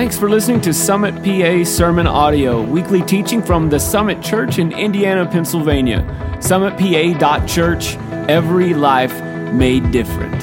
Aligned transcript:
Thanks 0.00 0.18
for 0.18 0.30
listening 0.30 0.62
to 0.62 0.72
Summit 0.72 1.14
PA 1.22 1.62
Sermon 1.62 2.06
Audio, 2.06 2.62
weekly 2.62 3.02
teaching 3.02 3.42
from 3.42 3.68
the 3.68 3.78
Summit 3.78 4.22
Church 4.22 4.58
in 4.58 4.72
Indiana, 4.72 5.26
Pennsylvania. 5.26 6.06
SummitPA.church, 6.38 7.96
every 8.26 8.72
life 8.72 9.12
made 9.52 9.90
different. 9.90 10.42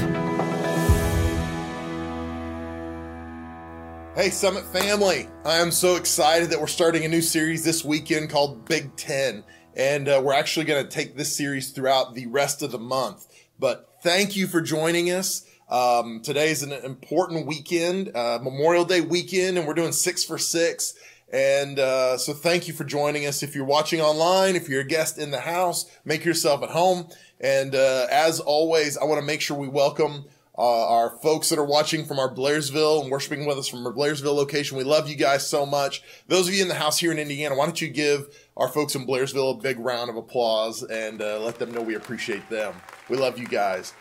Hey, 4.15 4.29
Summit 4.29 4.63
family. 4.65 5.27
I 5.43 5.55
am 5.55 5.71
so 5.71 5.95
excited 5.95 6.51
that 6.51 6.59
we're 6.59 6.67
starting 6.67 7.03
a 7.05 7.07
new 7.07 7.23
series 7.23 7.63
this 7.63 7.83
weekend 7.83 8.29
called 8.29 8.63
Big 8.65 8.95
Ten. 8.95 9.43
And 9.75 10.07
uh, 10.07 10.21
we're 10.23 10.35
actually 10.35 10.67
going 10.67 10.83
to 10.83 10.89
take 10.89 11.17
this 11.17 11.35
series 11.35 11.71
throughout 11.71 12.13
the 12.13 12.27
rest 12.27 12.61
of 12.61 12.71
the 12.71 12.77
month. 12.77 13.25
But 13.57 13.95
thank 14.03 14.35
you 14.35 14.45
for 14.45 14.61
joining 14.61 15.07
us. 15.07 15.47
Um, 15.69 16.21
today 16.21 16.49
is 16.49 16.63
an 16.63 16.71
important 16.71 17.45
weekend, 17.45 18.15
uh, 18.15 18.39
Memorial 18.41 18.85
Day 18.85 19.01
weekend, 19.01 19.57
and 19.57 19.67
we're 19.67 19.73
doing 19.73 19.91
six 19.91 20.23
for 20.23 20.37
six. 20.37 20.93
And 21.31 21.77
uh, 21.77 22.17
so 22.17 22.33
thank 22.33 22.69
you 22.69 22.73
for 22.73 22.85
joining 22.85 23.25
us. 23.25 23.43
If 23.43 23.53
you're 23.53 23.65
watching 23.65 23.99
online, 23.99 24.55
if 24.55 24.69
you're 24.69 24.81
a 24.81 24.87
guest 24.87 25.17
in 25.17 25.31
the 25.31 25.41
house, 25.41 25.85
make 26.05 26.23
yourself 26.23 26.63
at 26.63 26.69
home. 26.69 27.09
And 27.41 27.75
uh, 27.75 28.07
as 28.09 28.39
always, 28.39 28.97
I 28.97 29.03
want 29.03 29.19
to 29.19 29.25
make 29.25 29.41
sure 29.41 29.57
we 29.57 29.67
welcome 29.67 30.25
uh, 30.57 30.87
our 30.87 31.09
folks 31.17 31.49
that 31.49 31.59
are 31.59 31.65
watching 31.65 32.05
from 32.05 32.17
our 32.17 32.33
Blairsville 32.33 33.01
and 33.01 33.11
worshiping 33.11 33.45
with 33.45 33.57
us 33.57 33.67
from 33.67 33.85
our 33.85 33.91
Blairsville 33.91 34.35
location. 34.35 34.77
We 34.77 34.85
love 34.85 35.09
you 35.09 35.17
guys 35.17 35.45
so 35.45 35.65
much. 35.65 36.01
Those 36.29 36.47
of 36.47 36.53
you 36.53 36.61
in 36.61 36.69
the 36.69 36.75
house 36.75 36.97
here 36.97 37.11
in 37.11 37.19
Indiana, 37.19 37.55
why 37.55 37.65
don't 37.65 37.81
you 37.81 37.89
give 37.89 38.25
our 38.55 38.69
folks 38.69 38.95
in 38.95 39.05
Blairsville 39.05 39.59
a 39.59 39.61
big 39.61 39.79
round 39.79 40.09
of 40.09 40.15
applause 40.15 40.81
and 40.81 41.21
uh, 41.21 41.41
let 41.41 41.59
them 41.59 41.73
know 41.73 41.81
we 41.81 41.95
appreciate 41.95 42.49
them. 42.49 42.73
We 43.09 43.17
love 43.17 43.37
you 43.37 43.47
guys. 43.47 43.93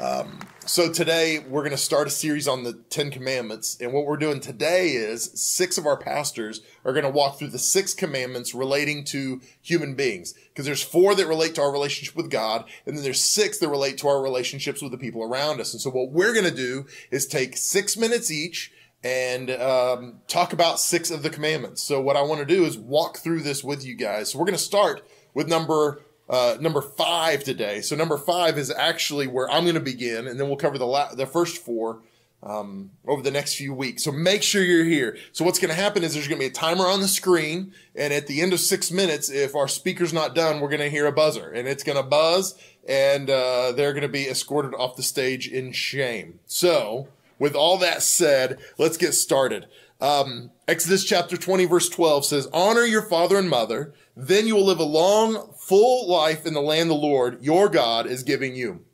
Um, 0.00 0.40
so 0.64 0.90
today 0.90 1.40
we're 1.40 1.60
going 1.60 1.72
to 1.72 1.76
start 1.76 2.06
a 2.06 2.10
series 2.10 2.48
on 2.48 2.62
the 2.62 2.72
Ten 2.88 3.10
Commandments, 3.10 3.76
and 3.78 3.92
what 3.92 4.06
we're 4.06 4.16
doing 4.16 4.40
today 4.40 4.92
is 4.92 5.30
six 5.34 5.76
of 5.76 5.86
our 5.86 5.98
pastors 5.98 6.62
are 6.84 6.92
going 6.92 7.04
to 7.04 7.10
walk 7.10 7.38
through 7.38 7.48
the 7.48 7.58
six 7.58 7.92
commandments 7.92 8.54
relating 8.54 9.04
to 9.04 9.42
human 9.60 9.94
beings. 9.94 10.32
Because 10.48 10.64
there's 10.64 10.82
four 10.82 11.14
that 11.14 11.26
relate 11.26 11.54
to 11.56 11.62
our 11.62 11.70
relationship 11.70 12.16
with 12.16 12.30
God, 12.30 12.64
and 12.86 12.96
then 12.96 13.04
there's 13.04 13.22
six 13.22 13.58
that 13.58 13.68
relate 13.68 13.98
to 13.98 14.08
our 14.08 14.22
relationships 14.22 14.80
with 14.80 14.92
the 14.92 14.98
people 14.98 15.22
around 15.22 15.60
us. 15.60 15.74
And 15.74 15.80
so 15.80 15.90
what 15.90 16.10
we're 16.10 16.32
going 16.32 16.46
to 16.46 16.56
do 16.56 16.86
is 17.10 17.26
take 17.26 17.56
six 17.56 17.96
minutes 17.96 18.30
each 18.30 18.72
and 19.04 19.50
um, 19.50 20.20
talk 20.26 20.52
about 20.52 20.80
six 20.80 21.10
of 21.10 21.22
the 21.22 21.30
commandments. 21.30 21.82
So 21.82 22.00
what 22.00 22.16
I 22.16 22.22
want 22.22 22.40
to 22.40 22.46
do 22.46 22.64
is 22.64 22.78
walk 22.78 23.18
through 23.18 23.42
this 23.42 23.62
with 23.62 23.84
you 23.84 23.94
guys. 23.94 24.30
So 24.30 24.38
we're 24.38 24.46
going 24.46 24.54
to 24.54 24.62
start 24.62 25.06
with 25.34 25.48
number 25.48 26.00
uh, 26.32 26.56
number 26.60 26.80
five 26.80 27.44
today. 27.44 27.82
So 27.82 27.94
number 27.94 28.16
five 28.16 28.56
is 28.58 28.70
actually 28.70 29.26
where 29.26 29.48
I'm 29.50 29.64
going 29.64 29.74
to 29.74 29.80
begin, 29.80 30.26
and 30.26 30.40
then 30.40 30.48
we'll 30.48 30.56
cover 30.56 30.78
the 30.78 30.86
la- 30.86 31.14
the 31.14 31.26
first 31.26 31.58
four 31.58 32.00
um, 32.42 32.90
over 33.06 33.22
the 33.22 33.30
next 33.30 33.54
few 33.54 33.72
weeks. 33.74 34.02
So 34.02 34.10
make 34.10 34.42
sure 34.42 34.62
you're 34.62 34.84
here. 34.84 35.16
So 35.32 35.44
what's 35.44 35.58
going 35.58 35.68
to 35.68 35.80
happen 35.80 36.02
is 36.02 36.14
there's 36.14 36.26
going 36.26 36.40
to 36.40 36.44
be 36.44 36.50
a 36.50 36.52
timer 36.52 36.86
on 36.86 37.00
the 37.00 37.08
screen, 37.08 37.74
and 37.94 38.12
at 38.12 38.26
the 38.26 38.40
end 38.40 38.52
of 38.52 38.60
six 38.60 38.90
minutes, 38.90 39.30
if 39.30 39.54
our 39.54 39.68
speaker's 39.68 40.12
not 40.12 40.34
done, 40.34 40.60
we're 40.60 40.70
going 40.70 40.80
to 40.80 40.90
hear 40.90 41.06
a 41.06 41.12
buzzer, 41.12 41.50
and 41.50 41.68
it's 41.68 41.84
going 41.84 41.98
to 41.98 42.02
buzz, 42.02 42.58
and 42.88 43.28
uh, 43.28 43.72
they're 43.72 43.92
going 43.92 44.02
to 44.02 44.08
be 44.08 44.26
escorted 44.28 44.74
off 44.74 44.96
the 44.96 45.02
stage 45.02 45.46
in 45.46 45.70
shame. 45.70 46.40
So 46.46 47.08
with 47.38 47.54
all 47.54 47.76
that 47.78 48.02
said, 48.02 48.58
let's 48.78 48.96
get 48.96 49.12
started. 49.12 49.66
Um, 50.00 50.50
Exodus 50.66 51.04
chapter 51.04 51.36
20 51.36 51.64
verse 51.66 51.88
12 51.88 52.24
says, 52.24 52.48
honor 52.52 52.82
your 52.82 53.02
father 53.02 53.36
and 53.36 53.48
mother, 53.48 53.94
then 54.16 54.46
you 54.46 54.56
will 54.56 54.66
live 54.66 54.80
a 54.80 54.84
long, 54.84 55.51
full 55.66 56.10
life 56.10 56.44
in 56.44 56.54
the 56.54 56.60
land 56.60 56.90
the 56.90 56.94
Lord, 56.94 57.42
your 57.42 57.68
God, 57.68 58.06
is 58.06 58.22
giving 58.22 58.56
you. 58.56 58.84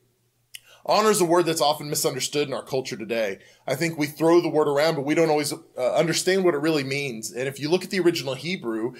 Honor 0.84 1.10
is 1.10 1.20
a 1.20 1.24
word 1.24 1.46
that's 1.46 1.60
often 1.60 1.90
misunderstood 1.90 2.48
in 2.48 2.54
our 2.54 2.62
culture 2.62 2.96
today. 2.96 3.38
I 3.66 3.74
think 3.74 3.98
we 3.98 4.06
throw 4.06 4.40
the 4.40 4.48
word 4.48 4.68
around, 4.68 4.94
but 4.94 5.04
we 5.04 5.14
don't 5.14 5.30
always 5.30 5.52
uh, 5.52 5.94
understand 5.94 6.44
what 6.44 6.54
it 6.54 6.60
really 6.60 6.84
means. 6.84 7.30
And 7.30 7.46
if 7.46 7.60
you 7.60 7.68
look 7.68 7.84
at 7.84 7.90
the 7.90 8.00
original 8.00 8.34
Hebrew, 8.34 8.94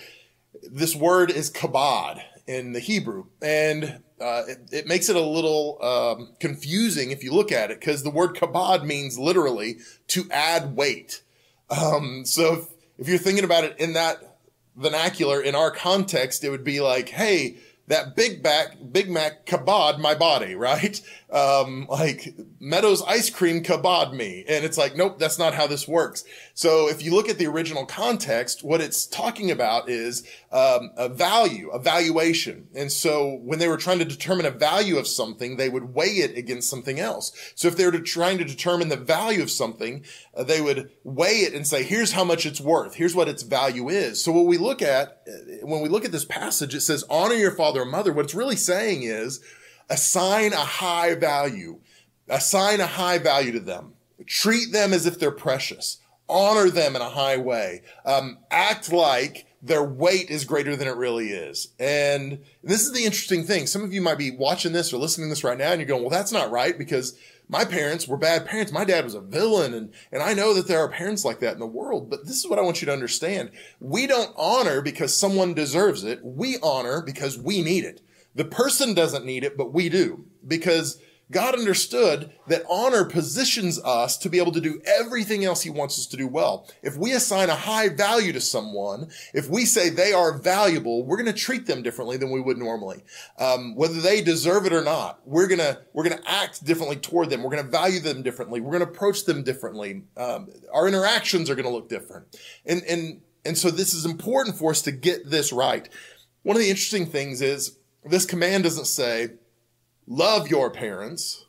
this 0.62 0.94
word 0.94 1.30
is 1.30 1.50
kabod 1.50 2.22
in 2.46 2.72
the 2.72 2.80
Hebrew. 2.80 3.26
And 3.40 4.02
uh, 4.20 4.42
it, 4.48 4.58
it, 4.72 4.86
makes 4.86 5.08
it 5.08 5.16
a 5.16 5.20
little 5.20 5.78
um, 5.82 6.34
confusing 6.40 7.10
if 7.10 7.22
you 7.22 7.32
look 7.32 7.52
at 7.52 7.70
it, 7.70 7.80
because 7.80 8.02
the 8.02 8.10
word 8.10 8.34
kabod 8.34 8.84
means 8.84 9.18
literally 9.18 9.78
to 10.08 10.28
add 10.30 10.76
weight. 10.76 11.22
Um, 11.70 12.24
so 12.24 12.54
if, 12.54 12.68
if 12.98 13.08
you're 13.08 13.18
thinking 13.18 13.44
about 13.44 13.64
it 13.64 13.78
in 13.78 13.92
that 13.92 14.27
vernacular, 14.78 15.40
in 15.40 15.54
our 15.54 15.70
context, 15.70 16.44
it 16.44 16.50
would 16.50 16.64
be 16.64 16.80
like, 16.80 17.08
hey, 17.08 17.56
that 17.88 18.14
Big 18.14 18.42
Mac, 18.42 18.76
Big 18.92 19.10
Mac 19.10 19.44
kabod 19.46 19.98
my 19.98 20.14
body, 20.14 20.54
right? 20.54 21.00
Um, 21.30 21.86
like 21.88 22.34
Meadows 22.60 23.02
ice 23.02 23.28
cream 23.30 23.62
kabod 23.62 24.14
me. 24.14 24.44
And 24.48 24.64
it's 24.64 24.78
like, 24.78 24.96
nope, 24.96 25.18
that's 25.18 25.38
not 25.38 25.54
how 25.54 25.66
this 25.66 25.86
works. 25.86 26.24
So 26.54 26.88
if 26.88 27.02
you 27.02 27.14
look 27.14 27.28
at 27.28 27.38
the 27.38 27.46
original 27.46 27.86
context, 27.86 28.64
what 28.64 28.80
it's 28.80 29.06
talking 29.06 29.50
about 29.50 29.88
is, 29.88 30.26
um, 30.50 30.90
a 30.96 31.08
value, 31.08 31.70
a 31.70 31.78
valuation. 31.78 32.68
And 32.74 32.90
so 32.90 33.38
when 33.42 33.58
they 33.58 33.68
were 33.68 33.76
trying 33.76 33.98
to 33.98 34.04
determine 34.04 34.46
a 34.46 34.50
value 34.50 34.96
of 34.96 35.06
something, 35.06 35.56
they 35.56 35.68
would 35.68 35.94
weigh 35.94 36.18
it 36.18 36.36
against 36.36 36.70
something 36.70 36.98
else. 36.98 37.32
So 37.54 37.68
if 37.68 37.76
they 37.76 37.84
were 37.84 37.92
to 37.92 38.00
trying 38.00 38.38
to 38.38 38.44
determine 38.44 38.88
the 38.88 38.96
value 38.96 39.42
of 39.42 39.50
something, 39.50 40.04
uh, 40.34 40.44
they 40.44 40.60
would 40.60 40.90
weigh 41.04 41.40
it 41.40 41.54
and 41.54 41.66
say, 41.66 41.82
here's 41.82 42.12
how 42.12 42.24
much 42.24 42.46
it's 42.46 42.60
worth. 42.60 42.94
Here's 42.94 43.14
what 43.14 43.28
its 43.28 43.42
value 43.42 43.88
is. 43.88 44.22
So 44.22 44.32
what 44.32 44.46
we 44.46 44.58
look 44.58 44.82
at, 44.82 45.22
uh, 45.28 45.66
when 45.66 45.80
we 45.80 45.88
look 45.88 46.04
at 46.04 46.12
this 46.12 46.24
passage, 46.24 46.74
it 46.74 46.80
says, 46.80 47.04
honor 47.08 47.34
your 47.34 47.52
father 47.52 47.77
mother. 47.84 48.12
What 48.12 48.26
it's 48.26 48.34
really 48.34 48.56
saying 48.56 49.02
is, 49.02 49.40
assign 49.90 50.52
a 50.52 50.56
high 50.56 51.14
value, 51.14 51.80
assign 52.28 52.80
a 52.80 52.86
high 52.86 53.18
value 53.18 53.52
to 53.52 53.60
them, 53.60 53.94
treat 54.26 54.72
them 54.72 54.92
as 54.92 55.06
if 55.06 55.18
they're 55.18 55.30
precious, 55.30 55.98
honor 56.28 56.70
them 56.70 56.94
in 56.94 57.02
a 57.02 57.08
high 57.08 57.36
way, 57.36 57.82
um, 58.04 58.38
act 58.50 58.92
like 58.92 59.46
their 59.60 59.82
weight 59.82 60.30
is 60.30 60.44
greater 60.44 60.76
than 60.76 60.86
it 60.86 60.96
really 60.96 61.30
is. 61.30 61.68
And 61.78 62.44
this 62.62 62.82
is 62.82 62.92
the 62.92 63.04
interesting 63.04 63.44
thing. 63.44 63.66
Some 63.66 63.82
of 63.82 63.92
you 63.92 64.00
might 64.00 64.18
be 64.18 64.30
watching 64.30 64.72
this 64.72 64.92
or 64.92 64.98
listening 64.98 65.28
to 65.28 65.30
this 65.30 65.44
right 65.44 65.58
now 65.58 65.72
and 65.72 65.80
you're 65.80 65.88
going, 65.88 66.02
well, 66.02 66.10
that's 66.10 66.32
not 66.32 66.50
right 66.50 66.78
because 66.78 67.18
my 67.48 67.64
parents 67.64 68.06
were 68.06 68.16
bad 68.16 68.46
parents. 68.46 68.70
My 68.70 68.84
dad 68.84 69.04
was 69.04 69.14
a 69.14 69.20
villain. 69.20 69.74
And, 69.74 69.92
and 70.12 70.22
I 70.22 70.34
know 70.34 70.54
that 70.54 70.68
there 70.68 70.78
are 70.78 70.88
parents 70.88 71.24
like 71.24 71.40
that 71.40 71.54
in 71.54 71.60
the 71.60 71.66
world, 71.66 72.08
but 72.08 72.26
this 72.26 72.36
is 72.36 72.48
what 72.48 72.58
I 72.58 72.62
want 72.62 72.80
you 72.80 72.86
to 72.86 72.92
understand. 72.92 73.50
We 73.80 74.06
don't 74.06 74.32
honor 74.36 74.80
because 74.80 75.16
someone 75.16 75.54
deserves 75.54 76.04
it. 76.04 76.20
We 76.22 76.58
honor 76.62 77.02
because 77.02 77.38
we 77.38 77.62
need 77.62 77.84
it. 77.84 78.00
The 78.34 78.44
person 78.44 78.94
doesn't 78.94 79.24
need 79.24 79.42
it, 79.42 79.56
but 79.56 79.72
we 79.72 79.88
do 79.88 80.24
because 80.46 81.00
God 81.30 81.54
understood 81.54 82.32
that 82.46 82.62
honor 82.70 83.04
positions 83.04 83.78
us 83.82 84.16
to 84.18 84.30
be 84.30 84.38
able 84.38 84.52
to 84.52 84.60
do 84.60 84.80
everything 84.86 85.44
else 85.44 85.62
he 85.62 85.70
wants 85.70 85.98
us 85.98 86.06
to 86.06 86.16
do 86.16 86.26
well. 86.26 86.66
If 86.82 86.96
we 86.96 87.12
assign 87.12 87.50
a 87.50 87.54
high 87.54 87.90
value 87.90 88.32
to 88.32 88.40
someone, 88.40 89.10
if 89.34 89.48
we 89.48 89.66
say 89.66 89.90
they 89.90 90.12
are 90.12 90.38
valuable, 90.38 91.04
we're 91.04 91.18
going 91.18 91.26
to 91.26 91.32
treat 91.32 91.66
them 91.66 91.82
differently 91.82 92.16
than 92.16 92.30
we 92.30 92.40
would 92.40 92.56
normally. 92.56 93.04
Um, 93.38 93.74
whether 93.74 94.00
they 94.00 94.22
deserve 94.22 94.64
it 94.64 94.72
or 94.72 94.82
not, 94.82 95.20
we're 95.26 95.48
going 95.48 95.58
to, 95.58 95.80
we're 95.92 96.04
going 96.04 96.18
to 96.18 96.30
act 96.30 96.64
differently 96.64 96.96
toward 96.96 97.28
them. 97.28 97.42
We're 97.42 97.50
going 97.50 97.64
to 97.64 97.70
value 97.70 98.00
them 98.00 98.22
differently. 98.22 98.60
We're 98.60 98.78
going 98.78 98.86
to 98.86 98.90
approach 98.90 99.24
them 99.24 99.42
differently. 99.42 100.04
Um, 100.16 100.48
our 100.72 100.88
interactions 100.88 101.50
are 101.50 101.54
going 101.54 101.66
to 101.66 101.72
look 101.72 101.90
different. 101.90 102.38
And, 102.64 102.82
and, 102.84 103.20
and 103.44 103.58
so 103.58 103.70
this 103.70 103.92
is 103.92 104.06
important 104.06 104.56
for 104.56 104.70
us 104.70 104.80
to 104.82 104.92
get 104.92 105.28
this 105.28 105.52
right. 105.52 105.88
One 106.42 106.56
of 106.56 106.62
the 106.62 106.70
interesting 106.70 107.04
things 107.04 107.42
is 107.42 107.76
this 108.04 108.24
command 108.24 108.64
doesn't 108.64 108.86
say, 108.86 109.28
love 110.08 110.48
your 110.48 110.70
parents. 110.70 111.44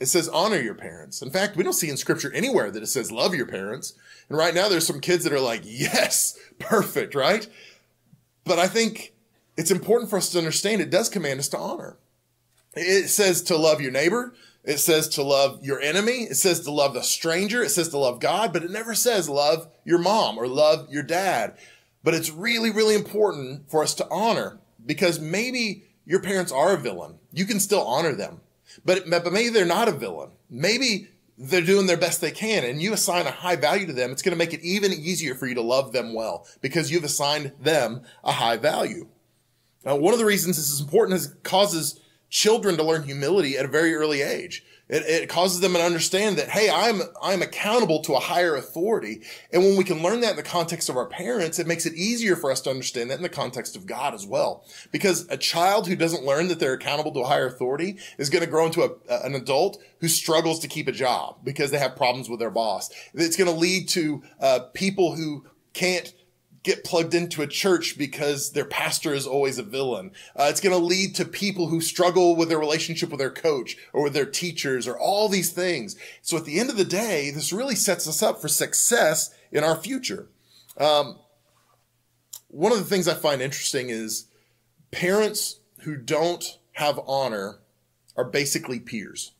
It 0.00 0.06
says 0.06 0.28
honor 0.28 0.60
your 0.60 0.74
parents. 0.74 1.22
In 1.22 1.30
fact, 1.30 1.56
we 1.56 1.62
don't 1.62 1.72
see 1.72 1.88
in 1.88 1.96
scripture 1.96 2.32
anywhere 2.32 2.70
that 2.70 2.82
it 2.82 2.88
says 2.88 3.12
love 3.12 3.34
your 3.34 3.46
parents. 3.46 3.94
And 4.28 4.36
right 4.36 4.54
now 4.54 4.68
there's 4.68 4.86
some 4.86 5.00
kids 5.00 5.24
that 5.24 5.32
are 5.32 5.40
like, 5.40 5.62
yes, 5.64 6.38
perfect, 6.58 7.14
right? 7.14 7.48
But 8.44 8.58
I 8.58 8.66
think 8.66 9.14
it's 9.56 9.70
important 9.70 10.10
for 10.10 10.16
us 10.16 10.30
to 10.30 10.38
understand 10.38 10.82
it 10.82 10.90
does 10.90 11.08
command 11.08 11.40
us 11.40 11.48
to 11.50 11.58
honor. 11.58 11.96
It 12.74 13.08
says 13.08 13.40
to 13.42 13.56
love 13.56 13.80
your 13.80 13.92
neighbor. 13.92 14.34
It 14.64 14.78
says 14.78 15.08
to 15.10 15.22
love 15.22 15.60
your 15.62 15.80
enemy. 15.80 16.24
It 16.24 16.36
says 16.36 16.60
to 16.60 16.72
love 16.72 16.94
the 16.94 17.02
stranger. 17.02 17.62
It 17.62 17.70
says 17.70 17.90
to 17.90 17.98
love 17.98 18.18
God, 18.18 18.52
but 18.52 18.64
it 18.64 18.70
never 18.70 18.94
says 18.94 19.28
love 19.28 19.68
your 19.84 19.98
mom 19.98 20.38
or 20.38 20.48
love 20.48 20.88
your 20.90 21.02
dad. 21.02 21.56
But 22.02 22.14
it's 22.14 22.30
really, 22.30 22.70
really 22.70 22.94
important 22.94 23.70
for 23.70 23.82
us 23.82 23.94
to 23.94 24.08
honor 24.10 24.58
because 24.84 25.20
maybe 25.20 25.84
your 26.04 26.20
parents 26.20 26.52
are 26.52 26.74
a 26.74 26.78
villain. 26.78 27.18
You 27.32 27.44
can 27.44 27.60
still 27.60 27.84
honor 27.84 28.14
them, 28.14 28.40
but, 28.84 29.08
but 29.08 29.32
maybe 29.32 29.50
they're 29.50 29.64
not 29.64 29.88
a 29.88 29.92
villain. 29.92 30.30
Maybe 30.50 31.08
they're 31.36 31.62
doing 31.62 31.86
their 31.86 31.96
best 31.96 32.20
they 32.20 32.30
can 32.30 32.64
and 32.64 32.80
you 32.80 32.92
assign 32.92 33.26
a 33.26 33.30
high 33.30 33.56
value 33.56 33.86
to 33.86 33.92
them. 33.92 34.10
It's 34.12 34.22
going 34.22 34.36
to 34.36 34.38
make 34.38 34.54
it 34.54 34.62
even 34.62 34.92
easier 34.92 35.34
for 35.34 35.46
you 35.46 35.54
to 35.54 35.62
love 35.62 35.92
them 35.92 36.14
well 36.14 36.46
because 36.60 36.90
you've 36.90 37.04
assigned 37.04 37.52
them 37.60 38.02
a 38.22 38.32
high 38.32 38.56
value. 38.56 39.08
Now, 39.84 39.96
one 39.96 40.14
of 40.14 40.18
the 40.18 40.24
reasons 40.24 40.56
this 40.56 40.70
is 40.70 40.80
important 40.80 41.18
is 41.18 41.26
it 41.32 41.42
causes 41.42 42.00
children 42.34 42.76
to 42.76 42.82
learn 42.82 43.04
humility 43.04 43.56
at 43.56 43.64
a 43.64 43.68
very 43.68 43.94
early 43.94 44.20
age. 44.20 44.64
It, 44.88 45.04
it, 45.04 45.28
causes 45.28 45.60
them 45.60 45.74
to 45.74 45.80
understand 45.80 46.36
that, 46.36 46.48
hey, 46.48 46.68
I'm, 46.68 47.00
I'm 47.22 47.42
accountable 47.42 48.02
to 48.02 48.14
a 48.14 48.18
higher 48.18 48.56
authority. 48.56 49.22
And 49.52 49.62
when 49.62 49.76
we 49.76 49.84
can 49.84 50.02
learn 50.02 50.20
that 50.20 50.32
in 50.32 50.36
the 50.36 50.42
context 50.42 50.88
of 50.88 50.96
our 50.96 51.06
parents, 51.06 51.60
it 51.60 51.68
makes 51.68 51.86
it 51.86 51.94
easier 51.94 52.34
for 52.34 52.50
us 52.50 52.60
to 52.62 52.70
understand 52.70 53.08
that 53.08 53.18
in 53.18 53.22
the 53.22 53.28
context 53.28 53.76
of 53.76 53.86
God 53.86 54.14
as 54.14 54.26
well. 54.26 54.66
Because 54.90 55.26
a 55.30 55.36
child 55.36 55.86
who 55.86 55.94
doesn't 55.94 56.26
learn 56.26 56.48
that 56.48 56.58
they're 56.58 56.74
accountable 56.74 57.12
to 57.12 57.20
a 57.20 57.26
higher 57.26 57.46
authority 57.46 57.98
is 58.18 58.30
going 58.30 58.44
to 58.44 58.50
grow 58.50 58.66
into 58.66 58.82
a, 58.82 59.24
an 59.24 59.36
adult 59.36 59.80
who 60.00 60.08
struggles 60.08 60.58
to 60.58 60.68
keep 60.68 60.88
a 60.88 60.92
job 60.92 61.38
because 61.44 61.70
they 61.70 61.78
have 61.78 61.94
problems 61.94 62.28
with 62.28 62.40
their 62.40 62.50
boss. 62.50 62.90
It's 63.14 63.36
going 63.36 63.50
to 63.50 63.56
lead 63.56 63.88
to 63.90 64.24
uh, 64.40 64.58
people 64.74 65.14
who 65.14 65.46
can't 65.72 66.12
get 66.64 66.82
plugged 66.82 67.14
into 67.14 67.42
a 67.42 67.46
church 67.46 67.96
because 67.96 68.52
their 68.52 68.64
pastor 68.64 69.12
is 69.12 69.26
always 69.26 69.58
a 69.58 69.62
villain. 69.62 70.10
Uh, 70.34 70.46
it's 70.48 70.62
going 70.62 70.76
to 70.76 70.84
lead 70.84 71.14
to 71.14 71.24
people 71.24 71.68
who 71.68 71.80
struggle 71.80 72.34
with 72.34 72.48
their 72.48 72.58
relationship 72.58 73.10
with 73.10 73.20
their 73.20 73.30
coach 73.30 73.76
or 73.92 74.02
with 74.02 74.14
their 74.14 74.26
teachers 74.26 74.88
or 74.88 74.98
all 74.98 75.28
these 75.28 75.52
things. 75.52 75.94
So 76.22 76.38
at 76.38 76.46
the 76.46 76.58
end 76.58 76.70
of 76.70 76.78
the 76.78 76.84
day, 76.84 77.30
this 77.30 77.52
really 77.52 77.76
sets 77.76 78.08
us 78.08 78.22
up 78.22 78.40
for 78.40 78.48
success 78.48 79.32
in 79.52 79.62
our 79.62 79.76
future. 79.76 80.28
Um, 80.78 81.18
one 82.48 82.72
of 82.72 82.78
the 82.78 82.84
things 82.84 83.06
I 83.06 83.14
find 83.14 83.42
interesting 83.42 83.90
is 83.90 84.26
parents 84.90 85.60
who 85.80 85.96
don't 85.96 86.58
have 86.72 86.98
honor 87.06 87.58
are 88.16 88.24
basically 88.24 88.80
peers. 88.80 89.32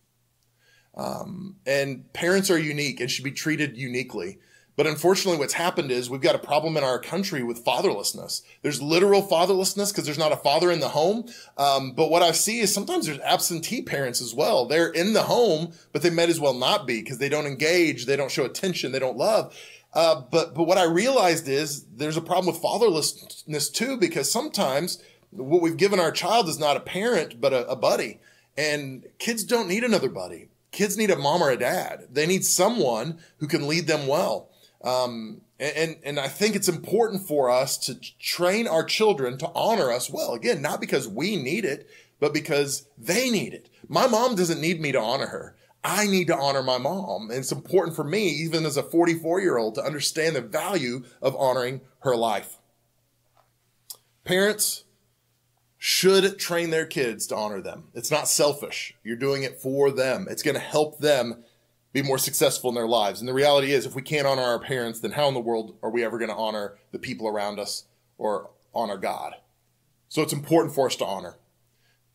Um, 0.94 1.56
and 1.66 2.12
parents 2.12 2.50
are 2.50 2.58
unique 2.58 3.00
and 3.00 3.10
should 3.10 3.24
be 3.24 3.32
treated 3.32 3.78
uniquely. 3.78 4.38
But 4.76 4.86
unfortunately, 4.88 5.38
what's 5.38 5.52
happened 5.52 5.90
is 5.90 6.10
we've 6.10 6.20
got 6.20 6.34
a 6.34 6.38
problem 6.38 6.76
in 6.76 6.82
our 6.82 6.98
country 6.98 7.42
with 7.42 7.64
fatherlessness. 7.64 8.42
There's 8.62 8.82
literal 8.82 9.22
fatherlessness 9.22 9.92
because 9.92 10.04
there's 10.04 10.18
not 10.18 10.32
a 10.32 10.36
father 10.36 10.70
in 10.70 10.80
the 10.80 10.88
home. 10.88 11.26
Um, 11.56 11.92
but 11.92 12.10
what 12.10 12.22
I 12.22 12.32
see 12.32 12.58
is 12.58 12.74
sometimes 12.74 13.06
there's 13.06 13.20
absentee 13.20 13.82
parents 13.82 14.20
as 14.20 14.34
well. 14.34 14.66
They're 14.66 14.90
in 14.90 15.12
the 15.12 15.22
home, 15.22 15.72
but 15.92 16.02
they 16.02 16.10
might 16.10 16.28
as 16.28 16.40
well 16.40 16.54
not 16.54 16.86
be 16.86 17.02
because 17.02 17.18
they 17.18 17.28
don't 17.28 17.46
engage, 17.46 18.06
they 18.06 18.16
don't 18.16 18.32
show 18.32 18.44
attention, 18.44 18.90
they 18.90 18.98
don't 18.98 19.16
love. 19.16 19.56
Uh, 19.92 20.22
but 20.28 20.54
but 20.54 20.64
what 20.64 20.78
I 20.78 20.84
realized 20.84 21.46
is 21.46 21.84
there's 21.84 22.16
a 22.16 22.20
problem 22.20 22.52
with 22.52 22.62
fatherlessness 22.62 23.72
too 23.72 23.96
because 23.96 24.30
sometimes 24.30 25.00
what 25.30 25.62
we've 25.62 25.76
given 25.76 26.00
our 26.00 26.10
child 26.10 26.48
is 26.48 26.58
not 26.58 26.76
a 26.76 26.80
parent 26.80 27.40
but 27.40 27.52
a, 27.52 27.68
a 27.68 27.76
buddy, 27.76 28.18
and 28.56 29.06
kids 29.18 29.44
don't 29.44 29.68
need 29.68 29.84
another 29.84 30.08
buddy. 30.08 30.48
Kids 30.72 30.96
need 30.96 31.10
a 31.10 31.16
mom 31.16 31.42
or 31.42 31.50
a 31.50 31.56
dad. 31.56 32.08
They 32.10 32.26
need 32.26 32.44
someone 32.44 33.18
who 33.36 33.46
can 33.46 33.68
lead 33.68 33.86
them 33.86 34.08
well. 34.08 34.50
Um, 34.84 35.40
and, 35.58 35.96
and 36.04 36.20
I 36.20 36.28
think 36.28 36.54
it's 36.54 36.68
important 36.68 37.26
for 37.26 37.48
us 37.48 37.78
to 37.78 37.98
train 38.20 38.68
our 38.68 38.84
children 38.84 39.38
to 39.38 39.50
honor 39.54 39.90
us 39.90 40.10
well. 40.10 40.34
Again, 40.34 40.60
not 40.60 40.80
because 40.80 41.08
we 41.08 41.36
need 41.36 41.64
it, 41.64 41.88
but 42.20 42.34
because 42.34 42.86
they 42.98 43.30
need 43.30 43.54
it. 43.54 43.70
My 43.88 44.06
mom 44.06 44.34
doesn't 44.34 44.60
need 44.60 44.80
me 44.80 44.92
to 44.92 45.00
honor 45.00 45.26
her. 45.26 45.56
I 45.82 46.06
need 46.06 46.26
to 46.28 46.36
honor 46.36 46.62
my 46.62 46.78
mom. 46.78 47.30
And 47.30 47.38
it's 47.38 47.52
important 47.52 47.96
for 47.96 48.04
me, 48.04 48.28
even 48.28 48.66
as 48.66 48.76
a 48.76 48.82
44 48.82 49.40
year 49.40 49.56
old, 49.56 49.74
to 49.76 49.84
understand 49.84 50.36
the 50.36 50.40
value 50.40 51.04
of 51.22 51.36
honoring 51.36 51.80
her 52.00 52.16
life. 52.16 52.58
Parents 54.24 54.84
should 55.78 56.38
train 56.38 56.70
their 56.70 56.86
kids 56.86 57.26
to 57.26 57.36
honor 57.36 57.60
them. 57.60 57.84
It's 57.94 58.10
not 58.10 58.28
selfish. 58.28 58.94
You're 59.04 59.16
doing 59.16 59.42
it 59.42 59.60
for 59.60 59.90
them. 59.90 60.26
It's 60.30 60.42
going 60.42 60.54
to 60.54 60.60
help 60.60 60.98
them 60.98 61.44
be 61.94 62.02
more 62.02 62.18
successful 62.18 62.68
in 62.68 62.74
their 62.74 62.88
lives. 62.88 63.20
And 63.20 63.28
the 63.28 63.32
reality 63.32 63.72
is, 63.72 63.86
if 63.86 63.94
we 63.94 64.02
can't 64.02 64.26
honor 64.26 64.42
our 64.42 64.58
parents, 64.58 65.00
then 65.00 65.12
how 65.12 65.28
in 65.28 65.34
the 65.34 65.40
world 65.40 65.76
are 65.80 65.90
we 65.90 66.04
ever 66.04 66.18
going 66.18 66.28
to 66.28 66.36
honor 66.36 66.74
the 66.90 66.98
people 66.98 67.26
around 67.28 67.58
us 67.58 67.84
or 68.18 68.50
honor 68.74 68.98
God? 68.98 69.36
So 70.08 70.20
it's 70.20 70.32
important 70.32 70.74
for 70.74 70.86
us 70.86 70.96
to 70.96 71.06
honor. 71.06 71.36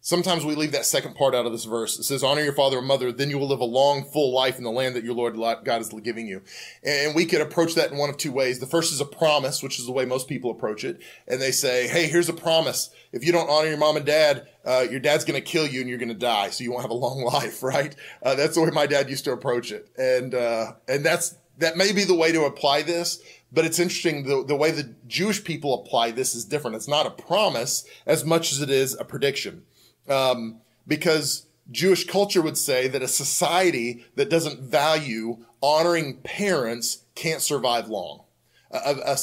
Sometimes 0.01 0.46
we 0.46 0.56
leave 0.56 0.72
that 0.72 0.86
second 0.86 1.16
part 1.16 1.36
out 1.36 1.46
of 1.46 1.51
this 1.51 1.66
verse. 1.66 2.00
It 2.00 2.04
says, 2.04 2.24
honor 2.24 2.42
your 2.42 2.54
father 2.54 2.78
and 2.78 2.88
mother, 2.88 3.12
then 3.12 3.30
you 3.30 3.38
will 3.38 3.50
live 3.50 3.60
a 3.60 3.66
long, 3.66 4.06
full 4.06 4.34
life 4.34 4.57
in 4.57 4.63
the 4.63 4.72
land 4.72 4.96
that 4.96 5.04
your 5.04 5.13
Lord 5.13 5.36
God 5.36 5.81
is 5.81 5.90
giving 5.90 6.25
you. 6.25 6.42
And 6.84 7.13
we 7.13 7.25
could 7.25 7.42
approach 7.42 7.75
that 7.75 7.92
in 7.92 7.98
one 7.98 8.10
of 8.10 8.16
two 8.16 8.31
ways. 8.31 8.60
The 8.60 8.66
first 8.66 8.94
is 8.94 9.01
a 9.01 9.06
promise, 9.06 9.62
which 9.62 9.78
is 9.78 9.86
the 9.86 9.92
way 9.92 10.06
most 10.06 10.30
people 10.30 10.51
approach 10.51 10.86
it. 10.86 11.01
And 11.28 11.42
they 11.42 11.51
say, 11.51 11.90
hey, 11.90 12.07
here's 12.07 12.30
a 12.30 12.34
promise. 12.34 12.92
If 13.12 13.25
you 13.25 13.34
don't 13.34 13.50
honor 13.50 13.68
your 13.68 13.78
mom 13.78 13.98
and 13.98 14.06
dad, 14.06 14.48
uh, 14.63 14.86
your 14.90 15.01
dad's 15.01 15.25
going 15.25 15.40
to 15.40 15.46
kill 15.46 15.68
you 15.68 15.81
and 15.81 15.90
you're 15.90 15.98
going 15.98 16.10
to 16.10 16.16
die. 16.16 16.50
So 16.51 16.63
you 16.63 16.72
won't 16.72 16.84
have 16.84 16.92
a 16.92 16.94
long 16.94 17.22
life, 17.34 17.62
right? 17.62 17.94
Uh, 18.24 18.36
that's 18.36 18.56
the 18.56 18.62
way 18.62 18.69
my 18.69 18.88
dad 18.88 19.10
used 19.10 19.25
to 19.25 19.34
approach 19.34 19.69
it. 19.74 19.90
And, 19.98 20.34
uh, 20.34 20.74
and 20.88 21.06
that's, 21.06 21.36
that 21.57 21.75
may 21.75 21.92
be 21.92 22.06
the 22.06 22.16
way 22.16 22.31
to 22.31 22.46
apply 22.46 22.84
this, 22.84 23.22
but 23.51 23.66
it's 23.66 23.80
interesting. 23.80 24.24
The, 24.24 24.46
the 24.46 24.56
way 24.56 24.72
the 24.72 24.96
Jewish 25.07 25.44
people 25.44 25.74
apply 25.74 26.12
this 26.12 26.34
is 26.36 26.46
different. 26.46 26.78
It's 26.78 26.88
not 26.88 27.06
a 27.06 27.12
promise 27.12 27.84
as 28.06 28.24
much 28.24 28.54
as 28.54 28.62
it 28.62 28.69
is 28.69 28.94
a 28.98 29.04
prediction 29.04 29.66
um, 30.10 30.62
because 30.88 31.46
Jewish 31.72 32.06
culture 32.06 32.42
would 32.42 32.58
say 32.58 32.88
that 32.88 33.02
a 33.02 33.08
society 33.08 34.06
that 34.16 34.30
doesn't 34.30 34.62
value 34.62 35.46
honoring 35.62 36.18
parents 36.18 37.04
can't 37.16 37.42
survive 37.42 37.90
long. 37.90 38.24
A, 38.72 38.78
a, 38.78 39.12
a, 39.14 39.18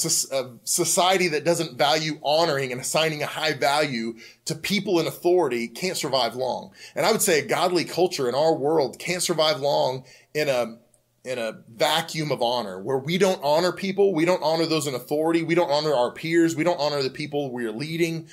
society 0.65 1.29
that 1.29 1.45
doesn't 1.45 1.79
value 1.79 2.19
honoring 2.25 2.73
and 2.73 2.81
assigning 2.81 3.23
a 3.23 3.27
high 3.27 3.53
value 3.53 4.17
to 4.45 4.57
people 4.57 4.99
in 4.99 5.07
authority 5.07 5.69
can't 5.69 5.97
survive 5.97 6.35
long. 6.35 6.73
And 6.97 7.07
I 7.07 7.13
would 7.13 7.23
say 7.23 7.39
a 7.39 7.47
godly 7.47 7.85
culture 7.85 8.29
in 8.29 8.35
our 8.35 8.53
world 8.55 8.99
can't 8.99 9.23
survive 9.23 9.61
long 9.61 10.05
in 10.35 10.49
a 10.49 10.79
in 11.25 11.39
a 11.41 11.59
vacuum 11.69 12.31
of 12.31 12.41
honor 12.41 12.81
where 12.81 12.99
we 12.99 13.19
don't 13.19 13.41
honor 13.43 13.73
people, 13.73 14.15
we 14.15 14.25
don't 14.25 14.43
honor 14.45 14.65
those 14.65 14.87
in 14.87 14.95
authority, 14.95 15.43
we 15.43 15.57
don't 15.57 15.71
honor 15.71 15.93
our 15.93 16.13
peers, 16.13 16.55
we 16.55 16.63
don't 16.63 16.81
honor 16.81 17.03
the 17.03 17.11
people 17.11 17.51
we 17.51 17.65
are 17.65 17.73
leading. 17.73 18.29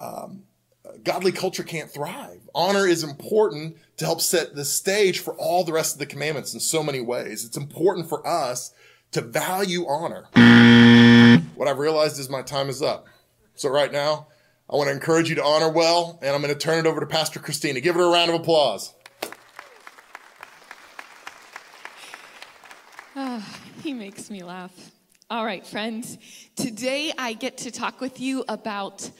Um, 0.00 0.44
godly 1.04 1.32
culture 1.32 1.62
can't 1.62 1.90
thrive. 1.90 2.40
Honor 2.54 2.86
is 2.86 3.02
important 3.02 3.76
to 3.96 4.04
help 4.04 4.20
set 4.20 4.54
the 4.54 4.64
stage 4.64 5.20
for 5.20 5.34
all 5.34 5.64
the 5.64 5.72
rest 5.72 5.94
of 5.94 5.98
the 5.98 6.06
commandments 6.06 6.54
in 6.54 6.60
so 6.60 6.82
many 6.82 7.00
ways. 7.00 7.44
It's 7.44 7.56
important 7.56 8.08
for 8.08 8.26
us 8.26 8.72
to 9.12 9.20
value 9.20 9.86
honor. 9.86 10.26
What 11.54 11.68
I've 11.68 11.78
realized 11.78 12.18
is 12.18 12.28
my 12.28 12.42
time 12.42 12.68
is 12.68 12.82
up. 12.82 13.06
So 13.54 13.70
right 13.70 13.92
now, 13.92 14.26
I 14.68 14.76
want 14.76 14.88
to 14.88 14.92
encourage 14.92 15.28
you 15.28 15.36
to 15.36 15.44
honor 15.44 15.70
well, 15.70 16.18
and 16.22 16.34
I'm 16.34 16.42
going 16.42 16.52
to 16.52 16.58
turn 16.58 16.84
it 16.84 16.88
over 16.88 17.00
to 17.00 17.06
Pastor 17.06 17.38
Christina. 17.40 17.80
Give 17.80 17.94
her 17.94 18.02
a 18.02 18.10
round 18.10 18.30
of 18.30 18.40
applause. 18.40 18.92
Oh, 23.14 23.42
he 23.82 23.94
makes 23.94 24.28
me 24.28 24.42
laugh. 24.42 24.72
All 25.30 25.44
right, 25.44 25.66
friends. 25.66 26.18
Today 26.56 27.12
I 27.16 27.32
get 27.32 27.58
to 27.58 27.70
talk 27.70 28.00
with 28.00 28.20
you 28.20 28.44
about 28.48 29.10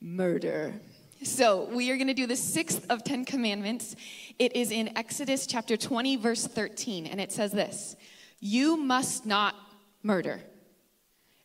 murder. 0.00 0.74
So, 1.22 1.64
we 1.72 1.90
are 1.90 1.96
going 1.96 2.08
to 2.08 2.14
do 2.14 2.26
the 2.26 2.36
sixth 2.36 2.84
of 2.90 3.02
Ten 3.02 3.24
Commandments. 3.24 3.96
It 4.38 4.54
is 4.54 4.70
in 4.70 4.96
Exodus 4.98 5.46
chapter 5.46 5.74
20, 5.74 6.16
verse 6.16 6.46
13, 6.46 7.06
and 7.06 7.18
it 7.18 7.32
says 7.32 7.52
this 7.52 7.96
You 8.38 8.76
must 8.76 9.24
not 9.24 9.54
murder. 10.02 10.42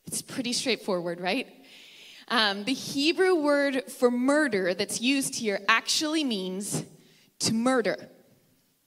It's 0.05 0.21
pretty 0.21 0.51
straightforward, 0.51 1.21
right? 1.21 1.47
Um, 2.27 2.65
the 2.65 2.73
Hebrew 2.73 3.35
word 3.35 3.89
for 3.89 4.11
murder 4.11 4.73
that's 4.73 4.99
used 4.99 5.35
here 5.35 5.61
actually 5.69 6.25
means 6.25 6.83
to 7.39 7.53
murder. 7.53 8.09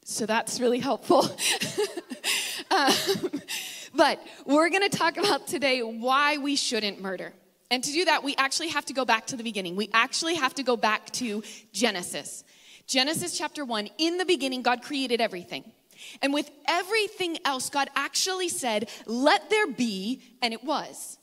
So, 0.05 0.27
that's 0.27 0.61
really 0.61 0.81
helpful. 0.81 1.25
um, 2.71 2.93
but 3.95 4.21
we're 4.45 4.69
going 4.69 4.89
to 4.89 4.95
talk 4.95 5.17
about 5.17 5.47
today 5.47 5.81
why 5.81 6.37
we 6.37 6.57
shouldn't 6.57 7.01
murder. 7.01 7.33
And 7.71 7.83
to 7.83 7.93
do 7.93 8.05
that, 8.05 8.23
we 8.23 8.37
actually 8.37 8.69
have 8.69 8.85
to 8.87 8.93
go 8.93 9.05
back 9.05 9.27
to 9.27 9.37
the 9.37 9.43
beginning. 9.43 9.77
We 9.77 9.91
actually 9.93 10.35
have 10.37 10.55
to 10.55 10.63
go 10.63 10.77
back 10.77 11.11
to 11.13 11.43
Genesis. 11.73 12.45
Genesis 12.87 13.37
chapter 13.37 13.65
1 13.65 13.89
In 13.99 14.19
the 14.19 14.25
beginning, 14.25 14.63
God 14.63 14.83
created 14.83 15.21
everything. 15.21 15.73
And 16.23 16.35
with 16.35 16.51
everything 16.67 17.39
else, 17.45 17.71
God 17.71 17.89
actually 17.97 18.49
said, 18.49 18.89
Let 19.07 19.51
there 19.51 19.67
be, 19.67 20.23
and 20.43 20.53
it 20.53 20.65
was. 20.65 21.19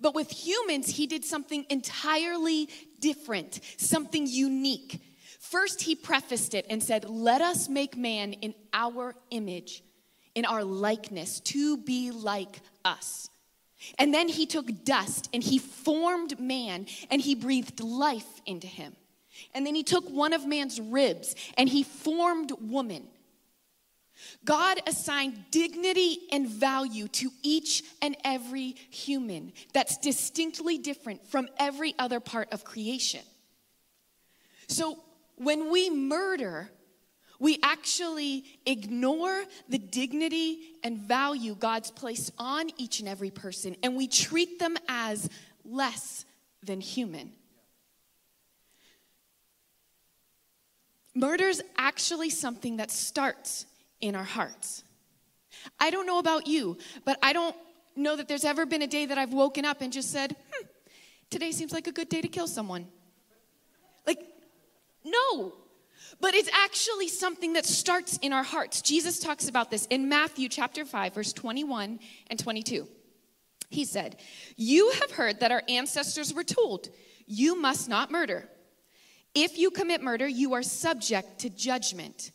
But 0.00 0.14
with 0.14 0.30
humans, 0.30 0.88
He 0.88 1.06
did 1.06 1.24
something 1.24 1.66
entirely 1.68 2.68
different, 2.98 3.60
something 3.76 4.26
unique. 4.26 5.00
First, 5.38 5.82
He 5.82 5.94
prefaced 5.94 6.54
it 6.54 6.66
and 6.68 6.82
said, 6.82 7.08
Let 7.08 7.40
us 7.40 7.68
make 7.68 7.96
man 7.96 8.32
in 8.32 8.54
our 8.72 9.14
image, 9.30 9.82
in 10.34 10.44
our 10.44 10.64
likeness, 10.64 11.40
to 11.40 11.76
be 11.76 12.10
like 12.10 12.60
us. 12.84 13.28
And 13.98 14.12
then 14.12 14.28
he 14.28 14.46
took 14.46 14.84
dust 14.84 15.28
and 15.32 15.42
he 15.42 15.58
formed 15.58 16.38
man 16.38 16.86
and 17.10 17.20
he 17.20 17.34
breathed 17.34 17.80
life 17.80 18.40
into 18.46 18.66
him. 18.66 18.94
And 19.54 19.66
then 19.66 19.74
he 19.74 19.82
took 19.82 20.08
one 20.08 20.32
of 20.32 20.46
man's 20.46 20.80
ribs 20.80 21.34
and 21.56 21.68
he 21.68 21.82
formed 21.82 22.52
woman. 22.60 23.08
God 24.44 24.80
assigned 24.86 25.46
dignity 25.50 26.20
and 26.30 26.46
value 26.46 27.08
to 27.08 27.30
each 27.42 27.82
and 28.02 28.16
every 28.24 28.76
human 28.90 29.52
that's 29.72 29.96
distinctly 29.96 30.78
different 30.78 31.26
from 31.26 31.48
every 31.58 31.94
other 31.98 32.20
part 32.20 32.52
of 32.52 32.64
creation. 32.64 33.22
So 34.68 34.98
when 35.36 35.70
we 35.70 35.88
murder, 35.90 36.70
we 37.40 37.58
actually 37.62 38.44
ignore 38.66 39.42
the 39.68 39.78
dignity 39.78 40.60
and 40.84 40.98
value 40.98 41.54
God's 41.54 41.90
placed 41.90 42.32
on 42.38 42.70
each 42.76 43.00
and 43.00 43.08
every 43.08 43.30
person, 43.30 43.74
and 43.82 43.96
we 43.96 44.06
treat 44.06 44.58
them 44.58 44.76
as 44.88 45.28
less 45.64 46.26
than 46.62 46.80
human. 46.80 47.32
Murder 51.14 51.48
is 51.48 51.62
actually 51.76 52.30
something 52.30 52.76
that 52.76 52.90
starts 52.90 53.66
in 54.00 54.14
our 54.14 54.24
hearts. 54.24 54.84
I 55.78 55.90
don't 55.90 56.06
know 56.06 56.18
about 56.18 56.46
you, 56.46 56.78
but 57.04 57.18
I 57.22 57.32
don't 57.32 57.56
know 57.96 58.16
that 58.16 58.28
there's 58.28 58.44
ever 58.44 58.66
been 58.66 58.82
a 58.82 58.86
day 58.86 59.06
that 59.06 59.18
I've 59.18 59.32
woken 59.32 59.64
up 59.64 59.80
and 59.80 59.92
just 59.92 60.12
said, 60.12 60.36
hmm, 60.52 60.66
today 61.30 61.52
seems 61.52 61.72
like 61.72 61.86
a 61.86 61.92
good 61.92 62.08
day 62.08 62.20
to 62.20 62.28
kill 62.28 62.46
someone. 62.46 62.86
Like, 64.06 64.20
no. 65.04 65.54
But 66.20 66.34
it's 66.34 66.50
actually 66.52 67.08
something 67.08 67.54
that 67.54 67.66
starts 67.66 68.18
in 68.18 68.32
our 68.32 68.42
hearts. 68.42 68.82
Jesus 68.82 69.18
talks 69.18 69.48
about 69.48 69.70
this 69.70 69.86
in 69.86 70.08
Matthew 70.08 70.48
chapter 70.48 70.84
5, 70.84 71.14
verse 71.14 71.32
21 71.32 72.00
and 72.28 72.38
22. 72.38 72.86
He 73.70 73.84
said, 73.84 74.16
You 74.56 74.90
have 75.00 75.12
heard 75.12 75.40
that 75.40 75.52
our 75.52 75.62
ancestors 75.68 76.34
were 76.34 76.44
told, 76.44 76.88
You 77.26 77.60
must 77.60 77.88
not 77.88 78.10
murder. 78.10 78.48
If 79.34 79.58
you 79.58 79.70
commit 79.70 80.02
murder, 80.02 80.26
you 80.26 80.54
are 80.54 80.62
subject 80.62 81.40
to 81.40 81.50
judgment. 81.50 82.32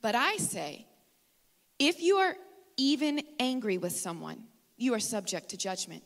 But 0.00 0.14
I 0.14 0.36
say, 0.36 0.86
if 1.78 2.00
you 2.00 2.16
are 2.16 2.36
even 2.76 3.22
angry 3.40 3.78
with 3.78 3.92
someone, 3.92 4.44
you 4.76 4.94
are 4.94 5.00
subject 5.00 5.48
to 5.50 5.56
judgment. 5.56 6.04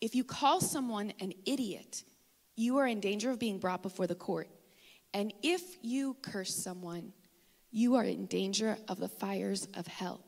If 0.00 0.14
you 0.14 0.24
call 0.24 0.60
someone 0.60 1.12
an 1.20 1.32
idiot, 1.44 2.02
you 2.56 2.78
are 2.78 2.86
in 2.86 3.00
danger 3.00 3.30
of 3.30 3.38
being 3.38 3.58
brought 3.58 3.82
before 3.82 4.06
the 4.06 4.14
court. 4.14 4.48
And 5.14 5.32
if 5.42 5.62
you 5.82 6.16
curse 6.22 6.54
someone, 6.54 7.12
you 7.70 7.96
are 7.96 8.04
in 8.04 8.26
danger 8.26 8.76
of 8.88 8.98
the 8.98 9.08
fires 9.08 9.68
of 9.74 9.86
hell. 9.86 10.24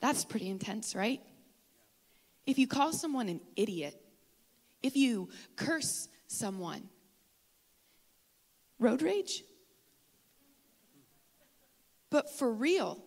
That's 0.00 0.24
pretty 0.24 0.48
intense, 0.48 0.94
right? 0.94 1.20
If 2.46 2.58
you 2.58 2.66
call 2.66 2.92
someone 2.92 3.28
an 3.28 3.40
idiot, 3.56 4.00
if 4.82 4.96
you 4.96 5.30
curse 5.56 6.08
someone, 6.28 6.88
road 8.78 9.02
rage? 9.02 9.42
But 12.10 12.30
for 12.30 12.52
real. 12.52 13.02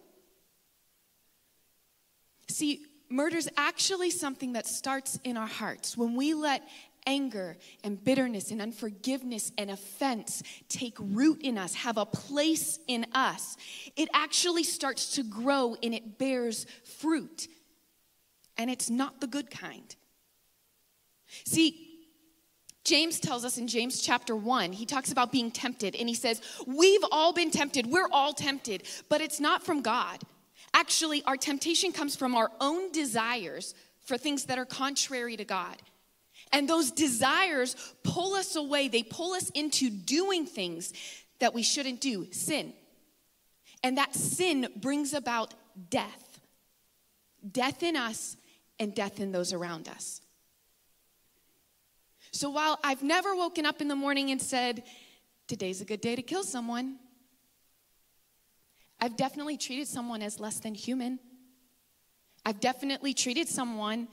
See, 2.47 2.85
murder 3.09 3.37
is 3.37 3.49
actually 3.55 4.11
something 4.11 4.53
that 4.53 4.67
starts 4.67 5.19
in 5.23 5.37
our 5.37 5.47
hearts. 5.47 5.95
When 5.95 6.15
we 6.15 6.33
let 6.33 6.67
anger 7.09 7.57
and 7.83 8.01
bitterness 8.01 8.51
and 8.51 8.61
unforgiveness 8.61 9.51
and 9.57 9.71
offense 9.71 10.43
take 10.69 10.95
root 10.99 11.41
in 11.41 11.57
us, 11.57 11.73
have 11.73 11.97
a 11.97 12.05
place 12.05 12.79
in 12.87 13.05
us, 13.13 13.57
it 13.95 14.07
actually 14.13 14.63
starts 14.63 15.15
to 15.15 15.23
grow 15.23 15.75
and 15.81 15.93
it 15.93 16.19
bears 16.19 16.67
fruit. 16.99 17.47
And 18.57 18.69
it's 18.69 18.89
not 18.89 19.21
the 19.21 19.27
good 19.27 19.49
kind. 19.49 19.95
See, 21.45 21.87
James 22.83 23.19
tells 23.19 23.43
us 23.43 23.57
in 23.57 23.67
James 23.67 24.01
chapter 24.01 24.35
1, 24.35 24.71
he 24.73 24.85
talks 24.85 25.11
about 25.11 25.31
being 25.31 25.51
tempted, 25.51 25.95
and 25.95 26.09
he 26.09 26.15
says, 26.15 26.41
We've 26.65 27.03
all 27.11 27.33
been 27.33 27.51
tempted. 27.51 27.85
We're 27.87 28.09
all 28.11 28.33
tempted, 28.33 28.83
but 29.09 29.21
it's 29.21 29.39
not 29.39 29.63
from 29.63 29.81
God. 29.81 30.21
Actually, 30.73 31.23
our 31.23 31.37
temptation 31.37 31.91
comes 31.91 32.15
from 32.15 32.35
our 32.35 32.51
own 32.59 32.91
desires 32.91 33.75
for 34.05 34.17
things 34.17 34.45
that 34.45 34.57
are 34.57 34.65
contrary 34.65 35.37
to 35.37 35.45
God. 35.45 35.77
And 36.51 36.67
those 36.67 36.91
desires 36.91 37.75
pull 38.03 38.33
us 38.33 38.55
away, 38.55 38.87
they 38.87 39.03
pull 39.03 39.33
us 39.33 39.49
into 39.51 39.89
doing 39.89 40.45
things 40.45 40.93
that 41.39 41.53
we 41.53 41.63
shouldn't 41.63 42.01
do 42.01 42.27
sin. 42.31 42.73
And 43.83 43.97
that 43.97 44.15
sin 44.15 44.67
brings 44.75 45.13
about 45.13 45.53
death 45.89 46.29
death 47.51 47.83
in 47.83 47.95
us 47.95 48.37
and 48.79 48.93
death 48.93 49.19
in 49.19 49.31
those 49.31 49.53
around 49.53 49.87
us. 49.87 50.21
So 52.31 52.49
while 52.49 52.79
I've 52.83 53.03
never 53.03 53.35
woken 53.35 53.65
up 53.65 53.81
in 53.81 53.87
the 53.87 53.95
morning 53.95 54.31
and 54.31 54.41
said, 54.41 54.83
Today's 55.47 55.81
a 55.81 55.85
good 55.85 56.01
day 56.01 56.15
to 56.15 56.21
kill 56.21 56.43
someone, 56.43 56.97
I've 58.99 59.17
definitely 59.17 59.57
treated 59.57 59.87
someone 59.87 60.21
as 60.21 60.39
less 60.39 60.59
than 60.59 60.75
human. 60.75 61.17
I've 62.45 62.59
definitely 62.59 63.15
treated 63.15 63.47
someone 63.47 64.07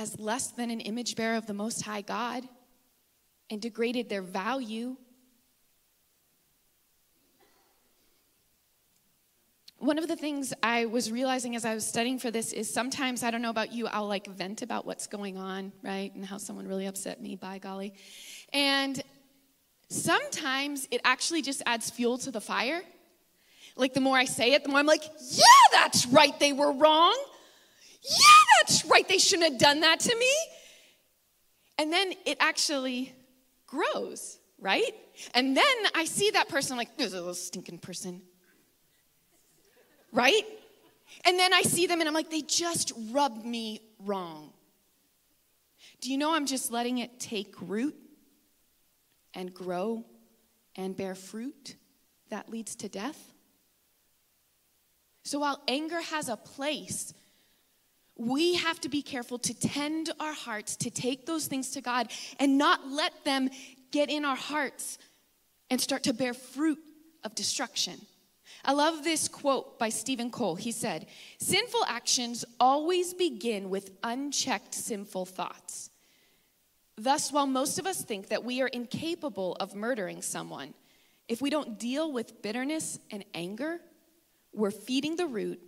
as 0.00 0.18
less 0.18 0.46
than 0.46 0.70
an 0.70 0.80
image 0.80 1.14
bearer 1.14 1.36
of 1.36 1.44
the 1.44 1.52
Most 1.52 1.82
High 1.82 2.00
God 2.00 2.48
and 3.50 3.60
degraded 3.60 4.08
their 4.08 4.22
value. 4.22 4.96
One 9.76 9.98
of 9.98 10.08
the 10.08 10.16
things 10.16 10.54
I 10.62 10.86
was 10.86 11.12
realizing 11.12 11.54
as 11.54 11.66
I 11.66 11.74
was 11.74 11.86
studying 11.86 12.18
for 12.18 12.30
this 12.30 12.54
is 12.54 12.72
sometimes, 12.72 13.22
I 13.22 13.30
don't 13.30 13.42
know 13.42 13.50
about 13.50 13.72
you, 13.72 13.88
I'll 13.88 14.06
like 14.06 14.26
vent 14.26 14.62
about 14.62 14.86
what's 14.86 15.06
going 15.06 15.36
on, 15.36 15.70
right? 15.82 16.14
And 16.14 16.24
how 16.24 16.38
someone 16.38 16.66
really 16.66 16.86
upset 16.86 17.20
me, 17.20 17.36
by 17.36 17.58
golly. 17.58 17.92
And 18.54 19.02
sometimes 19.90 20.88
it 20.90 21.02
actually 21.04 21.42
just 21.42 21.62
adds 21.66 21.90
fuel 21.90 22.16
to 22.18 22.30
the 22.30 22.40
fire. 22.40 22.80
Like 23.76 23.92
the 23.92 24.00
more 24.00 24.16
I 24.16 24.24
say 24.24 24.54
it, 24.54 24.62
the 24.62 24.70
more 24.70 24.78
I'm 24.78 24.86
like, 24.86 25.04
yeah, 25.04 25.44
that's 25.72 26.06
right, 26.06 26.38
they 26.40 26.54
were 26.54 26.72
wrong. 26.72 27.22
Yeah, 28.02 28.39
that's 28.60 28.84
right, 28.86 29.06
they 29.08 29.18
shouldn't 29.18 29.52
have 29.52 29.60
done 29.60 29.80
that 29.80 30.00
to 30.00 30.16
me. 30.16 30.32
And 31.78 31.92
then 31.92 32.12
it 32.26 32.36
actually 32.40 33.14
grows, 33.66 34.38
right? 34.60 34.94
And 35.34 35.56
then 35.56 35.76
I 35.94 36.04
see 36.04 36.30
that 36.30 36.48
person, 36.48 36.72
I'm 36.72 36.78
like, 36.78 36.96
there's 36.96 37.14
a 37.14 37.18
little 37.18 37.34
stinking 37.34 37.78
person 37.78 38.22
right? 40.12 40.42
And 41.24 41.38
then 41.38 41.52
I 41.52 41.62
see 41.62 41.86
them 41.86 42.00
and 42.00 42.08
I'm 42.08 42.14
like, 42.14 42.30
they 42.30 42.42
just 42.42 42.92
rubbed 43.10 43.44
me 43.44 43.80
wrong. 43.98 44.52
Do 46.00 46.10
you 46.10 46.18
know 46.18 46.34
I'm 46.34 46.46
just 46.46 46.70
letting 46.70 46.98
it 46.98 47.20
take 47.20 47.54
root 47.60 47.94
and 49.34 49.52
grow 49.52 50.04
and 50.76 50.96
bear 50.96 51.14
fruit 51.14 51.76
that 52.30 52.48
leads 52.48 52.74
to 52.76 52.88
death? 52.88 53.32
So 55.24 55.40
while 55.40 55.60
anger 55.68 56.00
has 56.00 56.28
a 56.28 56.36
place, 56.36 57.12
we 58.20 58.54
have 58.56 58.78
to 58.80 58.90
be 58.90 59.00
careful 59.00 59.38
to 59.38 59.54
tend 59.58 60.10
our 60.20 60.34
hearts, 60.34 60.76
to 60.76 60.90
take 60.90 61.24
those 61.24 61.46
things 61.46 61.70
to 61.70 61.80
God 61.80 62.10
and 62.38 62.58
not 62.58 62.86
let 62.86 63.24
them 63.24 63.48
get 63.92 64.10
in 64.10 64.26
our 64.26 64.36
hearts 64.36 64.98
and 65.70 65.80
start 65.80 66.02
to 66.02 66.12
bear 66.12 66.34
fruit 66.34 66.78
of 67.24 67.34
destruction. 67.34 67.98
I 68.62 68.72
love 68.72 69.04
this 69.04 69.26
quote 69.26 69.78
by 69.78 69.88
Stephen 69.88 70.30
Cole. 70.30 70.56
He 70.56 70.70
said, 70.70 71.06
Sinful 71.38 71.84
actions 71.88 72.44
always 72.58 73.14
begin 73.14 73.70
with 73.70 73.90
unchecked 74.04 74.74
sinful 74.74 75.24
thoughts. 75.24 75.88
Thus, 76.98 77.32
while 77.32 77.46
most 77.46 77.78
of 77.78 77.86
us 77.86 78.04
think 78.04 78.28
that 78.28 78.44
we 78.44 78.60
are 78.60 78.68
incapable 78.68 79.54
of 79.54 79.74
murdering 79.74 80.20
someone, 80.20 80.74
if 81.26 81.40
we 81.40 81.48
don't 81.48 81.78
deal 81.78 82.12
with 82.12 82.42
bitterness 82.42 82.98
and 83.10 83.24
anger, 83.32 83.80
we're 84.52 84.70
feeding 84.70 85.16
the 85.16 85.26
root 85.26 85.58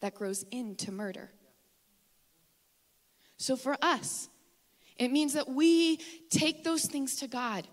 that 0.00 0.16
grows 0.16 0.44
into 0.50 0.90
murder. 0.90 1.30
So, 3.36 3.56
for 3.56 3.76
us, 3.82 4.28
it 4.96 5.10
means 5.10 5.34
that 5.34 5.48
we 5.48 5.98
take 6.30 6.64
those 6.64 6.86
things 6.86 7.16
to 7.16 7.26
God 7.26 7.66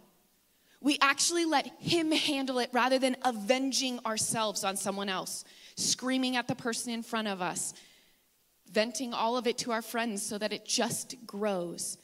we 0.82 0.98
actually 1.00 1.46
let 1.46 1.68
Him 1.80 2.12
handle 2.12 2.60
it 2.60 2.72
rather 2.74 2.98
than 2.98 3.16
avenging 3.24 4.00
ourselves 4.06 4.64
on 4.64 4.76
someone 4.76 5.10
else, 5.10 5.46
screaming 5.76 6.36
at 6.36 6.48
the 6.48 6.56
person 6.56 6.92
in 6.92 7.04
front 7.04 7.28
of 7.28 7.42
us, 7.42 7.74
venting 8.72 9.14
all 9.14 9.38
of 9.38 9.46
it 9.46 9.60
to 9.60 9.72
our 9.72 9.84
friends 9.84 10.24
so 10.24 10.38
that 10.40 10.52
it 10.52 10.66
just 10.66 11.16
grows. 11.28 12.00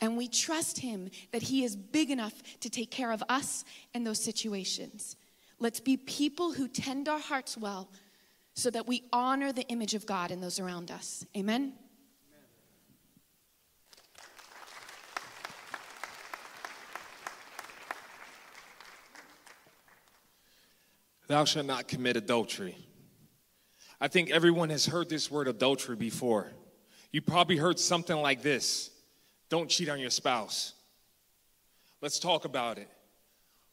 And 0.00 0.16
we 0.16 0.26
trust 0.26 0.80
Him 0.80 1.08
that 1.30 1.42
He 1.42 1.62
is 1.62 1.76
big 1.76 2.10
enough 2.10 2.34
to 2.60 2.68
take 2.68 2.90
care 2.90 3.12
of 3.12 3.22
us 3.28 3.64
in 3.94 4.02
those 4.02 4.22
situations. 4.22 5.16
Let's 5.60 5.80
be 5.80 5.96
people 5.96 6.52
who 6.52 6.66
tend 6.66 7.08
our 7.08 7.20
hearts 7.20 7.56
well 7.56 7.88
so 8.54 8.70
that 8.70 8.88
we 8.88 9.04
honor 9.12 9.52
the 9.52 9.66
image 9.68 9.94
of 9.94 10.04
God 10.04 10.30
in 10.32 10.40
those 10.40 10.58
around 10.58 10.90
us. 10.90 11.24
Amen. 11.36 11.74
Thou 21.26 21.44
shalt 21.44 21.66
not 21.66 21.88
commit 21.88 22.16
adultery. 22.16 22.76
I 24.00 24.08
think 24.08 24.30
everyone 24.30 24.70
has 24.70 24.86
heard 24.86 25.08
this 25.08 25.30
word 25.30 25.48
adultery 25.48 25.96
before. 25.96 26.52
You 27.12 27.22
probably 27.22 27.56
heard 27.56 27.78
something 27.78 28.16
like 28.16 28.42
this 28.42 28.90
Don't 29.48 29.70
cheat 29.70 29.88
on 29.88 30.00
your 30.00 30.10
spouse. 30.10 30.74
Let's 32.00 32.18
talk 32.18 32.44
about 32.44 32.78
it. 32.78 32.88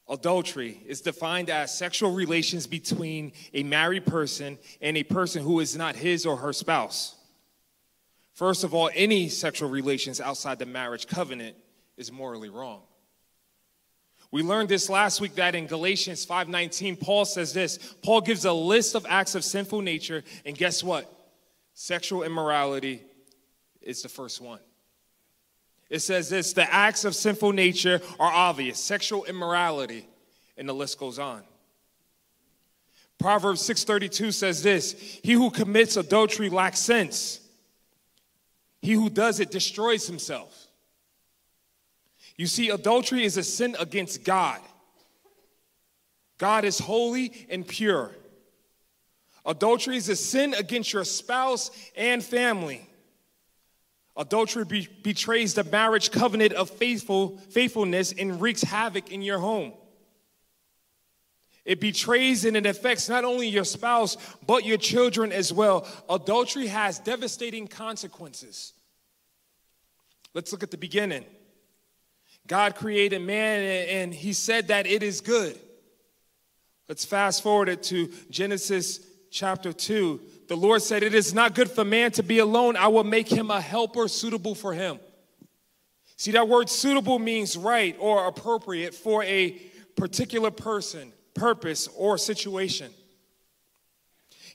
Adultery 0.10 0.82
is 0.86 1.02
defined 1.02 1.50
as 1.50 1.78
sexual 1.78 2.12
relations 2.12 2.68
between 2.68 3.32
a 3.54 3.64
married 3.64 4.06
person 4.06 4.58
and 4.82 4.98
a 4.98 5.04
person 5.04 5.42
who 5.42 5.60
is 5.60 5.78
not 5.78 5.96
his 5.96 6.26
or 6.26 6.38
her 6.38 6.52
spouse. 6.52 7.16
First 8.34 8.64
of 8.64 8.74
all, 8.74 8.90
any 8.94 9.30
sexual 9.30 9.70
relations 9.70 10.20
outside 10.20 10.60
the 10.60 10.66
marriage 10.66 11.08
covenant 11.08 11.56
is 11.96 12.12
morally 12.12 12.50
wrong. 12.50 12.82
We 14.34 14.42
learned 14.42 14.68
this 14.68 14.90
last 14.90 15.22
week 15.22 15.36
that 15.36 15.54
in 15.54 15.68
Galatians 15.68 16.25
5:19 16.25 16.96
Paul 17.00 17.24
says 17.24 17.54
this. 17.54 17.78
Paul 18.02 18.20
gives 18.22 18.46
a 18.46 18.52
list 18.52 18.96
of 18.96 19.06
acts 19.08 19.36
of 19.36 19.44
sinful 19.44 19.82
nature 19.82 20.24
and 20.44 20.58
guess 20.58 20.84
what? 20.84 21.08
Sexual 21.75 22.24
immorality 22.24 23.04
is 23.80 24.02
the 24.02 24.10
first 24.10 24.42
one. 24.42 24.60
It 25.88 26.00
says 26.00 26.32
this 26.32 26.52
the 26.52 26.74
acts 26.74 27.06
of 27.06 27.13
sinful 27.13 27.52
nature 27.52 28.02
are 28.20 28.32
obvious 28.34 28.80
sexual 28.80 29.24
immorality, 29.25 30.08
and 30.58 30.68
the 30.68 30.74
list 30.74 30.98
goes 30.98 31.20
on. 31.20 31.44
Proverbs 33.20 33.62
6:32 33.62 34.34
says 34.34 34.63
this, 34.63 34.94
he 35.22 35.34
who 35.34 35.52
commits 35.52 35.96
adultery 35.96 36.50
lacks 36.50 36.80
sense. 36.80 37.40
He 38.82 38.94
who 38.94 39.12
does 39.12 39.40
it 39.40 39.52
destroys 39.52 40.08
himself. 40.08 40.62
You 42.38 42.48
see 42.48 42.70
adultery 42.70 43.24
is 43.24 43.38
a 43.38 43.44
sin 43.44 43.75
against 43.80 44.24
God. 44.24 44.60
God 46.38 46.66
is 46.66 46.80
holy 46.80 47.48
and 47.50 47.68
pure. 47.68 48.12
Adultery 49.46 49.98
is 49.98 50.10
a 50.10 50.16
sin 50.16 50.54
against 50.54 50.94
your 50.94 51.04
spouse 51.04 51.70
and 51.96 52.24
family. 52.24 52.90
Adultery 54.16 54.66
be- 54.66 54.90
betrays 55.04 55.54
the 55.54 55.63
marriage 55.63 56.12
covenant 56.12 56.54
of 56.54 56.70
faithful, 56.70 57.38
faithfulness 57.50 58.13
and 58.13 58.40
wreaks 58.42 58.62
havoc 58.62 59.12
in 59.12 59.22
your 59.22 59.40
home. 59.40 59.74
It 61.66 61.80
betrays 61.80 62.46
and 62.46 62.58
it 62.58 62.66
affects 62.66 63.08
not 63.08 63.24
only 63.24 63.48
your 63.48 63.63
spouse, 63.63 64.18
but 64.46 64.66
your 64.66 64.78
children 64.78 65.32
as 65.32 65.54
well. 65.54 65.88
Adultery 66.10 66.68
has 66.68 67.00
devastating 67.00 67.68
consequences. 67.68 68.74
Let's 70.34 70.52
look 70.52 70.63
at 70.63 70.72
the 70.72 70.78
beginning. 70.78 71.25
God 72.48 72.76
created 72.76 73.22
man 73.22 73.62
and 73.90 74.14
he 74.14 74.34
said 74.34 74.68
that 74.68 74.86
it 74.86 75.04
is 75.04 75.22
good. 75.22 75.58
Let's 76.90 77.06
fast 77.06 77.42
forward 77.42 77.70
it 77.70 77.84
to 77.84 78.12
Genesis 78.30 79.00
chapter 79.32 79.72
2 79.72 80.20
the 80.48 80.56
Lord 80.56 80.82
said, 80.82 81.04
It 81.04 81.14
is 81.14 81.34
not 81.34 81.56
good 81.56 81.72
for 81.72 81.84
man 81.84 82.12
to 82.12 82.24
be 82.24 82.40
alone. 82.40 82.76
I 82.76 82.88
will 82.88 83.04
make 83.04 83.28
him 83.28 83.50
a 83.50 83.62
helper 83.62 84.08
suitable 84.08 84.56
for 84.56 84.74
him. 84.74 85.00
See, 86.16 86.32
that 86.32 86.48
word 86.48 86.70
suitable 86.70 87.20
means 87.20 87.58
right 87.58 87.96
or 88.00 88.28
appropriate 88.28 88.94
for 88.94 89.24
a 89.24 89.52
particular 89.96 90.52
person, 90.52 91.12
purpose, 91.34 91.88
or 91.96 92.18
situation. 92.18 92.92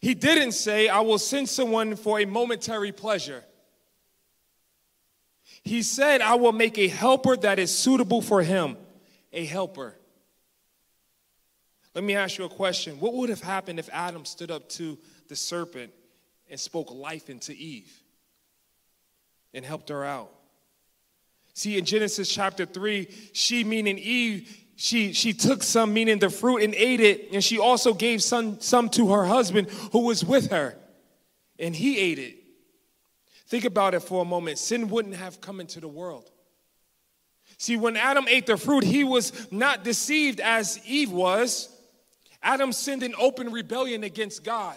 He 0.01 0.15
didn't 0.15 0.53
say, 0.53 0.89
I 0.89 1.01
will 1.01 1.19
send 1.19 1.49
someone 1.49 1.97
for 1.97 2.21
a 2.21 2.25
momentary 2.25 2.93
pleasure. 2.93 3.43
He 5.69 5.83
said, 5.83 6.21
I 6.21 6.35
will 6.37 6.53
make 6.53 6.79
a 6.79 6.89
helper 6.89 7.37
that 7.37 7.59
is 7.59 7.77
suitable 7.77 8.23
for 8.23 8.43
him, 8.43 8.77
a 9.33 9.45
helper. 9.45 9.95
Let 11.95 12.05
me 12.05 12.15
ask 12.15 12.39
you 12.39 12.45
a 12.45 12.49
question. 12.49 12.99
What 13.01 13.15
would 13.15 13.29
have 13.29 13.43
happened 13.43 13.79
if 13.79 13.91
Adam 13.93 14.25
stood 14.25 14.51
up 14.51 14.69
to 14.71 14.99
the 15.29 15.37
serpent 15.37 15.93
and 16.51 16.59
spoke 16.59 16.91
life 16.91 17.31
into 17.31 17.53
Eve 17.53 17.93
and 19.55 19.65
helped 19.65 19.89
her 19.91 20.05
out. 20.05 20.31
See, 21.55 21.77
in 21.77 21.85
Genesis 21.85 22.29
chapter 22.33 22.65
3, 22.65 23.09
she, 23.33 23.65
meaning 23.65 23.99
Eve, 23.99 24.65
she, 24.77 25.13
she 25.13 25.33
took 25.33 25.63
some, 25.63 25.93
meaning 25.93 26.19
the 26.19 26.31
fruit, 26.31 26.63
and 26.63 26.75
ate 26.75 27.01
it, 27.01 27.33
and 27.33 27.43
she 27.43 27.59
also 27.59 27.93
gave 27.93 28.23
some, 28.23 28.61
some 28.61 28.89
to 28.91 29.13
her 29.13 29.25
husband 29.25 29.69
who 29.93 30.07
was 30.07 30.25
with 30.25 30.51
her, 30.51 30.77
and 31.59 31.75
he 31.75 31.99
ate 31.99 32.19
it. 32.19 32.38
Think 33.49 33.65
about 33.65 33.95
it 33.95 34.01
for 34.01 34.23
a 34.23 34.25
moment. 34.27 34.59
Sin 34.59 34.89
wouldn't 34.89 35.17
have 35.17 35.41
come 35.41 35.59
into 35.61 35.81
the 35.81 35.89
world. 35.89 36.31
See, 37.57 37.77
when 37.77 37.97
Adam 37.97 38.27
ate 38.29 38.47
the 38.47 38.57
fruit, 38.57 38.85
he 38.85 39.05
was 39.05 39.51
not 39.51 39.85
deceived 39.85 40.39
as 40.39 40.79
Eve 40.87 41.11
was. 41.11 41.69
Adam 42.43 42.73
sinned 42.73 43.03
in 43.03 43.15
open 43.19 43.51
rebellion 43.51 44.05
against 44.05 44.45
God. 44.45 44.77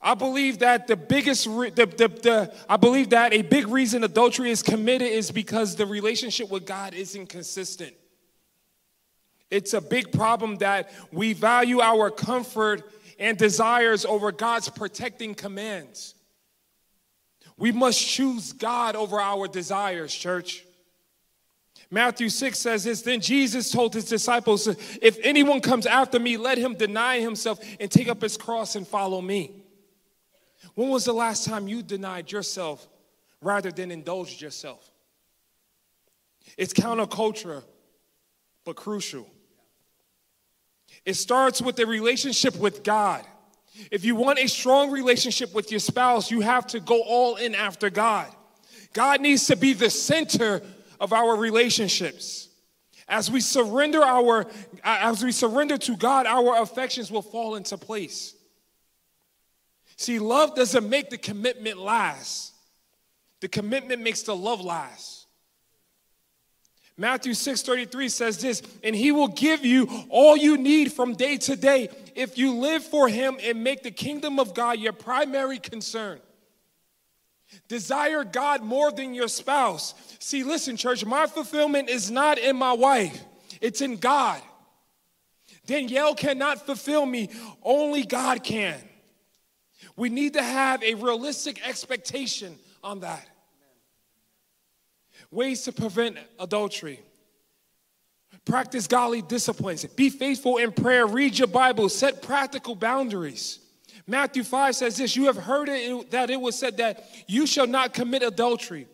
I 0.00 0.14
believe 0.14 0.60
that 0.60 0.86
the 0.86 0.96
biggest, 0.96 1.44
the, 1.44 1.92
the, 1.96 2.08
the, 2.08 2.54
I 2.68 2.76
believe 2.76 3.10
that 3.10 3.32
a 3.32 3.42
big 3.42 3.68
reason 3.68 4.04
adultery 4.04 4.50
is 4.50 4.62
committed 4.62 5.08
is 5.08 5.30
because 5.30 5.76
the 5.76 5.86
relationship 5.86 6.50
with 6.50 6.64
God 6.64 6.94
isn't 6.94 7.28
consistent. 7.28 7.94
It's 9.50 9.72
a 9.72 9.80
big 9.80 10.12
problem 10.12 10.56
that 10.56 10.90
we 11.10 11.32
value 11.32 11.80
our 11.80 12.10
comfort 12.10 12.82
and 13.18 13.36
desires 13.36 14.04
over 14.04 14.30
God's 14.30 14.68
protecting 14.68 15.34
commands. 15.34 16.13
We 17.56 17.72
must 17.72 18.04
choose 18.06 18.52
God 18.52 18.96
over 18.96 19.20
our 19.20 19.46
desires, 19.46 20.12
church. 20.12 20.64
Matthew 21.90 22.28
6 22.28 22.58
says 22.58 22.84
this 22.84 23.02
Then 23.02 23.20
Jesus 23.20 23.70
told 23.70 23.94
his 23.94 24.06
disciples, 24.06 24.66
If 25.00 25.18
anyone 25.22 25.60
comes 25.60 25.86
after 25.86 26.18
me, 26.18 26.36
let 26.36 26.58
him 26.58 26.74
deny 26.74 27.20
himself 27.20 27.60
and 27.78 27.90
take 27.90 28.08
up 28.08 28.20
his 28.20 28.36
cross 28.36 28.74
and 28.74 28.86
follow 28.86 29.20
me. 29.20 29.62
When 30.74 30.88
was 30.88 31.04
the 31.04 31.12
last 31.12 31.44
time 31.44 31.68
you 31.68 31.82
denied 31.82 32.32
yourself 32.32 32.88
rather 33.40 33.70
than 33.70 33.90
indulged 33.90 34.40
yourself? 34.40 34.90
It's 36.56 36.72
counterculture, 36.72 37.62
but 38.64 38.76
crucial. 38.76 39.28
It 41.04 41.14
starts 41.14 41.60
with 41.60 41.78
a 41.78 41.86
relationship 41.86 42.56
with 42.56 42.82
God. 42.82 43.24
If 43.90 44.04
you 44.04 44.14
want 44.14 44.38
a 44.38 44.46
strong 44.46 44.90
relationship 44.90 45.52
with 45.54 45.70
your 45.70 45.80
spouse, 45.80 46.30
you 46.30 46.40
have 46.40 46.66
to 46.68 46.80
go 46.80 47.02
all 47.02 47.36
in 47.36 47.54
after 47.54 47.90
God. 47.90 48.28
God 48.92 49.20
needs 49.20 49.46
to 49.48 49.56
be 49.56 49.72
the 49.72 49.90
center 49.90 50.62
of 51.00 51.12
our 51.12 51.36
relationships. 51.36 52.48
As 53.08 53.30
we 53.30 53.40
surrender 53.40 54.02
our 54.02 54.46
as 54.82 55.22
we 55.22 55.32
surrender 55.32 55.76
to 55.78 55.96
God, 55.96 56.26
our 56.26 56.62
affections 56.62 57.10
will 57.10 57.22
fall 57.22 57.56
into 57.56 57.76
place. 57.76 58.34
See, 59.96 60.18
love 60.18 60.54
doesn't 60.54 60.88
make 60.88 61.10
the 61.10 61.18
commitment 61.18 61.78
last, 61.78 62.54
the 63.40 63.48
commitment 63.48 64.02
makes 64.02 64.22
the 64.22 64.34
love 64.34 64.60
last. 64.60 65.23
Matthew 66.96 67.32
6:33 67.34 68.08
says 68.08 68.38
this, 68.38 68.62
and 68.84 68.94
he 68.94 69.10
will 69.10 69.28
give 69.28 69.64
you 69.64 69.88
all 70.10 70.36
you 70.36 70.56
need 70.56 70.92
from 70.92 71.14
day 71.14 71.36
to 71.38 71.56
day 71.56 71.88
if 72.14 72.38
you 72.38 72.54
live 72.54 72.84
for 72.84 73.08
him 73.08 73.36
and 73.42 73.64
make 73.64 73.82
the 73.82 73.90
kingdom 73.90 74.38
of 74.38 74.54
God 74.54 74.78
your 74.78 74.92
primary 74.92 75.58
concern. 75.58 76.20
Desire 77.68 78.24
God 78.24 78.62
more 78.62 78.92
than 78.92 79.14
your 79.14 79.28
spouse. 79.28 79.94
See, 80.20 80.44
listen, 80.44 80.76
church, 80.76 81.04
my 81.04 81.26
fulfillment 81.26 81.88
is 81.88 82.10
not 82.10 82.38
in 82.38 82.56
my 82.56 82.72
wife, 82.72 83.24
it's 83.60 83.80
in 83.80 83.96
God. 83.96 84.40
Danielle 85.66 86.14
cannot 86.14 86.64
fulfill 86.66 87.06
me, 87.06 87.30
only 87.62 88.04
God 88.04 88.44
can. 88.44 88.78
We 89.96 90.10
need 90.10 90.34
to 90.34 90.42
have 90.42 90.82
a 90.82 90.94
realistic 90.94 91.66
expectation 91.66 92.58
on 92.82 93.00
that. 93.00 93.26
Ways 95.34 95.62
to 95.62 95.72
prevent 95.72 96.16
adultery. 96.38 97.00
Practice 98.44 98.86
godly 98.86 99.20
disciplines. 99.20 99.84
Be 99.84 100.08
faithful 100.08 100.58
in 100.58 100.70
prayer. 100.70 101.08
Read 101.08 101.36
your 101.36 101.48
Bible. 101.48 101.88
Set 101.88 102.22
practical 102.22 102.76
boundaries. 102.76 103.58
Matthew 104.06 104.44
5 104.44 104.76
says 104.76 104.96
this 104.96 105.16
You 105.16 105.24
have 105.24 105.36
heard 105.36 105.68
it, 105.68 106.12
that 106.12 106.30
it 106.30 106.40
was 106.40 106.56
said 106.56 106.76
that 106.76 107.04
you 107.26 107.48
shall 107.48 107.66
not 107.66 107.94
commit 107.94 108.22
adultery. 108.22 108.86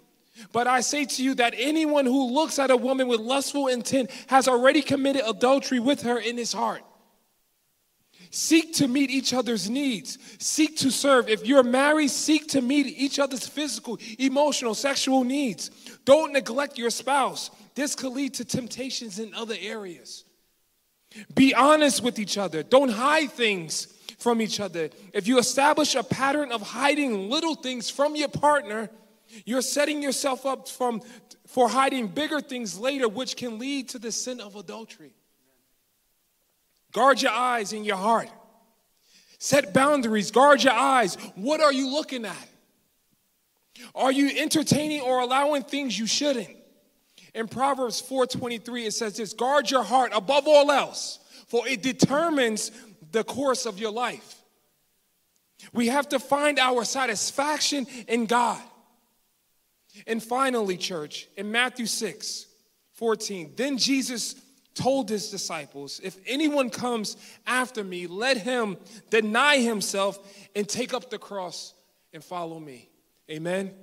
But 0.51 0.67
I 0.67 0.81
say 0.81 1.05
to 1.05 1.23
you 1.23 1.35
that 1.35 1.53
anyone 1.59 2.07
who 2.07 2.33
looks 2.33 2.59
at 2.59 2.71
a 2.71 2.77
woman 2.77 3.07
with 3.07 3.21
lustful 3.21 3.67
intent 3.67 4.11
has 4.29 4.49
already 4.49 4.81
committed 4.81 5.23
adultery 5.27 5.79
with 5.79 6.03
her 6.03 6.19
in 6.19 6.39
his 6.39 6.55
heart. 6.55 6.83
Seek 8.31 8.75
to 8.75 8.87
meet 8.87 9.11
each 9.11 9.35
other's 9.35 9.69
needs. 9.69 10.17
Seek 10.39 10.77
to 10.79 10.91
serve. 10.91 11.29
If 11.29 11.47
you're 11.47 11.65
married, 11.65 12.11
seek 12.11 12.47
to 12.49 12.61
meet 12.61 12.87
each 12.87 13.19
other's 13.19 13.47
physical, 13.47 13.99
emotional, 14.19 14.75
sexual 14.75 15.25
needs. 15.25 15.71
Don't 16.05 16.33
neglect 16.33 16.79
your 16.79 16.91
spouse. 16.91 17.51
This 17.75 17.97
could 17.97 18.13
lead 18.13 18.35
to 18.35 18.45
temptations 18.45 19.19
in 19.19 19.35
other 19.35 19.57
areas. 19.61 20.25
Be 21.35 21.55
honest 21.55 22.05
with 22.05 22.21
each 22.21 22.39
other. 22.39 22.63
Don't 22.63 22.91
hide 22.91 23.33
things 23.33 23.87
from 24.19 24.41
each 24.41 24.61
other. 24.61 24.91
If 25.13 25.27
you 25.27 25.39
establish 25.39 25.97
a 25.97 26.05
pattern 26.05 26.53
of 26.53 26.63
hiding 26.63 27.31
little 27.31 27.57
things 27.57 27.91
from 27.91 28.15
your 28.15 28.29
partner, 28.29 28.91
you're 29.45 29.63
setting 29.63 30.03
yourself 30.03 30.47
up 30.47 30.69
from, 30.69 31.03
for 31.47 31.69
hiding 31.69 32.07
bigger 32.07 32.41
things 32.41 32.79
later, 32.79 33.09
which 33.09 33.37
can 33.37 33.59
lead 33.59 33.89
to 33.89 33.99
the 33.99 34.13
sin 34.13 34.41
of 34.41 34.55
adultery. 34.55 35.15
Guard 36.93 37.23
your 37.23 37.33
eyes 37.33 37.73
and 37.73 37.87
your 37.87 37.97
heart. 37.97 38.29
Set 39.39 39.73
boundaries, 39.73 40.31
guard 40.31 40.63
your 40.63 40.75
eyes. 40.75 41.17
What 41.35 41.61
are 41.61 41.73
you 41.73 41.91
looking 41.91 42.25
at? 42.25 42.49
Are 43.95 44.13
you 44.13 44.31
entertaining 44.39 45.01
or 45.01 45.21
allowing 45.21 45.63
things 45.63 45.99
you 45.99 46.07
shouldn't? 46.07 46.57
In 47.35 47.49
Proverbs 47.49 48.03
4:23 48.03 48.87
it 48.87 48.93
says 48.93 49.17
this, 49.17 49.33
guard 49.33 49.71
your 49.71 49.83
heart 49.83 50.13
above 50.15 50.47
all 50.47 50.71
else, 50.71 51.21
for 51.47 51.67
it 51.67 51.83
determines 51.83 52.71
the 53.13 53.25
course 53.25 53.67
of 53.67 53.79
your 53.79 53.93
life. 53.93 54.37
We 55.73 55.89
have 55.89 56.09
to 56.11 56.19
find 56.19 56.59
our 56.59 56.85
satisfaction 56.85 57.87
in 58.09 58.27
God. 58.27 58.61
And 60.07 60.23
finally, 60.23 60.77
church, 60.77 61.29
in 61.37 61.51
Matthew 61.51 61.87
6, 61.87 62.47
14, 62.93 63.55
then 63.57 63.77
Jesus 63.77 64.35
told 64.75 65.09
his 65.09 65.31
disciples, 65.31 66.01
If 66.03 66.17
anyone 66.27 66.71
comes 66.71 67.17
after 67.47 67.85
me, 67.85 68.07
let 68.07 68.37
him 68.37 68.77
deny 69.11 69.59
himself 69.59 70.19
and 70.55 70.69
take 70.69 70.95
up 70.95 71.11
the 71.11 71.19
cross 71.19 71.75
and 72.13 72.23
follow 72.23 72.59
me. 72.59 72.89
Amen. 73.31 73.67
Amen. 73.67 73.75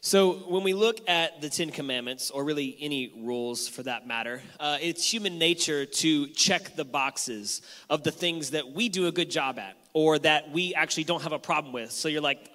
So, 0.00 0.32
when 0.32 0.62
we 0.62 0.74
look 0.74 1.00
at 1.08 1.40
the 1.40 1.48
Ten 1.48 1.70
Commandments, 1.70 2.30
or 2.30 2.44
really 2.44 2.76
any 2.78 3.12
rules 3.16 3.66
for 3.66 3.82
that 3.84 4.06
matter, 4.06 4.42
uh, 4.60 4.78
it's 4.80 5.10
human 5.10 5.38
nature 5.38 5.86
to 5.86 6.26
check 6.28 6.76
the 6.76 6.84
boxes 6.84 7.62
of 7.88 8.04
the 8.04 8.10
things 8.12 8.50
that 8.50 8.70
we 8.70 8.88
do 8.88 9.06
a 9.06 9.12
good 9.12 9.30
job 9.30 9.58
at 9.58 9.76
or 9.94 10.18
that 10.18 10.50
we 10.50 10.74
actually 10.74 11.04
don't 11.04 11.22
have 11.22 11.32
a 11.32 11.38
problem 11.38 11.72
with. 11.72 11.90
So, 11.90 12.08
you're 12.08 12.20
like, 12.20 12.50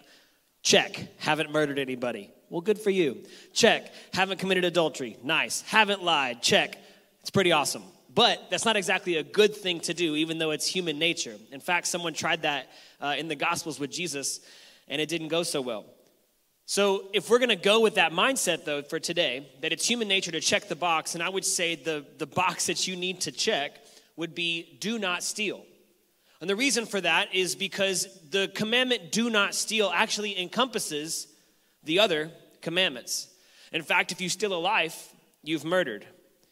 check, 0.62 1.08
haven't 1.17 1.52
murdered 1.52 1.80
anybody. 1.80 2.30
Well, 2.49 2.62
good 2.62 2.80
for 2.80 2.89
you. 2.89 3.23
Check, 3.54 3.91
haven't 4.13 4.38
committed 4.39 4.65
adultery. 4.65 5.17
Nice. 5.23 5.62
Haven't 5.62 6.04
lied. 6.04 6.41
Check. 6.41 6.78
It's 7.21 7.30
pretty 7.30 7.52
awesome. 7.52 7.84
But 8.13 8.49
that's 8.49 8.65
not 8.65 8.75
exactly 8.75 9.17
a 9.17 9.23
good 9.23 9.56
thing 9.56 9.80
to 9.82 9.93
do, 9.93 10.15
even 10.15 10.39
though 10.39 10.52
it's 10.52 10.65
human 10.65 10.97
nature. 10.97 11.36
In 11.52 11.60
fact, 11.60 11.88
someone 11.88 12.13
tried 12.13 12.41
that 12.41 12.67
uh, 12.99 13.15
in 13.17 13.28
the 13.28 13.36
Gospels 13.36 13.80
with 13.80 13.91
Jesus, 13.91 14.39
and 14.88 14.99
it 14.99 15.10
didn't 15.10 15.28
go 15.28 15.43
so 15.43 15.62
well. 15.62 15.86
So, 16.65 17.08
if 17.13 17.30
we're 17.30 17.39
going 17.39 17.49
to 17.49 17.56
go 17.56 17.80
with 17.80 17.95
that 17.95 18.12
mindset, 18.12 18.65
though, 18.65 18.82
for 18.82 18.99
today, 18.99 19.49
that 19.62 19.71
it's 19.71 19.88
human 19.88 20.08
nature 20.08 20.32
to 20.32 20.39
check 20.39 20.67
the 20.67 20.75
box, 20.75 21.15
and 21.15 21.23
I 21.23 21.30
would 21.30 21.45
say 21.45 21.75
the, 21.75 22.06
the 22.17 22.28
box 22.28 22.67
that 22.67 22.88
you 22.88 22.95
need 22.95 23.21
to 23.21 23.32
check 23.32 23.80
would 24.15 24.36
be 24.36 24.78
do 24.80 24.99
not 24.99 25.23
steal. 25.23 25.65
And 26.41 26.49
the 26.49 26.56
reason 26.56 26.86
for 26.86 27.02
that 27.02 27.34
is 27.34 27.56
because 27.56 28.08
the 28.30 28.49
commandment 28.56 29.12
do 29.12 29.30
not 29.30 29.54
steal 29.54 29.91
actually 29.93 30.39
encompasses 30.39 31.28
the 31.84 31.99
other 31.99 32.32
commandments. 32.62 33.28
In 33.71 33.82
fact, 33.84 34.12
if 34.12 34.21
you 34.21 34.30
steal 34.30 34.54
a 34.54 34.60
life, 34.60 35.13
you've 35.43 35.65
murdered. 35.65 36.06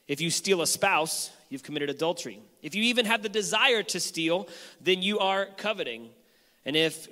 If 0.08 0.22
you 0.22 0.30
steal 0.30 0.62
a 0.62 0.68
spouse, 0.68 1.32
you've 1.50 1.64
committed 1.64 1.90
adultery. 1.90 2.42
If 2.62 2.76
you 2.76 2.84
even 2.84 3.06
have 3.06 3.24
the 3.24 3.30
desire 3.30 3.84
to 3.84 4.00
steal, 4.00 4.48
then 4.82 5.02
you 5.02 5.20
are 5.20 5.48
coveting. 5.58 6.10
And 6.66 6.76
if 6.76 7.08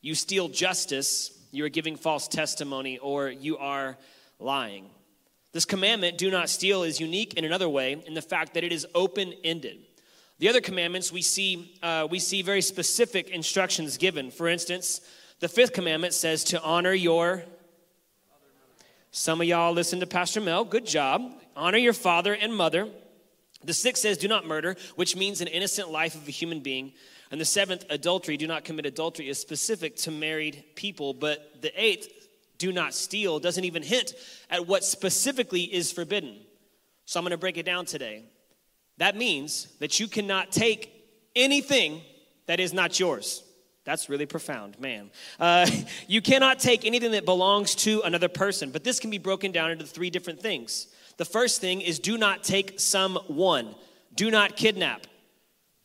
you 0.00 0.14
steal 0.14 0.48
justice, 0.48 1.30
you 1.50 1.64
are 1.64 1.70
giving 1.70 1.96
false 1.96 2.26
testimony, 2.26 2.98
or 2.98 3.28
you 3.28 3.58
are 3.58 3.96
lying. 4.38 4.90
This 5.52 5.64
commandment, 5.64 6.18
do 6.18 6.30
not 6.30 6.48
steal, 6.48 6.82
is 6.82 7.00
unique 7.00 7.34
in 7.34 7.44
another 7.44 7.68
way 7.68 8.02
in 8.06 8.14
the 8.14 8.22
fact 8.22 8.54
that 8.54 8.64
it 8.64 8.72
is 8.72 8.86
open 8.94 9.34
ended. 9.44 9.83
The 10.38 10.48
other 10.48 10.60
commandments, 10.60 11.12
we 11.12 11.22
see, 11.22 11.78
uh, 11.82 12.08
we 12.10 12.18
see 12.18 12.42
very 12.42 12.60
specific 12.60 13.30
instructions 13.30 13.96
given. 13.96 14.30
For 14.30 14.48
instance, 14.48 15.00
the 15.40 15.48
fifth 15.48 15.72
commandment 15.72 16.12
says 16.12 16.42
to 16.44 16.62
honor 16.62 16.92
your. 16.92 17.44
Some 19.12 19.40
of 19.40 19.46
y'all 19.46 19.72
listen 19.72 20.00
to 20.00 20.06
Pastor 20.06 20.40
Mel. 20.40 20.64
Good 20.64 20.86
job. 20.86 21.22
Honor 21.54 21.78
your 21.78 21.92
father 21.92 22.34
and 22.34 22.54
mother. 22.54 22.88
The 23.62 23.72
sixth 23.72 24.02
says, 24.02 24.18
do 24.18 24.26
not 24.26 24.44
murder, 24.44 24.76
which 24.96 25.16
means 25.16 25.40
an 25.40 25.46
innocent 25.46 25.90
life 25.90 26.16
of 26.16 26.26
a 26.26 26.32
human 26.32 26.60
being. 26.60 26.92
And 27.30 27.40
the 27.40 27.44
seventh, 27.44 27.84
adultery, 27.88 28.36
do 28.36 28.46
not 28.46 28.64
commit 28.64 28.86
adultery, 28.86 29.28
is 29.28 29.38
specific 29.38 29.96
to 29.98 30.10
married 30.10 30.64
people. 30.74 31.14
But 31.14 31.62
the 31.62 31.72
eighth, 31.80 32.08
do 32.58 32.72
not 32.72 32.92
steal, 32.92 33.38
doesn't 33.38 33.64
even 33.64 33.82
hint 33.82 34.14
at 34.50 34.66
what 34.66 34.84
specifically 34.84 35.62
is 35.62 35.92
forbidden. 35.92 36.40
So 37.06 37.18
I'm 37.18 37.24
going 37.24 37.30
to 37.30 37.38
break 37.38 37.56
it 37.56 37.66
down 37.66 37.86
today. 37.86 38.24
That 38.98 39.16
means 39.16 39.68
that 39.80 39.98
you 39.98 40.08
cannot 40.08 40.52
take 40.52 40.90
anything 41.34 42.02
that 42.46 42.60
is 42.60 42.72
not 42.72 43.00
yours. 43.00 43.42
That's 43.84 44.08
really 44.08 44.26
profound, 44.26 44.80
man. 44.80 45.10
Uh, 45.38 45.68
you 46.08 46.22
cannot 46.22 46.58
take 46.58 46.84
anything 46.84 47.12
that 47.12 47.24
belongs 47.24 47.74
to 47.76 48.00
another 48.02 48.28
person, 48.28 48.70
but 48.70 48.84
this 48.84 48.98
can 48.98 49.10
be 49.10 49.18
broken 49.18 49.52
down 49.52 49.70
into 49.70 49.84
three 49.86 50.10
different 50.10 50.40
things. 50.40 50.86
The 51.16 51.24
first 51.24 51.60
thing 51.60 51.80
is 51.80 51.98
do 51.98 52.18
not 52.18 52.42
take 52.42 52.80
someone, 52.80 53.74
do 54.14 54.30
not 54.30 54.56
kidnap. 54.56 55.06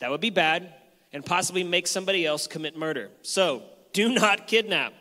That 0.00 0.10
would 0.10 0.20
be 0.20 0.30
bad 0.30 0.72
and 1.12 1.24
possibly 1.24 1.62
make 1.62 1.86
somebody 1.86 2.24
else 2.24 2.46
commit 2.46 2.76
murder. 2.76 3.10
So, 3.22 3.62
do 3.92 4.12
not 4.12 4.46
kidnap. 4.46 4.94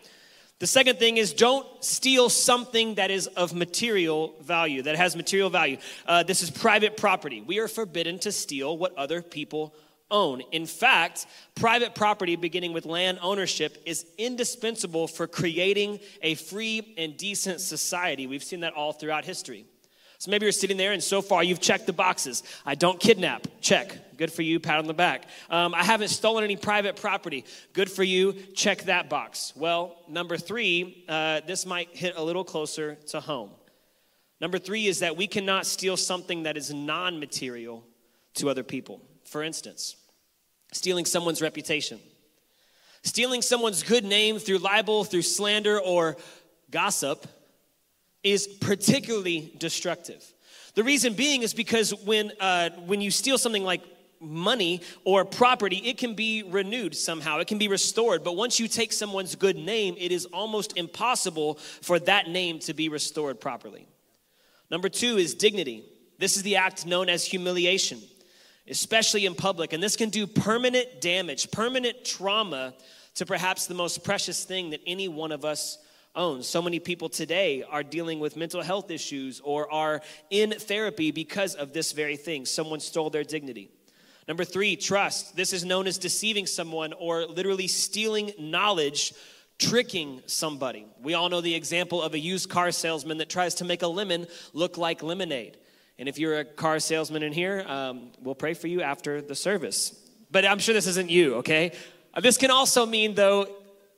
The 0.59 0.67
second 0.67 0.99
thing 0.99 1.15
is 1.15 1.33
don't 1.33 1.65
steal 1.83 2.29
something 2.29 2.95
that 2.95 3.11
is 3.11 3.27
of 3.27 3.53
material 3.53 4.35
value, 4.41 4.81
that 4.81 4.97
has 4.97 5.15
material 5.15 5.49
value. 5.49 5.77
Uh, 6.05 6.23
this 6.23 6.43
is 6.43 6.51
private 6.51 6.97
property. 6.97 7.41
We 7.41 7.59
are 7.59 7.69
forbidden 7.69 8.19
to 8.19 8.31
steal 8.33 8.77
what 8.77 8.95
other 8.97 9.21
people 9.21 9.73
own. 10.11 10.41
In 10.51 10.65
fact, 10.65 11.27
private 11.55 11.95
property, 11.95 12.35
beginning 12.35 12.73
with 12.73 12.85
land 12.85 13.19
ownership, 13.21 13.77
is 13.85 14.05
indispensable 14.17 15.07
for 15.07 15.27
creating 15.27 15.99
a 16.21 16.35
free 16.35 16.93
and 16.97 17.15
decent 17.15 17.61
society. 17.61 18.27
We've 18.27 18.43
seen 18.43 18.59
that 18.61 18.73
all 18.73 18.91
throughout 18.91 19.23
history. 19.23 19.65
So 20.19 20.31
maybe 20.31 20.45
you're 20.45 20.51
sitting 20.51 20.75
there 20.75 20.91
and 20.91 21.01
so 21.01 21.21
far 21.21 21.45
you've 21.45 21.61
checked 21.61 21.85
the 21.85 21.93
boxes. 21.93 22.43
I 22.65 22.75
don't 22.75 22.99
kidnap. 22.99 23.47
Check. 23.61 24.17
Good 24.17 24.33
for 24.33 24.41
you. 24.41 24.59
Pat 24.59 24.77
on 24.77 24.85
the 24.85 24.93
back. 24.93 25.23
Um, 25.49 25.73
I 25.73 25.85
haven't 25.85 26.09
stolen 26.09 26.43
any 26.43 26.57
private 26.57 26.97
property. 26.97 27.45
Good 27.71 27.89
for 27.89 28.03
you. 28.03 28.33
Check 28.53 28.83
that 28.83 29.09
box. 29.09 29.53
Well, 29.55 30.03
number 30.09 30.35
three, 30.35 31.05
uh, 31.07 31.39
this 31.47 31.65
might 31.65 31.95
hit 31.95 32.17
a 32.17 32.21
little 32.21 32.43
closer 32.43 32.95
to 33.07 33.21
home. 33.21 33.51
Number 34.41 34.59
three 34.59 34.87
is 34.87 34.99
that 34.99 35.15
we 35.15 35.25
cannot 35.25 35.65
steal 35.65 35.95
something 35.95 36.43
that 36.43 36.57
is 36.57 36.73
non 36.73 37.21
material 37.21 37.85
to 38.35 38.49
other 38.49 38.63
people. 38.63 39.01
For 39.23 39.41
instance, 39.41 39.95
stealing 40.73 41.05
someone's 41.05 41.41
reputation, 41.41 41.97
stealing 43.03 43.41
someone's 43.41 43.83
good 43.83 44.03
name 44.03 44.37
through 44.37 44.57
libel, 44.57 45.05
through 45.05 45.21
slander, 45.21 45.79
or 45.79 46.17
gossip 46.69 47.25
is 48.23 48.47
particularly 48.47 49.53
destructive. 49.57 50.23
The 50.75 50.83
reason 50.83 51.13
being 51.13 51.41
is 51.41 51.53
because 51.53 51.93
when, 52.03 52.31
uh, 52.39 52.69
when 52.85 53.01
you 53.01 53.11
steal 53.11 53.37
something 53.37 53.63
like 53.63 53.81
money 54.19 54.81
or 55.05 55.25
property, 55.25 55.77
it 55.77 55.97
can 55.97 56.13
be 56.13 56.43
renewed 56.43 56.95
somehow, 56.95 57.39
it 57.39 57.47
can 57.47 57.57
be 57.57 57.67
restored. 57.67 58.23
But 58.23 58.35
once 58.35 58.59
you 58.59 58.67
take 58.67 58.91
someone's 58.91 59.35
good 59.35 59.55
name, 59.55 59.95
it 59.97 60.11
is 60.11 60.25
almost 60.25 60.77
impossible 60.77 61.55
for 61.81 61.99
that 61.99 62.27
name 62.27 62.59
to 62.59 62.73
be 62.73 62.89
restored 62.89 63.39
properly. 63.39 63.87
Number 64.69 64.89
two 64.89 65.17
is 65.17 65.33
dignity. 65.33 65.83
This 66.17 66.35
is 66.35 66.43
the 66.43 66.57
act 66.57 66.85
known 66.85 67.09
as 67.09 67.25
humiliation, 67.25 68.01
especially 68.67 69.25
in 69.25 69.35
public. 69.35 69.73
And 69.73 69.81
this 69.81 69.95
can 69.95 70.09
do 70.09 70.27
permanent 70.27 71.01
damage, 71.01 71.49
permanent 71.49 72.03
trauma 72.03 72.73
to 73.15 73.25
perhaps 73.25 73.67
the 73.67 73.73
most 73.73 74.03
precious 74.03 74.43
thing 74.43 74.69
that 74.71 74.81
any 74.85 75.07
one 75.07 75.31
of 75.31 75.45
us 75.45 75.77
own. 76.19 76.43
So 76.43 76.61
many 76.61 76.79
people 76.79 77.09
today 77.09 77.63
are 77.63 77.81
dealing 77.81 78.19
with 78.19 78.35
mental 78.35 78.61
health 78.61 78.91
issues 78.91 79.39
or 79.39 79.71
are 79.71 80.01
in 80.29 80.51
therapy 80.51 81.11
because 81.11 81.55
of 81.55 81.71
this 81.73 81.93
very 81.93 82.17
thing. 82.17 82.45
Someone 82.45 82.81
stole 82.81 83.09
their 83.09 83.23
dignity. 83.23 83.71
Number 84.27 84.43
three, 84.43 84.75
trust. 84.75 85.35
This 85.35 85.53
is 85.53 85.65
known 85.65 85.87
as 85.87 85.97
deceiving 85.97 86.45
someone 86.45 86.93
or 86.93 87.25
literally 87.25 87.67
stealing 87.67 88.33
knowledge, 88.37 89.13
tricking 89.57 90.21
somebody. 90.27 90.85
We 91.01 91.15
all 91.15 91.29
know 91.29 91.41
the 91.41 91.55
example 91.55 92.01
of 92.03 92.13
a 92.13 92.19
used 92.19 92.49
car 92.49 92.71
salesman 92.71 93.17
that 93.19 93.29
tries 93.29 93.55
to 93.55 93.65
make 93.65 93.81
a 93.81 93.87
lemon 93.87 94.27
look 94.53 94.77
like 94.77 95.01
lemonade. 95.01 95.57
And 95.97 96.07
if 96.07 96.19
you're 96.19 96.39
a 96.39 96.45
car 96.45 96.79
salesman 96.79 97.23
in 97.23 97.33
here, 97.33 97.65
um, 97.65 98.11
we'll 98.21 98.35
pray 98.35 98.53
for 98.53 98.67
you 98.67 98.81
after 98.81 99.21
the 99.21 99.35
service. 99.35 99.97
But 100.29 100.45
I'm 100.45 100.59
sure 100.59 100.73
this 100.73 100.87
isn't 100.87 101.09
you, 101.09 101.35
okay? 101.35 101.71
This 102.21 102.37
can 102.37 102.51
also 102.51 102.85
mean, 102.85 103.15
though, 103.15 103.47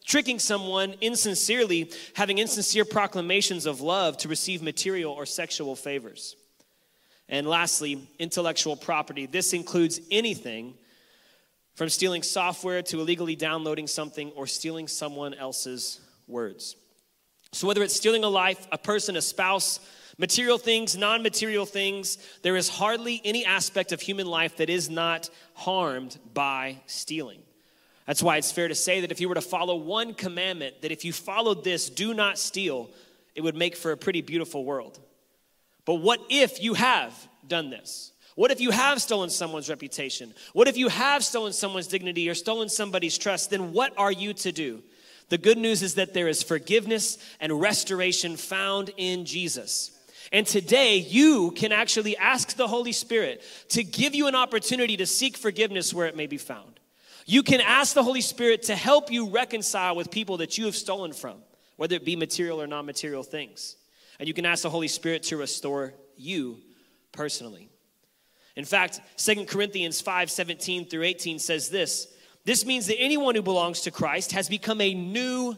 tricking 0.06 0.40
someone 0.40 0.96
insincerely, 1.02 1.92
having 2.16 2.38
insincere 2.38 2.86
proclamations 2.86 3.66
of 3.66 3.82
love 3.82 4.18
to 4.18 4.28
receive 4.28 4.62
material 4.62 5.14
or 5.14 5.26
sexual 5.26 5.76
favors. 5.76 6.36
And 7.30 7.48
lastly, 7.48 8.08
intellectual 8.20 8.76
property. 8.76 9.26
This 9.26 9.54
includes 9.54 10.02
anything 10.12 10.74
from 11.76 11.90
stealing 11.90 12.24
software 12.24 12.82
to 12.84 13.00
illegally 13.00 13.36
downloading 13.36 13.88
something 13.88 14.32
or 14.32 14.48
stealing 14.48 14.88
someone 14.88 15.34
else's 15.34 16.02
words. 16.28 16.76
So, 17.54 17.68
whether 17.68 17.84
it's 17.84 17.96
stealing 17.96 18.24
a 18.24 18.30
life, 18.30 18.68
a 18.72 18.78
person, 18.78 19.16
a 19.16 19.22
spouse, 19.22 19.80
material 20.18 20.58
things, 20.58 20.98
non 20.98 21.24
material 21.24 21.66
things, 21.66 22.18
there 22.44 22.56
is 22.56 22.70
hardly 22.70 23.22
any 23.24 23.46
aspect 23.46 23.92
of 23.92 24.02
human 24.02 24.28
life 24.28 24.58
that 24.58 24.70
is 24.70 24.90
not 24.90 25.30
harmed 25.54 26.18
by 26.34 26.82
stealing. 26.86 27.42
That's 28.12 28.22
why 28.22 28.36
it's 28.36 28.52
fair 28.52 28.68
to 28.68 28.76
say 28.76 29.00
that 29.00 29.12
if 29.14 29.22
you 29.22 29.30
were 29.30 29.36
to 29.36 29.42
follow 29.42 29.78
one 29.78 30.14
commandment, 30.14 30.82
that 30.82 30.92
if 30.92 31.06
you 31.06 31.14
followed 31.14 31.64
this, 31.64 31.90
do 31.90 32.14
not 32.14 32.38
steal, 32.38 32.90
it 33.36 33.42
would 33.42 33.56
make 33.56 33.74
for 33.74 33.94
a 33.94 33.96
pretty 33.96 34.20
beautiful 34.20 34.66
world. 34.66 35.00
But 35.86 35.94
what 35.94 36.20
if 36.30 36.62
you 36.62 36.74
have 36.74 37.14
done 37.48 37.70
this? 37.70 38.12
What 38.36 38.52
if 38.52 38.60
you 38.60 38.72
have 38.72 39.02
stolen 39.02 39.30
someone's 39.30 39.70
reputation? 39.70 40.34
What 40.52 40.68
if 40.68 40.76
you 40.76 40.90
have 40.90 41.24
stolen 41.24 41.54
someone's 41.54 41.88
dignity 41.88 42.28
or 42.28 42.34
stolen 42.34 42.68
somebody's 42.68 43.18
trust? 43.18 43.50
Then 43.50 43.72
what 43.72 43.94
are 43.98 44.12
you 44.12 44.34
to 44.34 44.52
do? 44.52 44.84
The 45.30 45.38
good 45.38 45.58
news 45.58 45.82
is 45.82 45.96
that 45.96 46.14
there 46.14 46.28
is 46.28 46.44
forgiveness 46.44 47.18
and 47.40 47.62
restoration 47.62 48.36
found 48.36 48.92
in 48.98 49.24
Jesus. 49.24 49.98
And 50.34 50.46
today, 50.46 50.98
you 50.98 51.52
can 51.52 51.72
actually 51.72 52.18
ask 52.18 52.58
the 52.58 52.68
Holy 52.68 52.92
Spirit 52.92 53.42
to 53.70 53.86
give 53.86 54.14
you 54.14 54.28
an 54.28 54.36
opportunity 54.36 54.98
to 54.98 55.06
seek 55.06 55.38
forgiveness 55.38 55.94
where 55.94 56.08
it 56.08 56.18
may 56.18 56.28
be 56.28 56.38
found. 56.38 56.71
You 57.26 57.44
can 57.44 57.62
ask 57.62 57.94
the 57.94 58.04
Holy 58.04 58.22
Spirit 58.22 58.64
to 58.64 58.76
help 58.76 59.12
you 59.12 59.30
reconcile 59.30 59.96
with 59.96 60.12
people 60.12 60.38
that 60.38 60.58
you 60.58 60.66
have 60.66 60.76
stolen 60.76 61.14
from, 61.14 61.38
whether 61.78 61.96
it 61.96 62.06
be 62.06 62.16
material 62.16 62.62
or 62.62 62.68
non 62.68 62.86
material 62.86 63.24
things. 63.24 63.78
And 64.20 64.28
you 64.28 64.34
can 64.34 64.46
ask 64.46 64.64
the 64.64 64.70
Holy 64.70 64.88
Spirit 64.88 65.24
to 65.24 65.38
restore 65.38 65.94
you 66.18 66.60
personally. 67.12 67.70
In 68.56 68.66
fact, 68.66 69.02
Second 69.16 69.48
Corinthians 69.48 70.02
5 70.02 70.30
17 70.30 70.86
through 70.86 71.04
18 71.04 71.40
says 71.40 71.70
this 71.70 72.08
This 72.46 72.66
means 72.66 72.88
that 72.88 73.00
anyone 73.00 73.36
who 73.36 73.42
belongs 73.42 73.82
to 73.82 73.92
Christ 73.92 74.34
has 74.34 74.50
become 74.50 74.82
a 74.82 74.94
new 74.94 75.56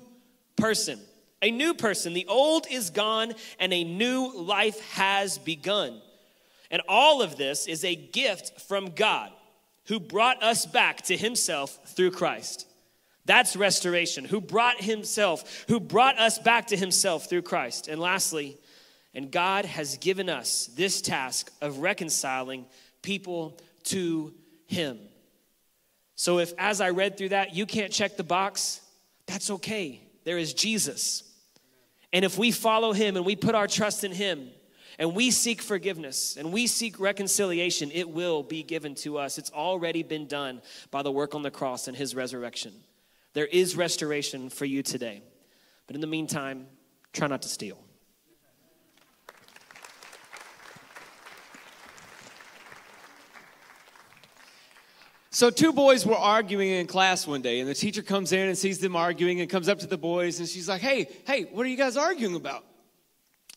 person. 0.56 1.00
A 1.42 1.52
new 1.52 1.74
person. 1.74 2.14
The 2.14 2.28
old 2.28 2.68
is 2.72 2.90
gone 2.90 3.34
and 3.60 3.74
a 3.74 3.84
new 3.84 4.34
life 4.34 4.80
has 4.92 5.38
begun. 5.38 6.02
And 6.72 6.82
all 6.88 7.22
of 7.22 7.36
this 7.36 7.68
is 7.68 7.84
a 7.84 7.96
gift 7.96 8.62
from 8.62 8.92
God 8.92 9.32
who 9.86 10.00
brought 10.00 10.42
us 10.42 10.66
back 10.66 11.02
to 11.04 11.18
himself 11.18 11.80
through 11.96 12.12
Christ. 12.12 12.68
That's 13.26 13.56
restoration, 13.56 14.26
who 14.26 14.42
brought 14.42 14.82
himself, 14.82 15.66
who 15.68 15.80
brought 15.80 16.20
us 16.20 16.40
back 16.40 16.68
to 16.68 16.78
himself 16.78 17.30
through 17.30 17.44
Christ. 17.44 17.88
And 17.88 18.00
lastly, 18.00 18.58
and 19.14 19.32
God 19.32 19.66
has 19.66 19.98
given 19.98 20.30
us 20.30 20.70
this 20.76 21.02
task 21.02 21.52
of 21.62 21.80
reconciling 21.80 22.66
people 23.02 23.60
to 23.86 24.34
him. 24.66 25.00
So 26.16 26.40
if 26.40 26.54
as 26.58 26.82
I 26.82 26.90
read 26.90 27.18
through 27.18 27.30
that, 27.30 27.56
you 27.56 27.66
can't 27.66 27.92
check 27.92 28.18
the 28.18 28.24
box, 28.24 28.82
that's 29.26 29.50
okay. 29.50 30.02
There 30.24 30.38
is 30.38 30.54
Jesus. 30.54 31.24
And 32.12 32.24
if 32.24 32.38
we 32.38 32.52
follow 32.52 32.94
him 32.94 33.16
and 33.18 33.26
we 33.26 33.36
put 33.36 33.56
our 33.56 33.68
trust 33.68 34.04
in 34.04 34.12
him, 34.12 34.50
and 35.00 35.16
we 35.16 35.32
seek 35.32 35.62
forgiveness 35.62 36.38
and 36.38 36.52
we 36.52 36.68
seek 36.68 37.00
reconciliation, 37.00 37.92
it 37.92 38.10
will 38.10 38.44
be 38.44 38.64
given 38.64 38.96
to 38.96 39.18
us. 39.18 39.38
It's 39.38 39.52
already 39.52 40.04
been 40.04 40.28
done 40.28 40.62
by 40.92 41.02
the 41.02 41.12
work 41.12 41.36
on 41.36 41.42
the 41.42 41.52
cross 41.52 41.88
and 41.88 41.98
his 41.98 42.16
resurrection. 42.16 42.74
There 43.34 43.48
is 43.48 43.76
restoration 43.76 44.50
for 44.50 44.66
you 44.66 44.84
today. 44.84 45.24
But 45.88 45.96
in 45.96 46.02
the 46.02 46.08
meantime, 46.08 46.68
try 47.12 47.28
not 47.28 47.42
to 47.42 47.50
steal. 47.50 47.80
So, 55.34 55.50
two 55.50 55.74
boys 55.74 56.06
were 56.06 56.16
arguing 56.16 56.70
in 56.70 56.86
class 56.86 57.26
one 57.26 57.42
day, 57.42 57.60
and 57.60 57.68
the 57.68 57.74
teacher 57.74 58.04
comes 58.04 58.32
in 58.34 58.50
and 58.50 58.56
sees 58.56 58.78
them 58.78 58.96
arguing 58.96 59.42
and 59.42 59.50
comes 59.50 59.68
up 59.68 59.80
to 59.80 59.88
the 59.88 59.98
boys, 59.98 60.38
and 60.38 60.48
she's 60.48 60.70
like, 60.70 60.80
Hey, 60.80 61.10
hey, 61.26 61.48
what 61.52 61.66
are 61.66 61.70
you 61.70 61.76
guys 61.76 61.98
arguing 61.98 62.36
about? 62.36 62.64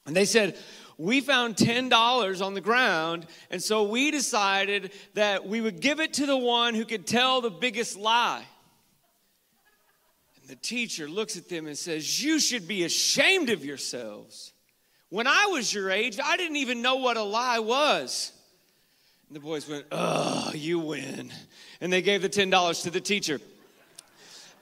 And 0.07 0.17
they 0.17 0.25
said, 0.25 0.57
We 0.99 1.21
found 1.21 1.57
$10 1.57 2.45
on 2.45 2.55
the 2.55 2.61
ground, 2.61 3.27
and 3.51 3.63
so 3.63 3.85
we 3.85 4.11
decided 4.11 4.93
that 5.15 5.47
we 5.47 5.61
would 5.61 5.81
give 5.81 6.01
it 6.01 6.15
to 6.15 6.27
the 6.27 6.37
one 6.37 6.75
who 6.75 6.87
could 6.87 7.07
tell 7.07 7.43
the 7.43 7.51
biggest 7.51 7.99
lie. 7.99 8.45
And 10.41 10.49
the 10.49 10.57
teacher 10.57 11.07
looks 11.07 11.37
at 11.37 11.51
them 11.51 11.67
and 11.67 11.77
says, 11.77 12.25
You 12.25 12.41
should 12.41 12.67
be 12.67 12.85
ashamed 12.85 13.51
of 13.51 13.65
yourselves. 13.65 14.55
When 15.11 15.27
I 15.27 15.47
was 15.51 15.73
your 15.73 15.91
age, 15.91 16.19
I 16.23 16.37
didn't 16.37 16.57
even 16.57 16.81
know 16.81 16.97
what 16.97 17.17
a 17.17 17.23
lie 17.23 17.59
was. 17.59 18.33
And 19.29 19.37
the 19.37 19.41
boys 19.41 19.69
went, 19.69 19.85
Oh, 19.93 20.51
you 20.55 20.79
win. 20.79 21.31
And 21.83 21.93
they 21.93 22.01
gave 22.01 22.23
the 22.23 22.31
$10 22.31 22.83
to 22.85 22.91
the 22.91 23.01
teacher. 23.01 23.39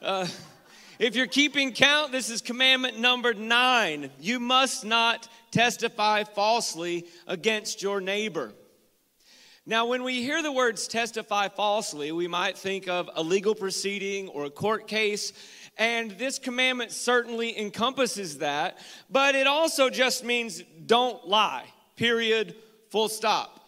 Uh, 0.02 0.26
if 0.98 1.16
you're 1.16 1.26
keeping 1.26 1.72
count, 1.72 2.12
this 2.12 2.30
is 2.30 2.40
commandment 2.40 2.98
number 2.98 3.34
nine. 3.34 4.10
You 4.20 4.38
must 4.38 4.84
not 4.84 5.28
testify 5.54 6.24
falsely 6.24 7.06
against 7.28 7.80
your 7.80 8.00
neighbor. 8.00 8.52
Now, 9.64 9.86
when 9.86 10.02
we 10.02 10.20
hear 10.20 10.42
the 10.42 10.50
words 10.50 10.88
testify 10.88 11.48
falsely, 11.48 12.10
we 12.10 12.26
might 12.26 12.58
think 12.58 12.88
of 12.88 13.08
a 13.14 13.22
legal 13.22 13.54
proceeding 13.54 14.28
or 14.28 14.44
a 14.44 14.50
court 14.50 14.88
case, 14.88 15.32
and 15.78 16.10
this 16.18 16.40
commandment 16.40 16.90
certainly 16.90 17.56
encompasses 17.58 18.38
that, 18.38 18.78
but 19.08 19.36
it 19.36 19.46
also 19.46 19.88
just 19.88 20.24
means 20.24 20.62
don't 20.84 21.26
lie, 21.26 21.64
period, 21.96 22.56
full 22.90 23.08
stop. 23.08 23.60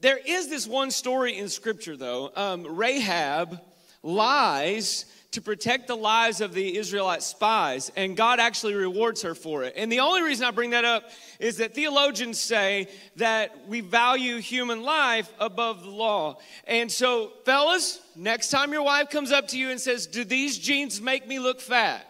There 0.00 0.18
is 0.26 0.48
this 0.48 0.66
one 0.66 0.90
story 0.90 1.36
in 1.36 1.50
Scripture, 1.50 1.96
though. 1.96 2.32
Um, 2.34 2.76
Rahab 2.76 3.60
lies 4.02 5.04
to 5.32 5.40
protect 5.40 5.88
the 5.88 5.96
lives 5.96 6.40
of 6.42 6.52
the 6.52 6.76
Israelite 6.76 7.22
spies, 7.22 7.90
and 7.96 8.16
God 8.16 8.38
actually 8.38 8.74
rewards 8.74 9.22
her 9.22 9.34
for 9.34 9.64
it. 9.64 9.72
And 9.76 9.90
the 9.90 10.00
only 10.00 10.22
reason 10.22 10.44
I 10.46 10.50
bring 10.50 10.70
that 10.70 10.84
up 10.84 11.04
is 11.40 11.56
that 11.56 11.74
theologians 11.74 12.38
say 12.38 12.88
that 13.16 13.66
we 13.66 13.80
value 13.80 14.38
human 14.38 14.82
life 14.82 15.32
above 15.40 15.82
the 15.82 15.90
law. 15.90 16.38
And 16.66 16.92
so, 16.92 17.32
fellas, 17.44 18.00
next 18.14 18.50
time 18.50 18.72
your 18.72 18.82
wife 18.82 19.08
comes 19.08 19.32
up 19.32 19.48
to 19.48 19.58
you 19.58 19.70
and 19.70 19.80
says, 19.80 20.06
Do 20.06 20.22
these 20.22 20.58
jeans 20.58 21.00
make 21.00 21.26
me 21.26 21.38
look 21.38 21.60
fat? 21.60 22.06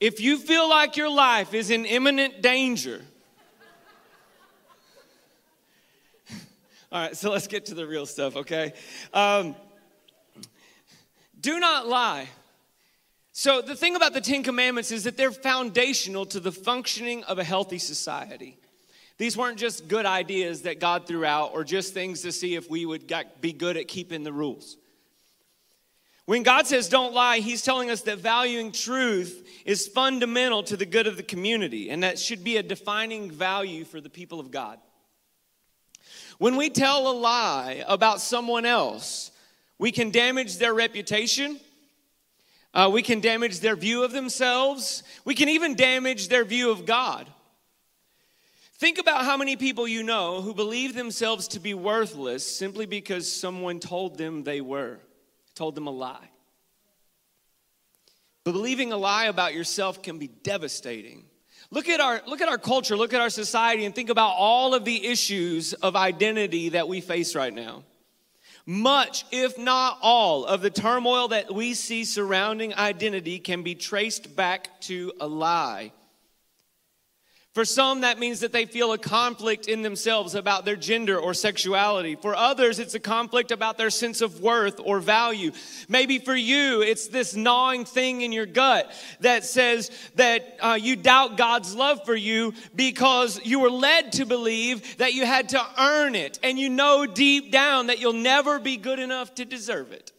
If 0.00 0.18
you 0.18 0.38
feel 0.38 0.68
like 0.68 0.96
your 0.96 1.10
life 1.10 1.52
is 1.52 1.70
in 1.70 1.84
imminent 1.84 2.42
danger, 2.42 3.02
All 6.90 7.02
right, 7.02 7.16
so 7.16 7.30
let's 7.30 7.46
get 7.46 7.66
to 7.66 7.74
the 7.74 7.86
real 7.86 8.06
stuff, 8.06 8.36
okay? 8.36 8.72
Um, 9.12 9.54
do 11.42 11.60
not 11.60 11.86
lie. 11.86 12.28
So, 13.32 13.62
the 13.62 13.74
thing 13.74 13.96
about 13.96 14.12
the 14.12 14.20
Ten 14.20 14.42
Commandments 14.42 14.90
is 14.90 15.04
that 15.04 15.16
they're 15.16 15.32
foundational 15.32 16.26
to 16.26 16.40
the 16.40 16.52
functioning 16.52 17.24
of 17.24 17.38
a 17.38 17.44
healthy 17.44 17.78
society. 17.78 18.58
These 19.18 19.36
weren't 19.36 19.58
just 19.58 19.88
good 19.88 20.06
ideas 20.06 20.62
that 20.62 20.80
God 20.80 21.06
threw 21.06 21.24
out 21.24 21.52
or 21.52 21.64
just 21.64 21.94
things 21.94 22.22
to 22.22 22.32
see 22.32 22.54
if 22.54 22.70
we 22.70 22.86
would 22.86 23.12
be 23.40 23.52
good 23.52 23.76
at 23.76 23.88
keeping 23.88 24.22
the 24.22 24.32
rules. 24.32 24.76
When 26.24 26.42
God 26.42 26.66
says 26.66 26.88
don't 26.88 27.12
lie, 27.12 27.38
He's 27.38 27.62
telling 27.62 27.90
us 27.90 28.02
that 28.02 28.18
valuing 28.18 28.70
truth 28.70 29.46
is 29.64 29.88
fundamental 29.88 30.62
to 30.64 30.76
the 30.76 30.86
good 30.86 31.06
of 31.06 31.16
the 31.16 31.22
community, 31.22 31.90
and 31.90 32.02
that 32.02 32.18
should 32.18 32.44
be 32.44 32.58
a 32.58 32.62
defining 32.62 33.30
value 33.30 33.84
for 33.84 34.00
the 34.00 34.10
people 34.10 34.38
of 34.38 34.50
God. 34.50 34.78
When 36.38 36.56
we 36.56 36.70
tell 36.70 37.10
a 37.10 37.12
lie 37.12 37.84
about 37.88 38.20
someone 38.20 38.64
else, 38.64 39.31
we 39.82 39.90
can 39.90 40.12
damage 40.12 40.58
their 40.58 40.72
reputation. 40.72 41.58
Uh, 42.72 42.88
we 42.92 43.02
can 43.02 43.18
damage 43.18 43.58
their 43.58 43.74
view 43.74 44.04
of 44.04 44.12
themselves. 44.12 45.02
We 45.24 45.34
can 45.34 45.48
even 45.48 45.74
damage 45.74 46.28
their 46.28 46.44
view 46.44 46.70
of 46.70 46.86
God. 46.86 47.28
Think 48.74 48.98
about 48.98 49.24
how 49.24 49.36
many 49.36 49.56
people 49.56 49.88
you 49.88 50.04
know 50.04 50.40
who 50.40 50.54
believe 50.54 50.94
themselves 50.94 51.48
to 51.48 51.58
be 51.58 51.74
worthless 51.74 52.46
simply 52.46 52.86
because 52.86 53.28
someone 53.28 53.80
told 53.80 54.18
them 54.18 54.44
they 54.44 54.60
were, 54.60 55.00
told 55.56 55.74
them 55.74 55.88
a 55.88 55.90
lie. 55.90 56.30
Believing 58.44 58.92
a 58.92 58.96
lie 58.96 59.24
about 59.24 59.52
yourself 59.52 60.00
can 60.00 60.16
be 60.16 60.28
devastating. 60.28 61.24
Look 61.72 61.88
at 61.88 61.98
our 61.98 62.22
look 62.28 62.40
at 62.40 62.48
our 62.48 62.56
culture, 62.56 62.96
look 62.96 63.14
at 63.14 63.20
our 63.20 63.30
society 63.30 63.84
and 63.84 63.92
think 63.92 64.10
about 64.10 64.36
all 64.38 64.74
of 64.74 64.84
the 64.84 65.08
issues 65.08 65.72
of 65.72 65.96
identity 65.96 66.68
that 66.68 66.86
we 66.86 67.00
face 67.00 67.34
right 67.34 67.52
now. 67.52 67.82
Much, 68.64 69.24
if 69.32 69.58
not 69.58 69.98
all, 70.00 70.44
of 70.44 70.60
the 70.60 70.70
turmoil 70.70 71.28
that 71.28 71.52
we 71.52 71.74
see 71.74 72.04
surrounding 72.04 72.72
identity 72.74 73.38
can 73.38 73.62
be 73.62 73.74
traced 73.74 74.36
back 74.36 74.80
to 74.80 75.12
a 75.20 75.26
lie. 75.26 75.92
For 77.52 77.66
some, 77.66 78.00
that 78.00 78.18
means 78.18 78.40
that 78.40 78.52
they 78.52 78.64
feel 78.64 78.94
a 78.94 78.98
conflict 78.98 79.68
in 79.68 79.82
themselves 79.82 80.34
about 80.34 80.64
their 80.64 80.74
gender 80.74 81.18
or 81.18 81.34
sexuality. 81.34 82.16
For 82.16 82.34
others, 82.34 82.78
it's 82.78 82.94
a 82.94 83.00
conflict 83.00 83.50
about 83.50 83.76
their 83.76 83.90
sense 83.90 84.22
of 84.22 84.40
worth 84.40 84.80
or 84.82 85.00
value. 85.00 85.52
Maybe 85.86 86.18
for 86.18 86.34
you, 86.34 86.80
it's 86.80 87.08
this 87.08 87.36
gnawing 87.36 87.84
thing 87.84 88.22
in 88.22 88.32
your 88.32 88.46
gut 88.46 88.90
that 89.20 89.44
says 89.44 89.90
that 90.14 90.56
uh, 90.62 90.78
you 90.80 90.96
doubt 90.96 91.36
God's 91.36 91.74
love 91.74 92.06
for 92.06 92.16
you 92.16 92.54
because 92.74 93.38
you 93.44 93.60
were 93.60 93.70
led 93.70 94.12
to 94.12 94.24
believe 94.24 94.96
that 94.96 95.12
you 95.12 95.26
had 95.26 95.50
to 95.50 95.62
earn 95.78 96.14
it. 96.14 96.38
And 96.42 96.58
you 96.58 96.70
know 96.70 97.04
deep 97.04 97.52
down 97.52 97.88
that 97.88 98.00
you'll 98.00 98.14
never 98.14 98.60
be 98.60 98.78
good 98.78 98.98
enough 98.98 99.34
to 99.34 99.44
deserve 99.44 99.92
it. 99.92 100.10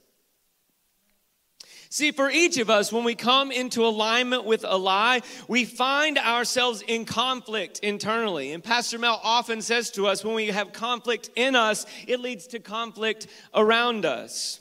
See, 1.94 2.12
for 2.12 2.32
each 2.32 2.58
of 2.58 2.72
us, 2.72 2.92
when 2.92 3.04
we 3.04 3.14
come 3.14 3.52
into 3.52 3.86
alignment 3.86 4.46
with 4.46 4.66
a 4.68 4.78
lie, 4.78 5.22
we 5.48 5.64
find 5.64 6.18
ourselves 6.18 6.82
in 6.82 7.06
conflict 7.06 7.82
internally. 7.82 8.52
And 8.52 8.64
Pastor 8.64 8.98
Mel 8.98 9.22
often 9.24 9.62
says 9.62 9.92
to 9.92 10.08
us 10.08 10.26
when 10.26 10.34
we 10.34 10.48
have 10.48 10.74
conflict 10.74 11.30
in 11.36 11.56
us, 11.56 11.86
it 12.08 12.20
leads 12.20 12.48
to 12.48 12.60
conflict 12.60 13.28
around 13.54 14.08
us. 14.08 14.60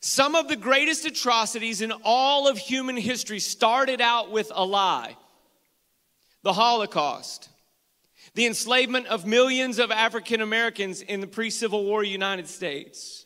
Some 0.00 0.34
of 0.34 0.48
the 0.48 0.56
greatest 0.56 1.06
atrocities 1.06 1.80
in 1.80 1.92
all 2.02 2.48
of 2.48 2.58
human 2.58 2.96
history 2.96 3.38
started 3.38 4.00
out 4.00 4.32
with 4.32 4.50
a 4.52 4.64
lie 4.64 5.16
the 6.42 6.54
Holocaust, 6.54 7.50
the 8.34 8.46
enslavement 8.46 9.06
of 9.06 9.24
millions 9.24 9.78
of 9.78 9.92
African 9.92 10.40
Americans 10.40 11.02
in 11.02 11.20
the 11.20 11.28
pre 11.28 11.50
Civil 11.50 11.84
War 11.84 12.02
United 12.02 12.48
States 12.48 13.17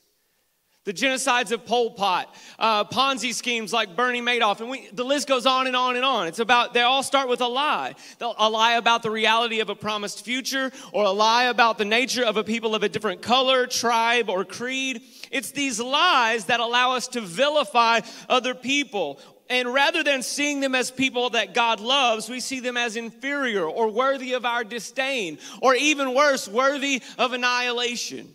the 0.84 0.92
genocides 0.92 1.52
of 1.52 1.64
Pol 1.64 1.92
Pot, 1.92 2.34
uh, 2.58 2.84
Ponzi 2.84 3.32
schemes 3.32 3.72
like 3.72 3.94
Bernie 3.94 4.20
Madoff, 4.20 4.60
and 4.60 4.68
we, 4.68 4.88
the 4.92 5.04
list 5.04 5.28
goes 5.28 5.46
on 5.46 5.68
and 5.68 5.76
on 5.76 5.94
and 5.94 6.04
on. 6.04 6.26
It's 6.26 6.40
about, 6.40 6.74
they 6.74 6.80
all 6.80 7.04
start 7.04 7.28
with 7.28 7.40
a 7.40 7.46
lie. 7.46 7.94
A 8.20 8.50
lie 8.50 8.72
about 8.72 9.04
the 9.04 9.10
reality 9.10 9.60
of 9.60 9.70
a 9.70 9.76
promised 9.76 10.24
future, 10.24 10.72
or 10.92 11.04
a 11.04 11.10
lie 11.10 11.44
about 11.44 11.78
the 11.78 11.84
nature 11.84 12.24
of 12.24 12.36
a 12.36 12.42
people 12.42 12.74
of 12.74 12.82
a 12.82 12.88
different 12.88 13.22
color, 13.22 13.68
tribe, 13.68 14.28
or 14.28 14.44
creed. 14.44 15.02
It's 15.30 15.52
these 15.52 15.78
lies 15.78 16.46
that 16.46 16.58
allow 16.58 16.96
us 16.96 17.06
to 17.08 17.20
vilify 17.20 18.00
other 18.28 18.54
people. 18.54 19.20
And 19.48 19.72
rather 19.72 20.02
than 20.02 20.22
seeing 20.22 20.60
them 20.60 20.74
as 20.74 20.90
people 20.90 21.30
that 21.30 21.54
God 21.54 21.78
loves, 21.78 22.28
we 22.28 22.40
see 22.40 22.58
them 22.58 22.76
as 22.76 22.96
inferior 22.96 23.64
or 23.64 23.88
worthy 23.88 24.32
of 24.32 24.44
our 24.44 24.64
disdain, 24.64 25.38
or 25.60 25.76
even 25.76 26.12
worse, 26.12 26.48
worthy 26.48 27.02
of 27.18 27.34
annihilation. 27.34 28.34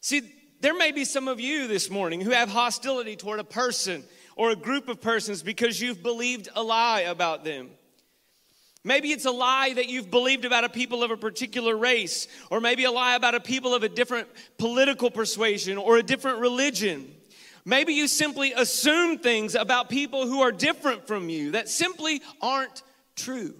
See, 0.00 0.30
there 0.64 0.72
may 0.72 0.92
be 0.92 1.04
some 1.04 1.28
of 1.28 1.38
you 1.38 1.66
this 1.66 1.90
morning 1.90 2.22
who 2.22 2.30
have 2.30 2.48
hostility 2.48 3.16
toward 3.16 3.38
a 3.38 3.44
person 3.44 4.02
or 4.34 4.48
a 4.48 4.56
group 4.56 4.88
of 4.88 4.98
persons 4.98 5.42
because 5.42 5.78
you've 5.78 6.02
believed 6.02 6.48
a 6.54 6.62
lie 6.62 7.02
about 7.02 7.44
them. 7.44 7.68
Maybe 8.82 9.12
it's 9.12 9.26
a 9.26 9.30
lie 9.30 9.74
that 9.74 9.90
you've 9.90 10.10
believed 10.10 10.46
about 10.46 10.64
a 10.64 10.70
people 10.70 11.02
of 11.02 11.10
a 11.10 11.18
particular 11.18 11.76
race, 11.76 12.28
or 12.50 12.62
maybe 12.62 12.84
a 12.84 12.90
lie 12.90 13.14
about 13.14 13.34
a 13.34 13.40
people 13.40 13.74
of 13.74 13.82
a 13.82 13.90
different 13.90 14.26
political 14.56 15.10
persuasion 15.10 15.76
or 15.76 15.98
a 15.98 16.02
different 16.02 16.38
religion. 16.38 17.14
Maybe 17.66 17.92
you 17.92 18.08
simply 18.08 18.54
assume 18.54 19.18
things 19.18 19.54
about 19.54 19.90
people 19.90 20.26
who 20.26 20.40
are 20.40 20.50
different 20.50 21.06
from 21.06 21.28
you 21.28 21.50
that 21.50 21.68
simply 21.68 22.22
aren't 22.40 22.82
true. 23.16 23.54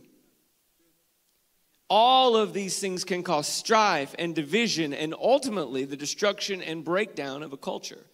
All 1.90 2.36
of 2.36 2.52
these 2.52 2.78
things 2.78 3.04
can 3.04 3.22
cause 3.22 3.46
strife 3.46 4.14
and 4.18 4.34
division 4.34 4.94
and 4.94 5.14
ultimately 5.14 5.84
the 5.84 5.96
destruction 5.96 6.62
and 6.62 6.84
breakdown 6.84 7.42
of 7.42 7.52
a 7.52 7.58
culture. 7.58 8.04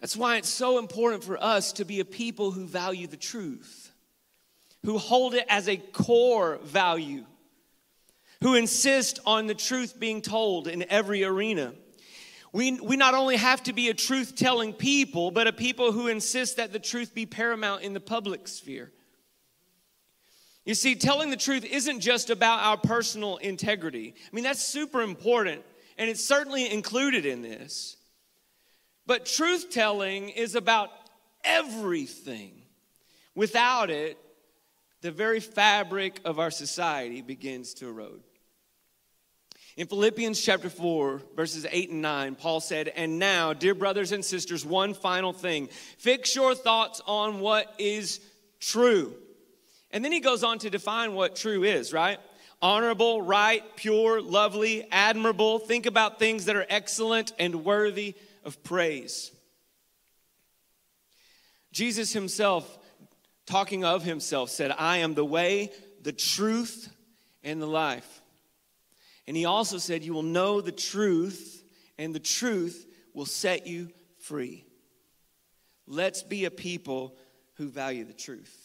That's 0.00 0.16
why 0.16 0.36
it's 0.36 0.48
so 0.48 0.78
important 0.78 1.24
for 1.24 1.42
us 1.42 1.72
to 1.74 1.84
be 1.84 2.00
a 2.00 2.04
people 2.04 2.50
who 2.50 2.66
value 2.66 3.06
the 3.06 3.16
truth 3.16 3.92
who 4.84 4.98
hold 4.98 5.34
it 5.34 5.46
as 5.48 5.68
a 5.68 5.76
core 5.76 6.58
value, 6.64 7.24
who 8.42 8.54
insist 8.54 9.20
on 9.24 9.46
the 9.46 9.54
truth 9.54 9.98
being 9.98 10.20
told 10.20 10.66
in 10.66 10.84
every 10.90 11.24
arena. 11.24 11.72
We, 12.52 12.72
we 12.80 12.96
not 12.96 13.14
only 13.14 13.36
have 13.36 13.62
to 13.64 13.72
be 13.72 13.88
a 13.88 13.94
truth 13.94 14.34
telling 14.34 14.72
people, 14.72 15.30
but 15.30 15.46
a 15.46 15.52
people 15.52 15.92
who 15.92 16.08
insist 16.08 16.56
that 16.56 16.72
the 16.72 16.78
truth 16.78 17.14
be 17.14 17.24
paramount 17.24 17.82
in 17.82 17.94
the 17.94 18.00
public 18.00 18.48
sphere. 18.48 18.92
You 20.64 20.74
see, 20.74 20.94
telling 20.94 21.30
the 21.30 21.36
truth 21.36 21.64
isn't 21.64 22.00
just 22.00 22.30
about 22.30 22.60
our 22.60 22.76
personal 22.76 23.36
integrity. 23.38 24.14
I 24.16 24.34
mean, 24.34 24.44
that's 24.44 24.62
super 24.64 25.02
important, 25.02 25.62
and 25.98 26.08
it's 26.08 26.24
certainly 26.24 26.70
included 26.70 27.26
in 27.26 27.42
this. 27.42 27.96
But 29.06 29.26
truth 29.26 29.70
telling 29.70 30.28
is 30.28 30.54
about 30.54 30.90
everything. 31.42 32.62
Without 33.34 33.90
it, 33.90 34.18
the 35.00 35.10
very 35.10 35.40
fabric 35.40 36.20
of 36.24 36.38
our 36.38 36.50
society 36.52 37.22
begins 37.22 37.74
to 37.74 37.88
erode. 37.88 38.22
In 39.76 39.86
Philippians 39.86 40.40
chapter 40.40 40.68
4, 40.68 41.22
verses 41.34 41.66
8 41.68 41.90
and 41.90 42.02
9, 42.02 42.34
Paul 42.36 42.60
said, 42.60 42.88
And 42.88 43.18
now, 43.18 43.52
dear 43.52 43.74
brothers 43.74 44.12
and 44.12 44.24
sisters, 44.24 44.64
one 44.64 44.94
final 44.94 45.32
thing. 45.32 45.70
Fix 45.98 46.36
your 46.36 46.54
thoughts 46.54 47.00
on 47.06 47.40
what 47.40 47.74
is 47.78 48.20
true. 48.60 49.16
And 49.92 50.04
then 50.04 50.12
he 50.12 50.20
goes 50.20 50.42
on 50.42 50.58
to 50.60 50.70
define 50.70 51.14
what 51.14 51.36
true 51.36 51.64
is, 51.64 51.92
right? 51.92 52.18
Honorable, 52.60 53.20
right, 53.20 53.62
pure, 53.76 54.20
lovely, 54.20 54.86
admirable. 54.90 55.58
Think 55.58 55.86
about 55.86 56.18
things 56.18 56.46
that 56.46 56.56
are 56.56 56.66
excellent 56.68 57.32
and 57.38 57.64
worthy 57.64 58.14
of 58.44 58.62
praise. 58.62 59.32
Jesus 61.72 62.12
himself 62.12 62.78
talking 63.46 63.84
of 63.84 64.02
himself, 64.02 64.50
said, 64.50 64.72
I 64.76 64.98
am 64.98 65.14
the 65.14 65.24
way, 65.24 65.72
the 66.02 66.12
truth, 66.12 66.88
and 67.42 67.60
the 67.60 67.66
life. 67.66 68.22
And 69.26 69.36
he 69.36 69.44
also 69.44 69.78
said, 69.78 70.02
You 70.02 70.14
will 70.14 70.22
know 70.22 70.60
the 70.60 70.72
truth, 70.72 71.62
and 71.98 72.14
the 72.14 72.20
truth 72.20 72.86
will 73.14 73.26
set 73.26 73.66
you 73.66 73.90
free. 74.18 74.64
Let's 75.86 76.22
be 76.22 76.44
a 76.44 76.50
people 76.50 77.16
who 77.54 77.68
value 77.68 78.04
the 78.04 78.12
truth. 78.12 78.58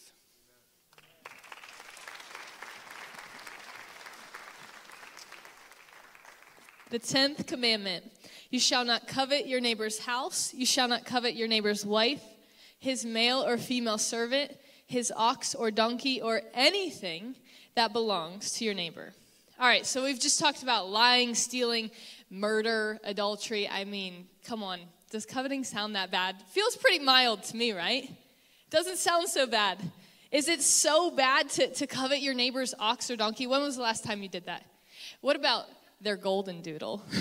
The 6.90 6.98
10th 6.98 7.46
commandment 7.46 8.04
You 8.50 8.58
shall 8.58 8.84
not 8.84 9.06
covet 9.06 9.46
your 9.46 9.60
neighbor's 9.60 9.98
house, 9.98 10.52
you 10.54 10.66
shall 10.66 10.88
not 10.88 11.04
covet 11.04 11.34
your 11.34 11.48
neighbor's 11.48 11.84
wife, 11.84 12.22
his 12.78 13.04
male 13.04 13.44
or 13.44 13.58
female 13.58 13.98
servant 13.98 14.52
his 14.88 15.12
ox 15.14 15.54
or 15.54 15.70
donkey 15.70 16.20
or 16.20 16.40
anything 16.54 17.36
that 17.76 17.92
belongs 17.92 18.52
to 18.52 18.64
your 18.64 18.74
neighbor. 18.74 19.12
All 19.60 19.66
right, 19.66 19.84
so 19.84 20.02
we've 20.02 20.18
just 20.18 20.40
talked 20.40 20.62
about 20.62 20.88
lying, 20.88 21.34
stealing, 21.34 21.90
murder, 22.30 22.98
adultery. 23.04 23.68
I 23.68 23.84
mean, 23.84 24.26
come 24.44 24.62
on. 24.62 24.80
Does 25.10 25.26
coveting 25.26 25.62
sound 25.62 25.94
that 25.94 26.10
bad? 26.10 26.36
Feels 26.50 26.76
pretty 26.76 27.00
mild 27.00 27.42
to 27.44 27.56
me, 27.56 27.72
right? 27.72 28.10
Doesn't 28.70 28.96
sound 28.96 29.28
so 29.28 29.46
bad. 29.46 29.78
Is 30.30 30.48
it 30.48 30.62
so 30.62 31.10
bad 31.10 31.48
to, 31.50 31.72
to 31.74 31.86
covet 31.86 32.20
your 32.20 32.34
neighbor's 32.34 32.74
ox 32.78 33.10
or 33.10 33.16
donkey? 33.16 33.46
When 33.46 33.60
was 33.60 33.76
the 33.76 33.82
last 33.82 34.04
time 34.04 34.22
you 34.22 34.28
did 34.28 34.46
that? 34.46 34.64
What 35.20 35.36
about 35.36 35.66
their 36.00 36.16
golden 36.16 36.62
doodle? 36.62 37.02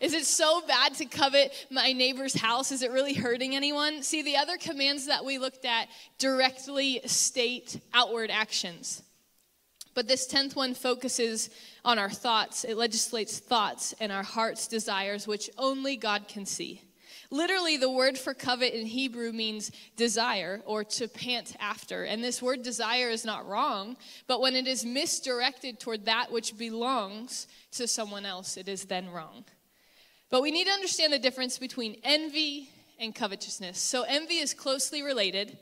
Is 0.00 0.14
it 0.14 0.26
so 0.26 0.62
bad 0.66 0.94
to 0.94 1.04
covet 1.04 1.52
my 1.70 1.92
neighbor's 1.92 2.34
house? 2.34 2.72
Is 2.72 2.82
it 2.82 2.90
really 2.90 3.14
hurting 3.14 3.54
anyone? 3.54 4.02
See, 4.02 4.22
the 4.22 4.36
other 4.36 4.56
commands 4.56 5.06
that 5.06 5.24
we 5.24 5.38
looked 5.38 5.64
at 5.64 5.86
directly 6.18 7.00
state 7.06 7.80
outward 7.94 8.28
actions. 8.28 9.02
But 9.94 10.08
this 10.08 10.26
10th 10.26 10.56
one 10.56 10.74
focuses 10.74 11.50
on 11.84 12.00
our 12.00 12.10
thoughts. 12.10 12.64
It 12.64 12.76
legislates 12.76 13.38
thoughts 13.38 13.94
and 14.00 14.10
our 14.10 14.24
heart's 14.24 14.66
desires, 14.66 15.28
which 15.28 15.48
only 15.56 15.96
God 15.96 16.26
can 16.26 16.46
see. 16.46 16.82
Literally, 17.32 17.78
the 17.78 17.88
word 17.88 18.18
for 18.18 18.34
covet 18.34 18.78
in 18.78 18.84
Hebrew 18.84 19.32
means 19.32 19.72
desire 19.96 20.60
or 20.66 20.84
to 20.84 21.08
pant 21.08 21.56
after. 21.58 22.04
And 22.04 22.22
this 22.22 22.42
word 22.42 22.62
desire 22.62 23.08
is 23.08 23.24
not 23.24 23.48
wrong, 23.48 23.96
but 24.26 24.42
when 24.42 24.54
it 24.54 24.66
is 24.66 24.84
misdirected 24.84 25.80
toward 25.80 26.04
that 26.04 26.30
which 26.30 26.58
belongs 26.58 27.46
to 27.70 27.88
someone 27.88 28.26
else, 28.26 28.58
it 28.58 28.68
is 28.68 28.84
then 28.84 29.08
wrong. 29.08 29.46
But 30.28 30.42
we 30.42 30.50
need 30.50 30.66
to 30.66 30.72
understand 30.72 31.10
the 31.10 31.18
difference 31.18 31.56
between 31.56 31.96
envy 32.04 32.68
and 33.00 33.14
covetousness. 33.14 33.78
So, 33.78 34.02
envy 34.02 34.36
is 34.36 34.52
closely 34.52 35.02
related. 35.02 35.56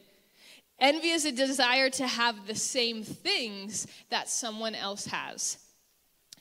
Envy 0.81 1.11
is 1.11 1.25
a 1.25 1.31
desire 1.31 1.89
to 1.91 2.07
have 2.09 2.49
the 2.49 2.57
same 2.57 3.05
things 3.05 3.87
that 4.09 4.29
someone 4.29 4.75
else 4.75 5.07
has. 5.07 5.59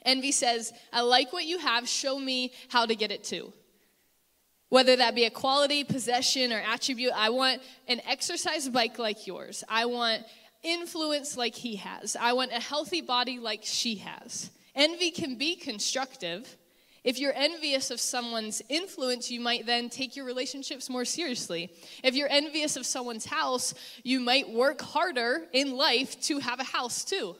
Envy 0.03 0.31
says, 0.31 0.73
I 0.91 1.01
like 1.01 1.31
what 1.31 1.45
you 1.45 1.59
have, 1.59 1.87
show 1.87 2.17
me 2.17 2.51
how 2.69 2.87
to 2.87 2.95
get 2.95 3.11
it 3.11 3.23
too. 3.23 3.53
Whether 4.69 4.95
that 4.97 5.15
be 5.15 5.25
a 5.25 5.31
quality, 5.31 5.83
possession, 5.83 6.53
or 6.53 6.59
attribute, 6.59 7.11
I 7.15 7.29
want 7.29 7.61
an 7.87 8.01
exercise 8.07 8.69
bike 8.69 8.99
like 8.99 9.27
yours. 9.27 9.63
I 9.67 9.85
want 9.85 10.23
influence 10.63 11.35
like 11.37 11.55
he 11.55 11.75
has. 11.77 12.15
I 12.15 12.33
want 12.33 12.51
a 12.51 12.59
healthy 12.59 13.01
body 13.01 13.39
like 13.39 13.61
she 13.63 13.95
has. 13.95 14.51
Envy 14.75 15.11
can 15.11 15.35
be 15.35 15.55
constructive, 15.55 16.57
if 17.03 17.17
you're 17.17 17.33
envious 17.33 17.91
of 17.91 17.99
someone's 17.99 18.61
influence, 18.67 19.31
you 19.31 19.39
might 19.39 19.65
then 19.65 19.89
take 19.89 20.15
your 20.15 20.25
relationships 20.25 20.89
more 20.89 21.05
seriously. 21.05 21.71
If 22.03 22.13
you're 22.13 22.29
envious 22.29 22.75
of 22.75 22.85
someone's 22.85 23.25
house, 23.25 23.73
you 24.03 24.19
might 24.19 24.49
work 24.49 24.81
harder 24.81 25.45
in 25.53 25.75
life 25.75 26.19
to 26.23 26.39
have 26.39 26.59
a 26.59 26.65
house 26.65 27.05
too. 27.05 27.35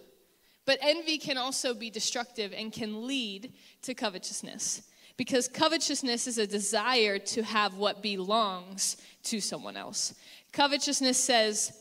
But 0.65 0.79
envy 0.81 1.17
can 1.17 1.37
also 1.37 1.73
be 1.73 1.89
destructive 1.89 2.53
and 2.53 2.71
can 2.71 3.05
lead 3.05 3.53
to 3.83 3.93
covetousness. 3.93 4.83
Because 5.19 5.49
covetousness 5.49 6.27
is 6.27 6.37
a 6.37 6.47
desire 6.47 7.19
to 7.19 7.43
have 7.43 7.75
what 7.75 8.01
belongs 8.01 8.95
to 9.23 9.41
someone 9.41 9.75
else. 9.75 10.13
Covetousness 10.53 11.17
says, 11.17 11.73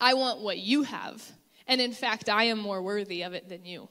I 0.00 0.14
want 0.14 0.42
what 0.42 0.58
you 0.58 0.84
have. 0.84 1.28
And 1.66 1.80
in 1.80 1.90
fact, 1.90 2.28
I 2.28 2.44
am 2.44 2.60
more 2.60 2.80
worthy 2.80 3.22
of 3.22 3.32
it 3.32 3.48
than 3.48 3.64
you. 3.64 3.88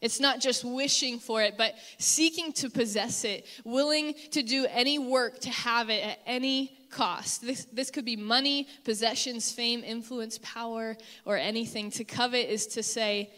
It's 0.00 0.20
not 0.20 0.40
just 0.40 0.64
wishing 0.64 1.18
for 1.18 1.42
it, 1.42 1.58
but 1.58 1.74
seeking 1.98 2.54
to 2.54 2.70
possess 2.70 3.24
it, 3.24 3.46
willing 3.62 4.14
to 4.30 4.42
do 4.42 4.66
any 4.70 4.98
work 4.98 5.40
to 5.40 5.50
have 5.50 5.90
it 5.90 6.02
at 6.02 6.18
any 6.24 6.78
cost. 6.90 7.42
This, 7.42 7.66
this 7.66 7.90
could 7.90 8.06
be 8.06 8.16
money, 8.16 8.68
possessions, 8.84 9.52
fame, 9.52 9.84
influence, 9.84 10.38
power, 10.38 10.96
or 11.26 11.36
anything. 11.36 11.90
To 11.90 12.04
covet 12.04 12.48
is 12.48 12.68
to 12.68 12.82
say, 12.82 13.34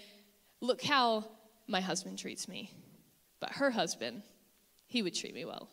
look 0.61 0.81
how 0.81 1.25
my 1.67 1.81
husband 1.81 2.21
treats 2.21 2.47
me. 2.47 2.71
But 3.41 3.51
her 3.55 3.73
husband, 3.73 4.23
he 4.91 5.03
would 5.03 5.15
treat 5.15 5.35
me 5.35 5.45
well. 5.45 5.69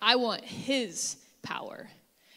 I 0.00 0.16
want 0.16 0.44
his 0.44 1.16
power. 1.42 1.88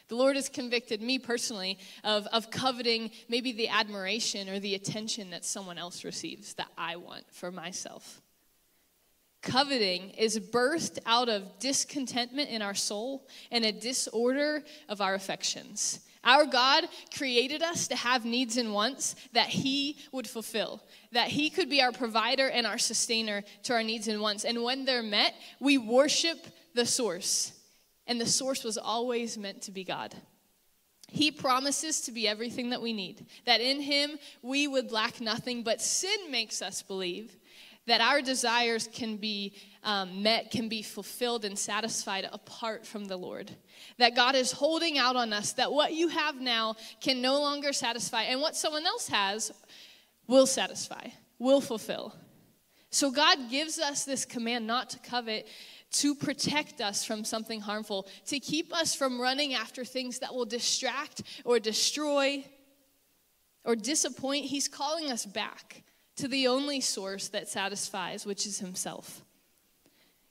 The 0.07 0.15
Lord 0.15 0.35
has 0.35 0.49
convicted 0.49 1.01
me 1.01 1.19
personally 1.19 1.77
of, 2.03 2.25
of 2.27 2.49
coveting 2.49 3.11
maybe 3.29 3.51
the 3.51 3.67
admiration 3.67 4.49
or 4.49 4.59
the 4.59 4.75
attention 4.75 5.29
that 5.29 5.45
someone 5.45 5.77
else 5.77 6.03
receives 6.03 6.53
that 6.55 6.69
I 6.77 6.95
want 6.95 7.25
for 7.31 7.51
myself. 7.51 8.21
Coveting 9.41 10.11
is 10.11 10.39
birthed 10.39 10.99
out 11.05 11.27
of 11.27 11.59
discontentment 11.59 12.49
in 12.49 12.61
our 12.61 12.75
soul 12.75 13.27
and 13.51 13.65
a 13.65 13.71
disorder 13.71 14.63
of 14.87 15.01
our 15.01 15.15
affections. 15.15 15.99
Our 16.23 16.45
God 16.45 16.85
created 17.17 17.63
us 17.63 17.87
to 17.87 17.95
have 17.95 18.25
needs 18.25 18.57
and 18.57 18.73
wants 18.73 19.15
that 19.33 19.47
He 19.47 19.97
would 20.11 20.27
fulfill, 20.27 20.83
that 21.11 21.29
He 21.29 21.49
could 21.49 21.69
be 21.69 21.81
our 21.81 21.91
provider 21.91 22.47
and 22.47 22.67
our 22.67 22.77
sustainer 22.77 23.43
to 23.63 23.73
our 23.73 23.83
needs 23.83 24.07
and 24.07 24.21
wants. 24.21 24.45
And 24.45 24.63
when 24.63 24.85
they're 24.85 25.01
met, 25.01 25.33
we 25.59 25.77
worship 25.77 26.45
the 26.75 26.85
source 26.85 27.53
and 28.07 28.19
the 28.19 28.25
source 28.25 28.63
was 28.63 28.77
always 28.77 29.37
meant 29.37 29.61
to 29.63 29.71
be 29.71 29.83
God. 29.83 30.13
He 31.07 31.29
promises 31.29 32.01
to 32.01 32.11
be 32.11 32.27
everything 32.27 32.69
that 32.69 32.81
we 32.81 32.93
need, 32.93 33.25
that 33.45 33.59
in 33.59 33.81
Him 33.81 34.11
we 34.41 34.67
would 34.67 34.91
lack 34.91 35.19
nothing, 35.19 35.63
but 35.63 35.81
sin 35.81 36.31
makes 36.31 36.61
us 36.61 36.81
believe 36.81 37.35
that 37.87 38.01
our 38.01 38.21
desires 38.21 38.87
can 38.91 39.17
be 39.17 39.53
um, 39.83 40.21
met, 40.21 40.51
can 40.51 40.69
be 40.69 40.81
fulfilled 40.81 41.45
and 41.45 41.57
satisfied 41.57 42.29
apart 42.31 42.85
from 42.85 43.05
the 43.05 43.17
Lord. 43.17 43.51
That 43.97 44.15
God 44.15 44.35
is 44.35 44.51
holding 44.51 44.97
out 44.97 45.15
on 45.15 45.33
us, 45.33 45.53
that 45.53 45.71
what 45.71 45.93
you 45.93 46.07
have 46.09 46.39
now 46.39 46.75
can 46.99 47.21
no 47.21 47.39
longer 47.39 47.73
satisfy, 47.73 48.23
and 48.23 48.39
what 48.39 48.55
someone 48.55 48.85
else 48.85 49.07
has 49.07 49.51
will 50.27 50.45
satisfy, 50.45 51.07
will 51.39 51.61
fulfill. 51.61 52.15
So 52.91 53.09
God 53.09 53.49
gives 53.49 53.79
us 53.79 54.05
this 54.05 54.25
command 54.25 54.67
not 54.67 54.89
to 54.91 54.99
covet 54.99 55.47
to 55.91 56.15
protect 56.15 56.79
us 56.79 57.03
from 57.03 57.25
something 57.25 57.59
harmful, 57.59 58.07
to 58.27 58.39
keep 58.39 58.73
us 58.73 58.95
from 58.95 59.19
running 59.19 59.53
after 59.53 59.83
things 59.83 60.19
that 60.19 60.33
will 60.33 60.45
distract 60.45 61.21
or 61.43 61.59
destroy 61.59 62.45
or 63.65 63.75
disappoint. 63.75 64.45
He's 64.45 64.67
calling 64.67 65.11
us 65.11 65.25
back 65.25 65.83
to 66.21 66.27
the 66.27 66.47
only 66.47 66.79
source 66.79 67.29
that 67.29 67.49
satisfies, 67.49 68.27
which 68.27 68.45
is 68.45 68.59
Himself. 68.59 69.23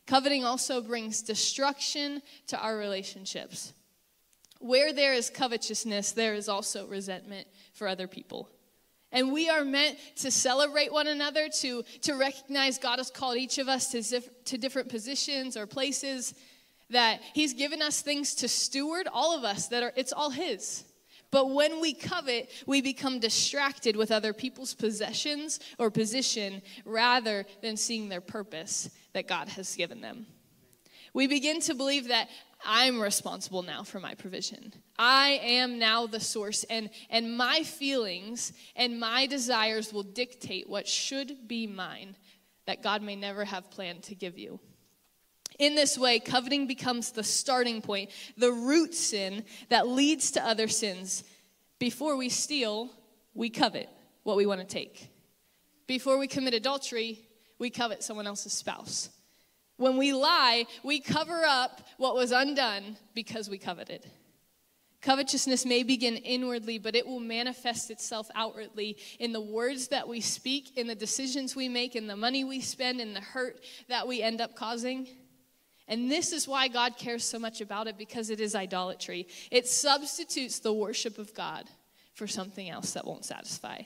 Coveting 0.06 0.44
also 0.44 0.80
brings 0.80 1.20
destruction 1.20 2.22
to 2.46 2.56
our 2.56 2.76
relationships. 2.76 3.72
Where 4.60 4.92
there 4.92 5.14
is 5.14 5.30
covetousness, 5.30 6.12
there 6.12 6.34
is 6.34 6.48
also 6.48 6.86
resentment 6.86 7.48
for 7.72 7.88
other 7.88 8.06
people. 8.06 8.48
And 9.10 9.32
we 9.32 9.48
are 9.48 9.64
meant 9.64 9.98
to 10.18 10.30
celebrate 10.30 10.92
one 10.92 11.08
another, 11.08 11.48
to, 11.60 11.82
to 12.02 12.14
recognize 12.14 12.78
God 12.78 13.00
has 13.00 13.10
called 13.10 13.36
each 13.36 13.58
of 13.58 13.68
us 13.68 13.90
to, 13.90 14.20
to 14.44 14.58
different 14.58 14.90
positions 14.90 15.56
or 15.56 15.66
places, 15.66 16.34
that 16.90 17.20
He's 17.34 17.52
given 17.52 17.82
us 17.82 18.00
things 18.00 18.36
to 18.36 18.48
steward, 18.48 19.08
all 19.12 19.36
of 19.36 19.42
us, 19.42 19.66
that 19.68 19.82
are, 19.82 19.92
it's 19.96 20.12
all 20.12 20.30
His. 20.30 20.84
But 21.30 21.50
when 21.50 21.80
we 21.80 21.92
covet, 21.92 22.50
we 22.66 22.80
become 22.80 23.20
distracted 23.20 23.96
with 23.96 24.10
other 24.10 24.32
people's 24.32 24.74
possessions 24.74 25.60
or 25.78 25.90
position 25.90 26.62
rather 26.84 27.46
than 27.62 27.76
seeing 27.76 28.08
their 28.08 28.20
purpose 28.20 28.90
that 29.12 29.28
God 29.28 29.48
has 29.50 29.76
given 29.76 30.00
them. 30.00 30.26
We 31.12 31.26
begin 31.26 31.60
to 31.62 31.74
believe 31.74 32.08
that 32.08 32.28
I'm 32.64 33.00
responsible 33.00 33.62
now 33.62 33.82
for 33.82 34.00
my 34.00 34.14
provision. 34.14 34.72
I 34.98 35.40
am 35.42 35.78
now 35.78 36.06
the 36.06 36.20
source, 36.20 36.64
and, 36.64 36.90
and 37.08 37.36
my 37.36 37.62
feelings 37.62 38.52
and 38.76 39.00
my 39.00 39.26
desires 39.26 39.92
will 39.92 40.02
dictate 40.02 40.68
what 40.68 40.86
should 40.86 41.48
be 41.48 41.66
mine 41.66 42.16
that 42.66 42.82
God 42.82 43.02
may 43.02 43.16
never 43.16 43.44
have 43.44 43.70
planned 43.70 44.02
to 44.04 44.14
give 44.14 44.38
you. 44.38 44.60
In 45.60 45.74
this 45.74 45.98
way, 45.98 46.20
coveting 46.20 46.66
becomes 46.66 47.12
the 47.12 47.22
starting 47.22 47.82
point, 47.82 48.10
the 48.38 48.50
root 48.50 48.94
sin 48.94 49.44
that 49.68 49.86
leads 49.86 50.30
to 50.32 50.42
other 50.44 50.68
sins. 50.68 51.22
Before 51.78 52.16
we 52.16 52.30
steal, 52.30 52.88
we 53.34 53.50
covet 53.50 53.90
what 54.22 54.38
we 54.38 54.46
want 54.46 54.60
to 54.60 54.66
take. 54.66 55.10
Before 55.86 56.16
we 56.16 56.28
commit 56.28 56.54
adultery, 56.54 57.18
we 57.58 57.68
covet 57.68 58.02
someone 58.02 58.26
else's 58.26 58.54
spouse. 58.54 59.10
When 59.76 59.98
we 59.98 60.14
lie, 60.14 60.64
we 60.82 60.98
cover 60.98 61.44
up 61.44 61.82
what 61.98 62.14
was 62.14 62.32
undone 62.32 62.96
because 63.14 63.50
we 63.50 63.58
coveted. 63.58 64.06
Covetousness 65.02 65.66
may 65.66 65.82
begin 65.82 66.16
inwardly, 66.16 66.78
but 66.78 66.96
it 66.96 67.06
will 67.06 67.20
manifest 67.20 67.90
itself 67.90 68.30
outwardly 68.34 68.96
in 69.18 69.32
the 69.32 69.40
words 69.42 69.88
that 69.88 70.08
we 70.08 70.22
speak, 70.22 70.78
in 70.78 70.86
the 70.86 70.94
decisions 70.94 71.54
we 71.54 71.68
make, 71.68 71.96
in 71.96 72.06
the 72.06 72.16
money 72.16 72.44
we 72.44 72.60
spend, 72.60 72.98
in 72.98 73.12
the 73.12 73.20
hurt 73.20 73.60
that 73.88 74.08
we 74.08 74.22
end 74.22 74.40
up 74.40 74.54
causing. 74.54 75.06
And 75.90 76.08
this 76.08 76.32
is 76.32 76.46
why 76.46 76.68
God 76.68 76.96
cares 76.96 77.24
so 77.24 77.36
much 77.40 77.60
about 77.60 77.88
it 77.88 77.98
because 77.98 78.30
it 78.30 78.40
is 78.40 78.54
idolatry. 78.54 79.26
It 79.50 79.66
substitutes 79.66 80.60
the 80.60 80.72
worship 80.72 81.18
of 81.18 81.34
God 81.34 81.64
for 82.14 82.28
something 82.28 82.70
else 82.70 82.92
that 82.92 83.04
won't 83.04 83.24
satisfy. 83.24 83.82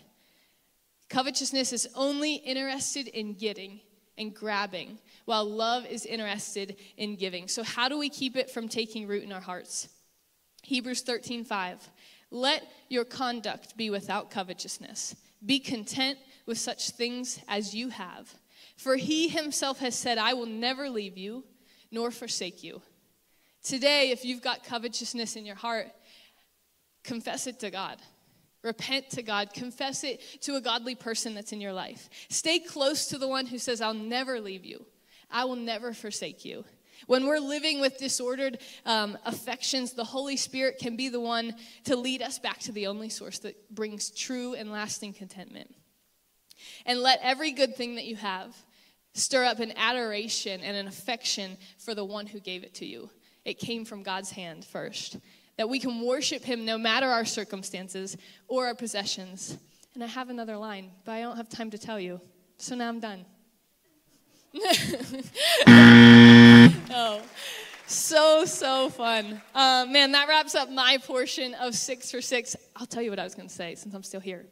Covetousness 1.09 1.73
is 1.73 1.89
only 1.95 2.35
interested 2.35 3.09
in 3.09 3.33
getting 3.33 3.81
and 4.19 4.35
grabbing, 4.35 4.99
while 5.25 5.47
love 5.47 5.87
is 5.87 6.05
interested 6.05 6.77
in 6.99 7.17
giving. 7.17 7.49
So, 7.49 7.63
how 7.63 7.89
do 7.89 7.99
we 7.99 8.11
keep 8.11 8.37
it 8.37 8.51
from 8.51 8.69
taking 8.69 9.09
root 9.09 9.25
in 9.25 9.33
our 9.33 9.41
hearts? 9.41 9.89
Hebrews 10.63 11.01
13 11.03 11.45
5. 11.45 11.89
Let 12.31 12.65
your 12.91 13.05
conduct 13.05 13.77
be 13.79 13.89
without 13.89 14.31
covetousness. 14.31 15.17
Be 15.45 15.59
content 15.59 16.19
with 16.47 16.59
such 16.59 16.91
things 16.91 17.41
as 17.49 17.75
you 17.75 17.89
have. 17.89 18.35
For 18.77 18.97
he 18.97 19.29
himself 19.29 19.79
has 19.79 19.95
said, 19.95 20.19
I 20.19 20.35
will 20.35 20.47
never 20.47 20.91
leave 20.91 21.17
you 21.17 21.45
nor 21.95 22.11
forsake 22.11 22.63
you. 22.63 22.83
Today, 23.63 24.11
if 24.11 24.25
you've 24.25 24.43
got 24.43 24.65
covetousness 24.65 25.37
in 25.37 25.47
your 25.47 25.57
heart, 25.57 25.87
confess 27.03 27.47
it 27.47 27.61
to 27.61 27.71
God. 27.71 27.99
Repent 28.63 29.11
to 29.11 29.23
God. 29.23 29.55
Confess 29.55 30.05
it 30.05 30.21
to 30.43 30.57
a 30.57 30.61
godly 30.61 30.95
person 30.95 31.35
that's 31.35 31.53
in 31.53 31.61
your 31.61 31.73
life. 31.73 32.11
Stay 32.29 32.59
close 32.59 33.07
to 33.07 33.19
the 33.19 33.29
one 33.29 33.47
who 33.47 33.59
says, 33.59 33.81
I'll 33.81 33.95
never 33.95 34.41
leave 34.41 34.65
you, 34.65 34.85
I 35.31 35.45
will 35.45 35.57
never 35.57 35.95
forsake 35.95 36.45
you. 36.45 36.65
When 37.07 37.27
we're 37.27 37.41
living 37.41 37.81
with 37.81 37.99
disordered 37.99 38.59
um, 38.87 39.19
affections, 39.25 39.93
the 39.93 40.05
Holy 40.05 40.37
Spirit 40.37 40.79
can 40.79 40.97
be 40.97 41.09
the 41.09 41.21
one 41.21 41.55
to 41.85 41.97
lead 41.97 42.23
us 42.23 42.39
back 42.39 42.61
to 42.61 42.73
the 42.73 42.87
only 42.87 43.09
source 43.09 43.41
that 43.41 43.75
brings 43.75 44.11
true 44.11 44.55
and 44.55 44.71
lasting 44.73 45.13
contentment. 45.13 45.75
And 46.87 47.01
let 47.01 47.21
every 47.23 47.51
good 47.51 47.77
thing 47.77 47.97
that 47.97 48.05
you 48.05 48.17
have 48.17 48.57
stir 49.15 49.45
up 49.45 49.61
an 49.61 49.73
adoration 49.77 50.61
and 50.61 50.77
an 50.77 50.87
affection 50.87 51.57
for 51.79 51.95
the 51.95 52.05
one 52.05 52.27
who 52.27 52.41
gave 52.41 52.65
it 52.65 52.75
to 52.75 52.85
you. 52.85 53.09
It 53.45 53.59
came 53.59 53.85
from 53.85 54.03
God's 54.03 54.31
hand 54.31 54.65
first 54.65 55.19
that 55.57 55.69
we 55.69 55.79
can 55.79 56.01
worship 56.05 56.43
Him 56.43 56.65
no 56.65 56.77
matter 56.77 57.07
our 57.07 57.25
circumstances 57.25 58.17
or 58.49 58.67
our 58.67 58.75
possessions. 58.75 59.57
And 59.95 60.03
I 60.03 60.09
have 60.09 60.29
another 60.31 60.57
line, 60.57 60.91
but 61.05 61.13
I 61.13 61.21
don't 61.21 61.37
have 61.37 61.49
time 61.49 61.71
to 61.71 61.79
tell 61.79 62.01
you. 62.01 62.21
So 62.59 62.75
now 62.75 62.89
I'm 62.89 62.99
done. 63.01 63.25
oh, 66.91 67.23
so, 67.87 68.45
so 68.45 68.89
fun. 68.89 69.41
Uh, 69.55 69.87
man, 69.89 70.13
that 70.13 70.29
wraps 70.29 70.55
up 70.55 70.71
my 70.71 70.99
portion 71.05 71.55
of 71.55 71.75
six 71.75 72.11
for 72.11 72.21
six. 72.21 72.57
I'll 72.75 72.87
tell 72.87 73.03
you 73.03 73.11
what 73.11 73.19
I 73.19 73.25
was 73.25 73.35
going 73.35 73.49
to 73.49 73.55
say 73.55 73.75
since 73.75 73.95
I'm 73.95 74.03
still 74.03 74.21
here 74.21 74.47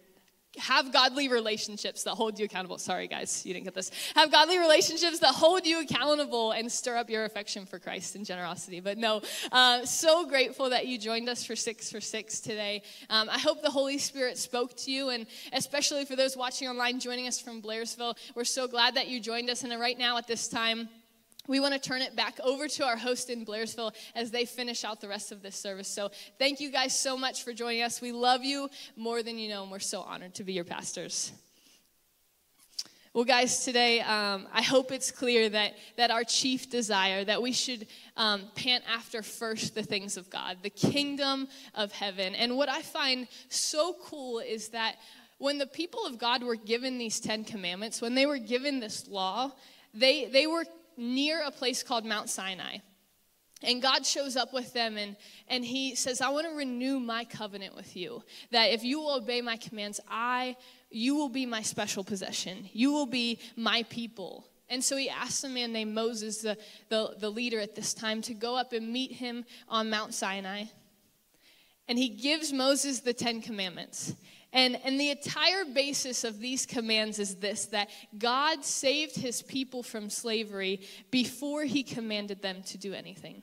have 0.59 0.92
godly 0.92 1.28
relationships 1.28 2.03
that 2.05 2.11
hold 2.11 2.38
you 2.38 2.44
accountable. 2.44 2.78
Sorry, 2.78 3.09
guys, 3.09 3.44
you 3.46 3.55
didn't 3.55 3.64
get 3.64 3.74
this. 3.74 3.90
Have 4.14 4.30
godly 4.30 4.59
relationships 4.59 5.18
that 5.20 5.34
hold 5.34 5.66
you 5.66 5.80
accountable 5.80 6.53
and 6.53 6.70
stir 6.70 6.96
up 6.96 7.09
your 7.09 7.24
affection 7.24 7.64
for 7.64 7.78
Christ 7.78 8.16
and 8.16 8.24
generosity. 8.24 8.80
But 8.80 8.98
no, 8.98 9.22
uh, 9.50 9.84
so 9.84 10.26
grateful 10.26 10.70
that 10.70 10.86
you 10.86 10.98
joined 10.98 11.28
us 11.28 11.44
for 11.44 11.57
Six 11.57 11.90
for 11.90 12.00
Six 12.00 12.40
today. 12.40 12.82
Um, 13.09 13.30
I 13.30 13.38
hope 13.38 13.62
the 13.62 13.70
Holy 13.70 13.98
Spirit 13.98 14.36
spoke 14.36 14.76
to 14.78 14.90
you, 14.90 15.09
and 15.09 15.26
especially 15.53 16.05
for 16.05 16.16
those 16.16 16.36
watching 16.36 16.68
online, 16.68 17.00
joining 17.00 17.26
us 17.26 17.40
from 17.40 17.62
Blairsville, 17.62 18.16
we're 18.34 18.44
so 18.44 18.68
glad 18.68 18.94
that 18.96 19.09
you 19.09 19.20
joined 19.20 19.48
us. 19.48 19.64
And 19.64 19.72
right 19.80 19.98
now, 19.98 20.18
at 20.18 20.26
this 20.26 20.48
time, 20.48 20.88
we 21.49 21.59
want 21.61 21.74
to 21.74 21.80
turn 21.80 22.03
it 22.03 22.14
back 22.14 22.38
over 22.45 22.68
to 22.68 22.84
our 22.84 22.97
host 22.97 23.28
in 23.28 23.45
Blairsville 23.45 23.93
as 24.14 24.30
they 24.30 24.45
finish 24.45 24.84
out 24.84 25.01
the 25.01 25.09
rest 25.09 25.32
of 25.32 25.43
this 25.43 25.57
service. 25.57 25.88
So, 25.88 26.11
thank 26.38 26.61
you 26.61 26.70
guys 26.70 26.99
so 26.99 27.16
much 27.16 27.43
for 27.43 27.53
joining 27.53 27.82
us. 27.82 28.01
We 28.01 28.12
love 28.12 28.45
you 28.45 28.68
more 28.97 29.22
than 29.22 29.38
you 29.38 29.49
know, 29.49 29.62
and 29.62 29.72
we're 29.72 29.80
so 29.80 30.03
honored 30.03 30.34
to 30.36 30.45
be 30.45 30.53
your 30.53 30.64
pastors. 30.64 31.32
Well, 33.14 33.24
guys, 33.24 33.62
today 33.62 34.01
um, 34.01 34.49
I 34.55 34.62
hope 34.62 34.90
it's 34.90 35.11
clear 35.11 35.47
that, 35.51 35.74
that 35.99 36.11
our 36.11 36.24
chief 36.24 36.70
desire, 36.70 37.22
that 37.24 37.43
we 37.43 37.53
should 37.53 37.86
um, 38.16 38.45
pant 38.55 38.84
after 38.90 39.22
first 39.22 39.74
the 39.74 39.82
things 39.82 40.16
of 40.16 40.30
God, 40.30 40.57
the 40.62 40.70
kingdom 40.70 41.49
of 41.74 41.93
heaven. 41.93 42.34
And 42.34 42.57
what 42.57 42.70
I 42.70 42.80
find 42.80 43.28
so 43.51 43.97
cool 44.03 44.38
is 44.38 44.68
that 44.70 44.97
when 45.36 45.59
the 45.59 45.66
people 45.66 46.07
of 46.07 46.18
God 46.18 46.43
were 46.43 46.57
given 46.57 46.97
these 46.97 47.20
Ten 47.20 47.45
Commandments, 47.45 48.01
when 48.01 48.14
they 48.14 48.24
were 48.24 48.38
given 48.38 48.80
this 48.80 49.07
law, 49.07 49.53
they, 49.93 50.24
they 50.24 50.47
were 50.47 50.64
near 50.97 51.43
a 51.45 51.51
place 51.51 51.82
called 51.82 52.05
Mount 52.05 52.30
Sinai. 52.30 52.78
And 53.64 53.80
God 53.80 54.05
shows 54.05 54.36
up 54.36 54.53
with 54.53 54.72
them 54.72 54.97
and, 54.97 55.16
and 55.49 55.64
he 55.64 55.95
says, 55.95 56.20
I 56.20 56.30
want 56.30 56.49
to 56.49 56.55
renew 56.55 56.99
my 56.99 57.24
covenant 57.24 57.76
with 57.76 57.97
you. 57.97 58.22
That 58.51 58.72
if 58.72 58.82
you 58.82 58.99
will 58.99 59.14
obey 59.14 59.40
my 59.40 59.57
commands, 59.57 60.01
I 60.09 60.57
you 60.93 61.14
will 61.14 61.28
be 61.28 61.47
my 61.47 61.62
special 61.62 62.05
possession. 62.05 62.68
You 62.72 62.93
will 62.93 63.07
be 63.07 63.38
my 63.57 63.84
people. 63.84 64.47
And 64.68 64.82
so 64.82 64.97
he 64.97 65.09
asks 65.09 65.43
a 65.45 65.49
man 65.49 65.72
named 65.72 65.95
Moses, 65.95 66.43
the, 66.43 66.57
the, 66.88 67.14
the 67.18 67.30
leader 67.30 67.61
at 67.61 67.74
this 67.74 67.95
time, 67.95 68.22
to 68.22 68.34
go 68.34 68.57
up 68.57 68.72
and 68.72 68.93
meet 68.93 69.12
him 69.12 69.45
on 69.68 69.90
Mount 69.90 70.14
Sinai. 70.14 70.64
And 71.88 71.99
he 71.99 72.09
gives 72.09 72.53
Moses 72.53 73.01
the 73.01 73.12
Ten 73.12 73.43
Commandments. 73.43 74.14
And, 74.53 74.78
and 74.84 75.00
the 75.00 75.11
entire 75.11 75.64
basis 75.64 76.24
of 76.24 76.38
these 76.38 76.66
commands 76.66 77.18
is 77.18 77.36
this 77.36 77.66
that 77.66 77.88
God 78.18 78.64
saved 78.64 79.16
his 79.16 79.42
people 79.42 79.82
from 79.82 80.11
slavery 80.11 80.80
before 81.11 81.64
he 81.64 81.82
commanded 81.82 82.42
them 82.42 82.62
to 82.64 82.78
do 82.78 82.92
anything. 82.92 83.42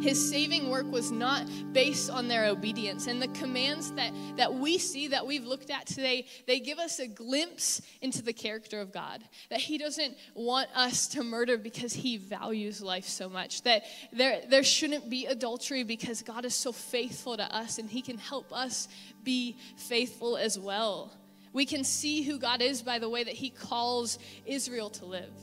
His 0.00 0.30
saving 0.30 0.70
work 0.70 0.90
was 0.90 1.10
not 1.10 1.44
based 1.72 2.08
on 2.08 2.28
their 2.28 2.44
obedience. 2.46 3.08
And 3.08 3.20
the 3.20 3.28
commands 3.28 3.90
that, 3.92 4.12
that 4.36 4.54
we 4.54 4.78
see, 4.78 5.08
that 5.08 5.26
we've 5.26 5.44
looked 5.44 5.70
at 5.70 5.86
today, 5.86 6.26
they 6.46 6.60
give 6.60 6.78
us 6.78 7.00
a 7.00 7.08
glimpse 7.08 7.82
into 8.00 8.22
the 8.22 8.32
character 8.32 8.80
of 8.80 8.92
God. 8.92 9.24
That 9.50 9.58
He 9.58 9.76
doesn't 9.76 10.16
want 10.34 10.68
us 10.76 11.08
to 11.08 11.24
murder 11.24 11.58
because 11.58 11.92
He 11.92 12.16
values 12.16 12.80
life 12.80 13.06
so 13.06 13.28
much. 13.28 13.62
That 13.62 13.82
there, 14.12 14.42
there 14.48 14.62
shouldn't 14.62 15.10
be 15.10 15.26
adultery 15.26 15.82
because 15.82 16.22
God 16.22 16.44
is 16.44 16.54
so 16.54 16.70
faithful 16.70 17.36
to 17.36 17.54
us 17.54 17.78
and 17.78 17.90
He 17.90 18.02
can 18.02 18.18
help 18.18 18.52
us 18.52 18.86
be 19.28 19.58
faithful 19.76 20.38
as 20.38 20.58
well. 20.58 21.12
We 21.52 21.66
can 21.66 21.84
see 21.84 22.22
who 22.22 22.38
God 22.38 22.62
is 22.62 22.80
by 22.80 22.98
the 22.98 23.10
way 23.10 23.22
that 23.24 23.34
He 23.34 23.50
calls 23.50 24.18
Israel 24.46 24.88
to 24.88 25.04
live. 25.04 25.34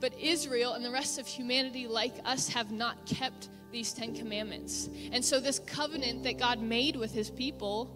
But 0.00 0.18
Israel 0.18 0.72
and 0.72 0.82
the 0.82 0.90
rest 0.90 1.18
of 1.18 1.26
humanity, 1.26 1.86
like 1.86 2.14
us, 2.24 2.48
have 2.48 2.70
not 2.70 3.04
kept 3.04 3.50
these 3.72 3.92
Ten 3.92 4.14
Commandments. 4.14 4.88
And 5.12 5.22
so, 5.22 5.38
this 5.38 5.58
covenant 5.58 6.22
that 6.22 6.38
God 6.38 6.62
made 6.62 6.96
with 6.96 7.12
His 7.12 7.30
people, 7.30 7.94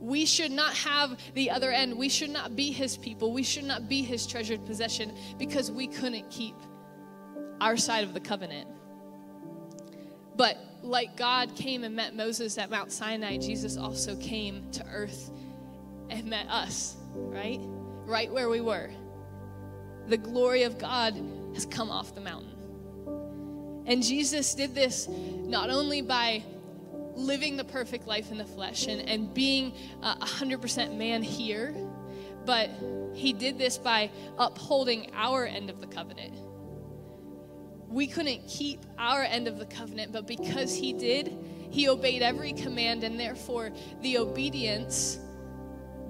we 0.00 0.26
should 0.26 0.52
not 0.52 0.74
have 0.74 1.18
the 1.32 1.50
other 1.50 1.70
end. 1.70 1.96
We 1.96 2.10
should 2.10 2.28
not 2.28 2.56
be 2.56 2.72
His 2.72 2.98
people. 2.98 3.32
We 3.32 3.42
should 3.42 3.64
not 3.64 3.88
be 3.88 4.02
His 4.02 4.26
treasured 4.26 4.66
possession 4.66 5.16
because 5.38 5.70
we 5.72 5.86
couldn't 5.86 6.28
keep 6.28 6.56
our 7.62 7.78
side 7.78 8.04
of 8.04 8.12
the 8.12 8.20
covenant. 8.20 8.68
But 10.36 10.58
like 10.82 11.16
God 11.16 11.54
came 11.56 11.84
and 11.84 11.96
met 11.96 12.14
Moses 12.14 12.58
at 12.58 12.70
Mount 12.70 12.92
Sinai, 12.92 13.38
Jesus 13.38 13.76
also 13.76 14.16
came 14.16 14.70
to 14.72 14.86
earth 14.86 15.30
and 16.10 16.26
met 16.26 16.48
us, 16.48 16.96
right? 17.14 17.60
Right 18.04 18.30
where 18.30 18.48
we 18.48 18.60
were. 18.60 18.90
The 20.08 20.18
glory 20.18 20.62
of 20.62 20.78
God 20.78 21.20
has 21.54 21.66
come 21.66 21.90
off 21.90 22.14
the 22.14 22.20
mountain. 22.20 22.52
And 23.86 24.02
Jesus 24.02 24.54
did 24.54 24.74
this 24.74 25.08
not 25.08 25.70
only 25.70 26.02
by 26.02 26.42
living 27.14 27.56
the 27.56 27.64
perfect 27.64 28.06
life 28.06 28.30
in 28.30 28.38
the 28.38 28.44
flesh 28.44 28.86
and, 28.86 29.00
and 29.08 29.32
being 29.32 29.72
a 30.02 30.16
100% 30.16 30.96
man 30.96 31.22
here, 31.22 31.74
but 32.44 32.70
he 33.14 33.32
did 33.32 33.58
this 33.58 33.78
by 33.78 34.10
upholding 34.38 35.10
our 35.14 35.46
end 35.46 35.70
of 35.70 35.80
the 35.80 35.86
covenant. 35.86 36.34
We 37.96 38.06
couldn't 38.06 38.46
keep 38.46 38.84
our 38.98 39.22
end 39.22 39.48
of 39.48 39.58
the 39.58 39.64
covenant, 39.64 40.12
but 40.12 40.26
because 40.26 40.76
he 40.76 40.92
did, 40.92 41.34
he 41.70 41.88
obeyed 41.88 42.20
every 42.20 42.52
command, 42.52 43.02
and 43.04 43.18
therefore 43.18 43.70
the 44.02 44.18
obedience 44.18 45.18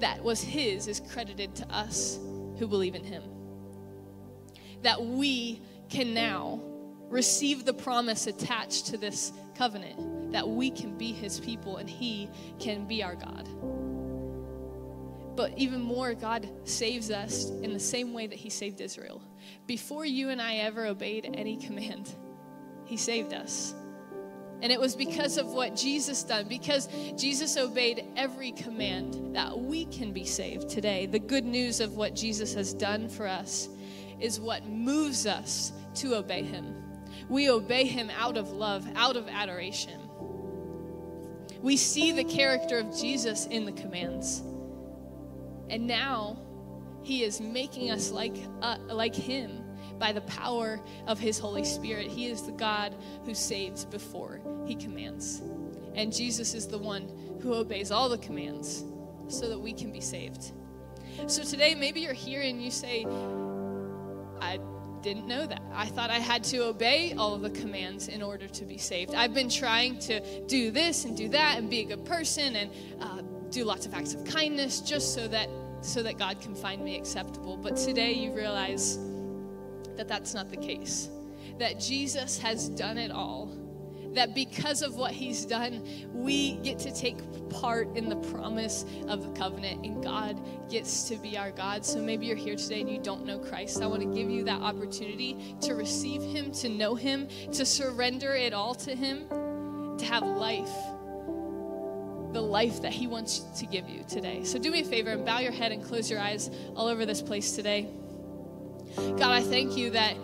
that 0.00 0.20
was 0.20 0.42
his 0.42 0.88
is 0.88 0.98
credited 1.12 1.54
to 1.54 1.68
us 1.72 2.18
who 2.58 2.66
believe 2.66 2.96
in 2.96 3.04
him. 3.04 3.22
That 4.82 5.00
we 5.00 5.62
can 5.88 6.12
now 6.12 6.60
receive 7.08 7.64
the 7.64 7.74
promise 7.74 8.26
attached 8.26 8.86
to 8.86 8.96
this 8.96 9.30
covenant, 9.54 10.32
that 10.32 10.48
we 10.48 10.72
can 10.72 10.98
be 10.98 11.12
his 11.12 11.38
people 11.38 11.76
and 11.76 11.88
he 11.88 12.28
can 12.58 12.88
be 12.88 13.04
our 13.04 13.14
God. 13.14 13.48
But 15.36 15.56
even 15.56 15.82
more, 15.82 16.14
God 16.14 16.48
saves 16.64 17.12
us 17.12 17.48
in 17.48 17.72
the 17.72 17.78
same 17.78 18.12
way 18.12 18.26
that 18.26 18.38
he 18.40 18.50
saved 18.50 18.80
Israel. 18.80 19.22
Before 19.66 20.04
you 20.04 20.30
and 20.30 20.40
I 20.40 20.56
ever 20.56 20.86
obeyed 20.86 21.28
any 21.34 21.56
command, 21.56 22.14
he 22.84 22.96
saved 22.96 23.32
us. 23.32 23.74
And 24.62 24.72
it 24.72 24.80
was 24.80 24.96
because 24.96 25.36
of 25.36 25.48
what 25.48 25.76
Jesus 25.76 26.22
done, 26.22 26.48
because 26.48 26.88
Jesus 27.16 27.56
obeyed 27.56 28.04
every 28.16 28.52
command 28.52 29.36
that 29.36 29.58
we 29.58 29.84
can 29.86 30.12
be 30.12 30.24
saved 30.24 30.70
today. 30.70 31.06
The 31.06 31.18
good 31.18 31.44
news 31.44 31.80
of 31.80 31.96
what 31.96 32.14
Jesus 32.14 32.54
has 32.54 32.72
done 32.72 33.08
for 33.08 33.26
us 33.26 33.68
is 34.18 34.40
what 34.40 34.66
moves 34.66 35.26
us 35.26 35.72
to 35.96 36.14
obey 36.14 36.42
him. 36.42 36.74
We 37.28 37.50
obey 37.50 37.84
him 37.84 38.10
out 38.10 38.36
of 38.38 38.52
love, 38.52 38.86
out 38.94 39.16
of 39.16 39.28
adoration. 39.28 40.00
We 41.60 41.76
see 41.76 42.12
the 42.12 42.24
character 42.24 42.78
of 42.78 42.96
Jesus 42.96 43.46
in 43.46 43.64
the 43.64 43.72
commands. 43.72 44.42
And 45.68 45.86
now 45.86 46.38
he 47.06 47.22
is 47.22 47.40
making 47.40 47.92
us 47.92 48.10
like, 48.10 48.34
uh, 48.62 48.78
like 48.88 49.14
him 49.14 49.62
by 49.96 50.10
the 50.10 50.22
power 50.22 50.80
of 51.06 51.20
his 51.20 51.38
Holy 51.38 51.64
Spirit. 51.64 52.08
He 52.08 52.26
is 52.26 52.42
the 52.42 52.50
God 52.50 52.96
who 53.24 53.32
saves 53.32 53.84
before 53.84 54.40
he 54.66 54.74
commands. 54.74 55.40
And 55.94 56.12
Jesus 56.12 56.52
is 56.52 56.66
the 56.66 56.78
one 56.78 57.08
who 57.40 57.54
obeys 57.54 57.92
all 57.92 58.08
the 58.08 58.18
commands 58.18 58.84
so 59.28 59.48
that 59.48 59.58
we 59.58 59.72
can 59.72 59.92
be 59.92 60.00
saved. 60.00 60.50
So 61.28 61.44
today, 61.44 61.76
maybe 61.76 62.00
you're 62.00 62.12
here 62.12 62.42
and 62.42 62.60
you 62.60 62.72
say, 62.72 63.06
I 64.40 64.58
didn't 65.00 65.28
know 65.28 65.46
that. 65.46 65.62
I 65.72 65.86
thought 65.86 66.10
I 66.10 66.18
had 66.18 66.42
to 66.44 66.64
obey 66.64 67.14
all 67.16 67.36
of 67.36 67.42
the 67.42 67.50
commands 67.50 68.08
in 68.08 68.20
order 68.20 68.48
to 68.48 68.64
be 68.64 68.78
saved. 68.78 69.14
I've 69.14 69.32
been 69.32 69.48
trying 69.48 70.00
to 70.00 70.44
do 70.46 70.72
this 70.72 71.04
and 71.04 71.16
do 71.16 71.28
that 71.28 71.58
and 71.58 71.70
be 71.70 71.82
a 71.82 71.84
good 71.84 72.04
person 72.04 72.56
and 72.56 72.72
uh, 73.00 73.22
do 73.50 73.62
lots 73.62 73.86
of 73.86 73.94
acts 73.94 74.12
of 74.12 74.24
kindness 74.24 74.80
just 74.80 75.14
so 75.14 75.28
that 75.28 75.48
so 75.86 76.02
that 76.02 76.18
God 76.18 76.40
can 76.40 76.54
find 76.54 76.82
me 76.82 76.96
acceptable. 76.96 77.56
But 77.56 77.76
today 77.76 78.12
you 78.12 78.32
realize 78.32 78.98
that 79.96 80.08
that's 80.08 80.34
not 80.34 80.50
the 80.50 80.56
case. 80.56 81.08
That 81.58 81.80
Jesus 81.80 82.38
has 82.38 82.68
done 82.68 82.98
it 82.98 83.10
all. 83.10 83.56
That 84.12 84.34
because 84.34 84.82
of 84.82 84.96
what 84.96 85.12
he's 85.12 85.44
done, 85.44 85.82
we 86.12 86.56
get 86.56 86.78
to 86.80 86.94
take 86.94 87.18
part 87.50 87.94
in 87.96 88.08
the 88.08 88.16
promise 88.16 88.86
of 89.08 89.22
the 89.22 89.30
covenant, 89.38 89.84
and 89.84 90.02
God 90.02 90.40
gets 90.70 91.08
to 91.08 91.16
be 91.16 91.36
our 91.36 91.50
God. 91.50 91.84
So 91.84 92.00
maybe 92.00 92.26
you're 92.26 92.34
here 92.34 92.56
today 92.56 92.80
and 92.80 92.90
you 92.90 92.98
don't 92.98 93.26
know 93.26 93.38
Christ. 93.38 93.82
I 93.82 93.86
want 93.86 94.00
to 94.02 94.14
give 94.14 94.30
you 94.30 94.42
that 94.44 94.62
opportunity 94.62 95.56
to 95.60 95.74
receive 95.74 96.22
him, 96.22 96.50
to 96.52 96.68
know 96.70 96.94
him, 96.94 97.28
to 97.52 97.66
surrender 97.66 98.34
it 98.34 98.54
all 98.54 98.74
to 98.76 98.94
him, 98.94 99.28
to 99.98 100.04
have 100.06 100.22
life 100.22 100.72
the 102.32 102.40
life 102.40 102.82
that 102.82 102.92
He 102.92 103.06
wants 103.06 103.40
to 103.58 103.66
give 103.66 103.88
you 103.88 104.04
today. 104.08 104.44
So 104.44 104.58
do 104.58 104.70
me 104.70 104.80
a 104.80 104.84
favor 104.84 105.10
and 105.10 105.24
bow 105.24 105.38
your 105.38 105.52
head 105.52 105.72
and 105.72 105.82
close 105.82 106.10
your 106.10 106.20
eyes 106.20 106.50
all 106.74 106.86
over 106.86 107.06
this 107.06 107.22
place 107.22 107.52
today. 107.52 107.88
God, 108.96 109.22
I 109.22 109.42
thank 109.42 109.76
you 109.76 109.90
that 109.90 110.16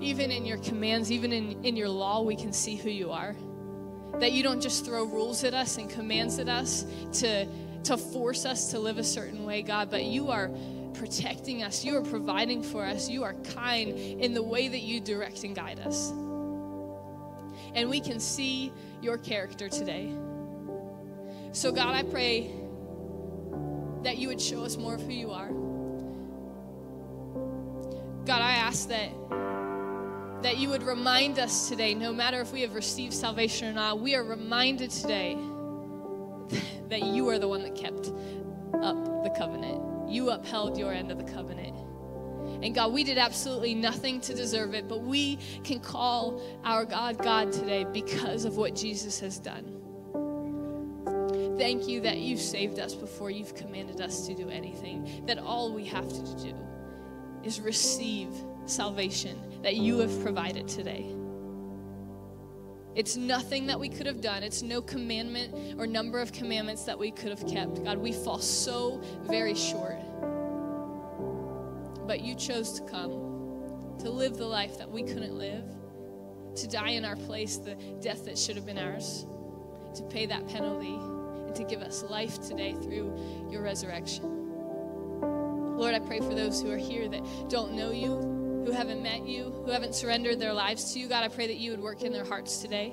even 0.00 0.30
in 0.30 0.46
your 0.46 0.58
commands, 0.58 1.10
even 1.12 1.32
in, 1.32 1.64
in 1.64 1.76
your 1.76 1.88
law, 1.88 2.22
we 2.22 2.36
can 2.36 2.52
see 2.52 2.76
who 2.76 2.90
you 2.90 3.10
are. 3.10 3.34
That 4.18 4.32
you 4.32 4.42
don't 4.42 4.60
just 4.60 4.84
throw 4.84 5.04
rules 5.04 5.44
at 5.44 5.54
us 5.54 5.76
and 5.78 5.88
commands 5.88 6.38
at 6.38 6.48
us 6.48 6.84
to, 7.14 7.46
to 7.84 7.96
force 7.96 8.44
us 8.44 8.70
to 8.70 8.78
live 8.78 8.98
a 8.98 9.04
certain 9.04 9.44
way, 9.44 9.62
God, 9.62 9.90
but 9.90 10.04
you 10.04 10.28
are 10.28 10.50
protecting 10.94 11.62
us. 11.62 11.84
You 11.84 11.96
are 11.96 12.02
providing 12.02 12.62
for 12.62 12.84
us. 12.84 13.08
You 13.08 13.24
are 13.24 13.34
kind 13.54 13.88
in 13.88 14.34
the 14.34 14.42
way 14.42 14.68
that 14.68 14.80
you 14.80 15.00
direct 15.00 15.44
and 15.44 15.54
guide 15.54 15.80
us. 15.80 16.10
And 17.74 17.88
we 17.88 18.00
can 18.00 18.18
see 18.18 18.72
your 19.00 19.16
character 19.18 19.68
today. 19.68 20.12
So, 21.52 21.72
God, 21.72 21.96
I 21.96 22.04
pray 22.04 22.48
that 24.04 24.18
you 24.18 24.28
would 24.28 24.40
show 24.40 24.62
us 24.64 24.76
more 24.76 24.94
of 24.94 25.02
who 25.02 25.12
you 25.12 25.32
are. 25.32 25.50
God, 28.24 28.40
I 28.40 28.52
ask 28.52 28.88
that 28.88 29.10
that 30.42 30.56
you 30.56 30.70
would 30.70 30.82
remind 30.82 31.38
us 31.38 31.68
today, 31.68 31.92
no 31.92 32.14
matter 32.14 32.40
if 32.40 32.50
we 32.50 32.62
have 32.62 32.74
received 32.74 33.12
salvation 33.12 33.68
or 33.68 33.72
not, 33.74 34.00
we 34.00 34.14
are 34.14 34.24
reminded 34.24 34.90
today 34.90 35.34
that 36.88 37.02
you 37.02 37.28
are 37.28 37.38
the 37.38 37.48
one 37.48 37.62
that 37.62 37.74
kept 37.74 38.12
up 38.82 39.04
the 39.22 39.34
covenant. 39.36 40.08
You 40.08 40.30
upheld 40.30 40.78
your 40.78 40.92
end 40.92 41.10
of 41.10 41.18
the 41.18 41.30
covenant. 41.30 41.76
And 42.64 42.74
God, 42.74 42.92
we 42.94 43.04
did 43.04 43.18
absolutely 43.18 43.74
nothing 43.74 44.20
to 44.22 44.34
deserve 44.34 44.72
it, 44.72 44.88
but 44.88 45.02
we 45.02 45.38
can 45.62 45.78
call 45.80 46.40
our 46.64 46.86
God 46.86 47.18
God 47.18 47.52
today 47.52 47.84
because 47.92 48.46
of 48.46 48.56
what 48.56 48.74
Jesus 48.74 49.20
has 49.20 49.38
done 49.38 49.80
thank 51.58 51.88
you 51.88 52.00
that 52.00 52.18
you've 52.18 52.40
saved 52.40 52.78
us 52.78 52.94
before 52.94 53.30
you've 53.30 53.54
commanded 53.54 54.00
us 54.00 54.26
to 54.26 54.34
do 54.34 54.48
anything. 54.48 55.24
That 55.26 55.38
all 55.38 55.72
we 55.72 55.84
have 55.86 56.08
to 56.08 56.36
do 56.42 56.54
is 57.44 57.60
receive 57.60 58.28
salvation 58.66 59.38
that 59.62 59.76
you 59.76 59.98
have 59.98 60.22
provided 60.22 60.68
today. 60.68 61.14
It's 62.94 63.16
nothing 63.16 63.66
that 63.68 63.78
we 63.78 63.88
could 63.88 64.06
have 64.06 64.20
done. 64.20 64.42
It's 64.42 64.62
no 64.62 64.82
commandment 64.82 65.78
or 65.78 65.86
number 65.86 66.20
of 66.20 66.32
commandments 66.32 66.84
that 66.84 66.98
we 66.98 67.10
could 67.10 67.30
have 67.30 67.46
kept. 67.46 67.84
God, 67.84 67.98
we 67.98 68.12
fall 68.12 68.40
so 68.40 69.00
very 69.22 69.54
short. 69.54 69.98
But 72.06 72.20
you 72.22 72.34
chose 72.34 72.72
to 72.80 72.82
come, 72.82 73.10
to 74.00 74.10
live 74.10 74.36
the 74.36 74.46
life 74.46 74.78
that 74.78 74.90
we 74.90 75.04
couldn't 75.04 75.38
live, 75.38 75.64
to 76.56 76.66
die 76.66 76.90
in 76.90 77.04
our 77.04 77.14
place, 77.14 77.58
the 77.58 77.76
death 78.00 78.24
that 78.24 78.36
should 78.36 78.56
have 78.56 78.66
been 78.66 78.78
ours, 78.78 79.24
to 79.94 80.02
pay 80.04 80.26
that 80.26 80.48
penalty 80.48 80.98
and 81.50 81.56
to 81.56 81.64
give 81.64 81.82
us 81.82 82.04
life 82.04 82.40
today 82.40 82.74
through 82.74 83.12
your 83.50 83.62
resurrection. 83.62 84.22
Lord, 85.76 85.94
I 85.94 85.98
pray 85.98 86.20
for 86.20 86.32
those 86.32 86.62
who 86.62 86.70
are 86.70 86.76
here 86.76 87.08
that 87.08 87.22
don't 87.48 87.72
know 87.72 87.90
you, 87.90 88.62
who 88.64 88.70
haven't 88.70 89.02
met 89.02 89.26
you, 89.26 89.50
who 89.64 89.72
haven't 89.72 89.96
surrendered 89.96 90.38
their 90.38 90.52
lives 90.52 90.92
to 90.92 91.00
you. 91.00 91.08
God, 91.08 91.24
I 91.24 91.28
pray 91.28 91.48
that 91.48 91.56
you 91.56 91.72
would 91.72 91.80
work 91.80 92.02
in 92.02 92.12
their 92.12 92.24
hearts 92.24 92.58
today. 92.58 92.92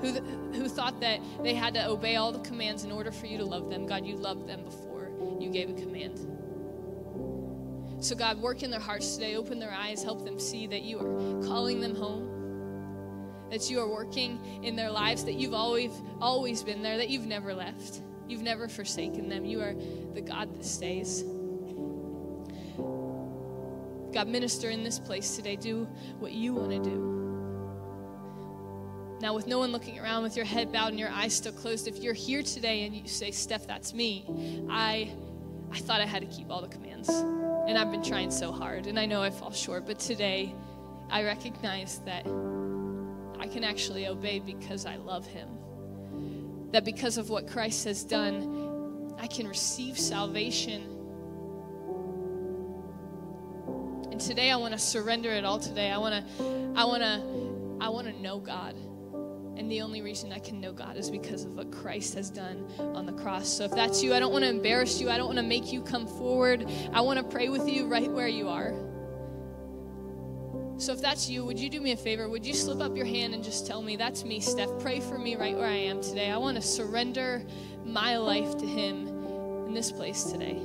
Who, 0.00 0.12
who 0.52 0.68
thought 0.68 1.00
that 1.00 1.20
they 1.42 1.54
had 1.54 1.74
to 1.74 1.86
obey 1.86 2.16
all 2.16 2.32
the 2.32 2.38
commands 2.38 2.84
in 2.84 2.90
order 2.90 3.12
for 3.12 3.26
you 3.26 3.36
to 3.38 3.44
love 3.44 3.68
them. 3.68 3.86
God, 3.86 4.06
you 4.06 4.16
loved 4.16 4.48
them 4.48 4.64
before 4.64 5.10
you 5.38 5.50
gave 5.50 5.68
a 5.68 5.74
command. 5.74 6.18
So, 8.02 8.16
God, 8.16 8.40
work 8.40 8.62
in 8.62 8.70
their 8.70 8.80
hearts 8.80 9.14
today. 9.14 9.36
Open 9.36 9.58
their 9.58 9.72
eyes. 9.72 10.02
Help 10.02 10.24
them 10.24 10.38
see 10.38 10.66
that 10.66 10.82
you 10.82 10.98
are 10.98 11.42
calling 11.46 11.80
them 11.80 11.94
home 11.94 12.31
that 13.52 13.70
you 13.70 13.78
are 13.78 13.86
working 13.86 14.40
in 14.62 14.74
their 14.76 14.90
lives, 14.90 15.26
that 15.26 15.34
you've 15.34 15.52
always, 15.52 15.92
always 16.22 16.62
been 16.62 16.82
there, 16.82 16.96
that 16.96 17.10
you've 17.10 17.26
never 17.26 17.52
left. 17.52 18.00
You've 18.26 18.40
never 18.40 18.66
forsaken 18.66 19.28
them. 19.28 19.44
You 19.44 19.60
are 19.60 19.74
the 20.14 20.22
God 20.22 20.54
that 20.54 20.64
stays. 20.64 21.22
God, 24.14 24.26
minister 24.26 24.70
in 24.70 24.82
this 24.82 24.98
place 24.98 25.36
today. 25.36 25.56
Do 25.56 25.84
what 26.18 26.32
you 26.32 26.54
want 26.54 26.70
to 26.70 26.78
do. 26.78 27.12
Now, 29.20 29.34
with 29.34 29.46
no 29.46 29.58
one 29.58 29.70
looking 29.70 29.98
around, 29.98 30.22
with 30.22 30.34
your 30.34 30.46
head 30.46 30.72
bowed 30.72 30.88
and 30.88 30.98
your 30.98 31.10
eyes 31.10 31.34
still 31.34 31.52
closed, 31.52 31.86
if 31.86 31.98
you're 31.98 32.14
here 32.14 32.42
today 32.42 32.86
and 32.86 32.96
you 32.96 33.06
say, 33.06 33.30
Steph, 33.32 33.66
that's 33.66 33.92
me, 33.92 34.24
I, 34.70 35.12
I 35.70 35.78
thought 35.78 36.00
I 36.00 36.06
had 36.06 36.22
to 36.22 36.34
keep 36.34 36.50
all 36.50 36.62
the 36.62 36.68
commands. 36.68 37.10
And 37.10 37.76
I've 37.76 37.90
been 37.90 38.02
trying 38.02 38.30
so 38.30 38.50
hard, 38.50 38.86
and 38.86 38.98
I 38.98 39.04
know 39.04 39.22
I 39.22 39.28
fall 39.28 39.52
short, 39.52 39.86
but 39.86 39.98
today 39.98 40.54
I 41.10 41.22
recognize 41.22 42.00
that 42.06 42.26
I 43.42 43.48
can 43.48 43.64
actually 43.64 44.06
obey 44.06 44.38
because 44.38 44.86
I 44.86 44.94
love 44.94 45.26
Him. 45.26 45.48
That 46.70 46.84
because 46.84 47.18
of 47.18 47.28
what 47.28 47.48
Christ 47.48 47.84
has 47.86 48.04
done, 48.04 49.12
I 49.18 49.26
can 49.26 49.48
receive 49.48 49.98
salvation. 49.98 50.82
And 54.12 54.20
today 54.20 54.52
I 54.52 54.54
want 54.54 54.74
to 54.74 54.78
surrender 54.78 55.32
it 55.32 55.44
all 55.44 55.58
today. 55.58 55.90
I 55.90 55.98
want 55.98 56.14
to 56.14 56.44
I 56.76 56.84
want 56.84 57.02
to 57.02 57.84
I 57.84 57.88
want 57.88 58.06
to 58.06 58.22
know 58.22 58.38
God. 58.38 58.76
And 59.56 59.68
the 59.68 59.80
only 59.80 60.02
reason 60.02 60.32
I 60.32 60.38
can 60.38 60.60
know 60.60 60.72
God 60.72 60.96
is 60.96 61.10
because 61.10 61.44
of 61.44 61.56
what 61.56 61.72
Christ 61.72 62.14
has 62.14 62.30
done 62.30 62.64
on 62.78 63.06
the 63.06 63.12
cross. 63.12 63.48
So 63.48 63.64
if 63.64 63.72
that's 63.72 64.04
you, 64.04 64.14
I 64.14 64.20
don't 64.20 64.32
want 64.32 64.44
to 64.44 64.50
embarrass 64.50 65.00
you. 65.00 65.10
I 65.10 65.16
don't 65.16 65.26
want 65.26 65.38
to 65.38 65.44
make 65.44 65.72
you 65.72 65.82
come 65.82 66.06
forward. 66.06 66.70
I 66.92 67.00
want 67.00 67.18
to 67.18 67.24
pray 67.24 67.48
with 67.48 67.68
you 67.68 67.86
right 67.88 68.10
where 68.10 68.28
you 68.28 68.48
are. 68.48 68.72
So 70.82 70.92
if 70.92 71.00
that's 71.00 71.30
you, 71.30 71.44
would 71.44 71.60
you 71.60 71.70
do 71.70 71.80
me 71.80 71.92
a 71.92 71.96
favor? 71.96 72.28
Would 72.28 72.44
you 72.44 72.54
slip 72.54 72.80
up 72.80 72.96
your 72.96 73.06
hand 73.06 73.34
and 73.34 73.44
just 73.44 73.68
tell 73.68 73.82
me, 73.82 73.94
that's 73.94 74.24
me, 74.24 74.40
Steph? 74.40 74.68
Pray 74.80 74.98
for 74.98 75.16
me 75.16 75.36
right 75.36 75.56
where 75.56 75.68
I 75.68 75.76
am 75.76 76.02
today. 76.02 76.28
I 76.28 76.36
want 76.38 76.56
to 76.56 76.60
surrender 76.60 77.40
my 77.84 78.16
life 78.16 78.58
to 78.58 78.66
Him 78.66 79.06
in 79.68 79.74
this 79.74 79.92
place 79.92 80.24
today. 80.24 80.60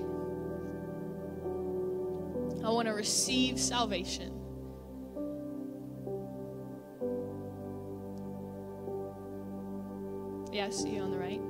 I 2.65 2.71
want 2.71 2.87
to 2.87 2.95
receive 2.95 3.59
salvation. 3.59 4.33
Yeah, 10.51 10.65
I 10.65 10.69
see 10.71 10.95
you 10.95 11.03
on 11.03 11.11
the 11.11 11.19
right. 11.19 11.41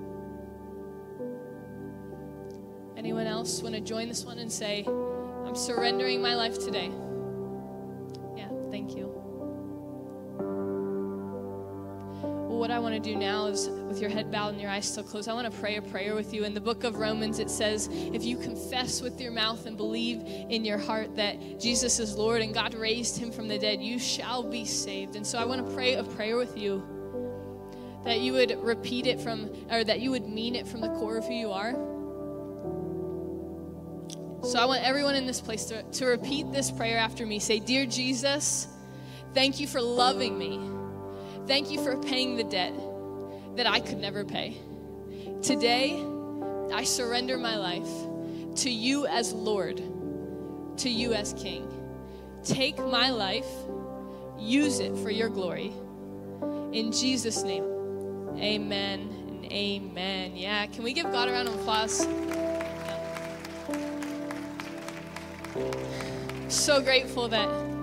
Anyone 2.97 3.27
else 3.27 3.61
want 3.61 3.75
to 3.75 3.81
join 3.81 4.09
this 4.09 4.25
one 4.25 4.39
and 4.39 4.51
say, 4.51 4.83
I'm 4.85 5.55
surrendering 5.55 6.21
my 6.21 6.35
life 6.35 6.59
today? 6.59 6.91
Thank 8.71 8.95
you. 8.95 9.13
Well, 12.21 12.59
what 12.59 12.71
I 12.71 12.79
want 12.79 12.95
to 12.95 12.99
do 12.99 13.15
now 13.15 13.47
is, 13.47 13.69
with 13.87 13.99
your 13.99 14.09
head 14.09 14.31
bowed 14.31 14.53
and 14.53 14.61
your 14.61 14.69
eyes 14.69 14.89
still 14.89 15.03
closed, 15.03 15.29
I 15.29 15.33
want 15.33 15.51
to 15.51 15.59
pray 15.59 15.75
a 15.75 15.81
prayer 15.81 16.15
with 16.15 16.33
you. 16.33 16.43
In 16.43 16.53
the 16.53 16.61
book 16.61 16.83
of 16.83 16.95
Romans, 16.97 17.39
it 17.39 17.49
says, 17.49 17.89
If 17.91 18.23
you 18.23 18.37
confess 18.37 19.01
with 19.01 19.19
your 19.19 19.31
mouth 19.31 19.65
and 19.65 19.77
believe 19.77 20.21
in 20.49 20.65
your 20.65 20.77
heart 20.77 21.15
that 21.15 21.59
Jesus 21.59 21.99
is 21.99 22.15
Lord 22.15 22.41
and 22.41 22.53
God 22.53 22.73
raised 22.73 23.17
him 23.17 23.31
from 23.31 23.47
the 23.47 23.59
dead, 23.59 23.81
you 23.81 23.99
shall 23.99 24.43
be 24.43 24.65
saved. 24.65 25.15
And 25.15 25.25
so 25.25 25.37
I 25.37 25.45
want 25.45 25.67
to 25.67 25.73
pray 25.73 25.95
a 25.95 26.03
prayer 26.03 26.37
with 26.37 26.57
you 26.57 26.83
that 28.03 28.21
you 28.21 28.31
would 28.33 28.57
repeat 28.63 29.05
it 29.05 29.19
from, 29.19 29.49
or 29.69 29.83
that 29.83 29.99
you 29.99 30.11
would 30.11 30.27
mean 30.27 30.55
it 30.55 30.67
from 30.67 30.81
the 30.81 30.89
core 30.89 31.17
of 31.17 31.25
who 31.25 31.33
you 31.33 31.51
are. 31.51 31.75
So 34.47 34.57
I 34.57 34.63
want 34.63 34.81
everyone 34.81 35.15
in 35.15 35.25
this 35.25 35.41
place 35.41 35.65
to, 35.65 35.83
to 35.83 36.05
repeat 36.05 36.53
this 36.53 36.71
prayer 36.71 36.97
after 36.97 37.25
me. 37.25 37.37
Say, 37.37 37.59
Dear 37.59 37.85
Jesus, 37.85 38.69
thank 39.33 39.59
you 39.59 39.67
for 39.67 39.81
loving 39.81 40.37
me. 40.37 40.57
Thank 41.47 41.69
you 41.69 41.83
for 41.83 41.97
paying 41.97 42.37
the 42.37 42.45
debt 42.45 42.73
that 43.57 43.67
I 43.67 43.81
could 43.81 43.97
never 43.97 44.23
pay. 44.23 44.57
Today, 45.41 46.01
I 46.73 46.85
surrender 46.85 47.37
my 47.37 47.57
life 47.57 47.89
to 48.61 48.69
you 48.69 49.05
as 49.07 49.33
Lord, 49.33 49.81
to 50.77 50.89
you 50.89 51.11
as 51.11 51.33
King. 51.33 51.69
Take 52.41 52.77
my 52.77 53.09
life, 53.09 53.49
use 54.39 54.79
it 54.79 54.95
for 54.99 55.09
your 55.09 55.27
glory. 55.27 55.73
In 56.71 56.93
Jesus' 56.93 57.43
name. 57.43 57.65
Amen 58.37 59.09
and 59.27 59.45
amen. 59.51 60.37
Yeah, 60.37 60.67
can 60.67 60.85
we 60.85 60.93
give 60.93 61.11
God 61.11 61.27
a 61.27 61.33
round 61.33 61.49
of 61.49 61.55
applause? 61.55 62.07
So 66.49 66.81
grateful 66.81 67.27
that 67.27 67.76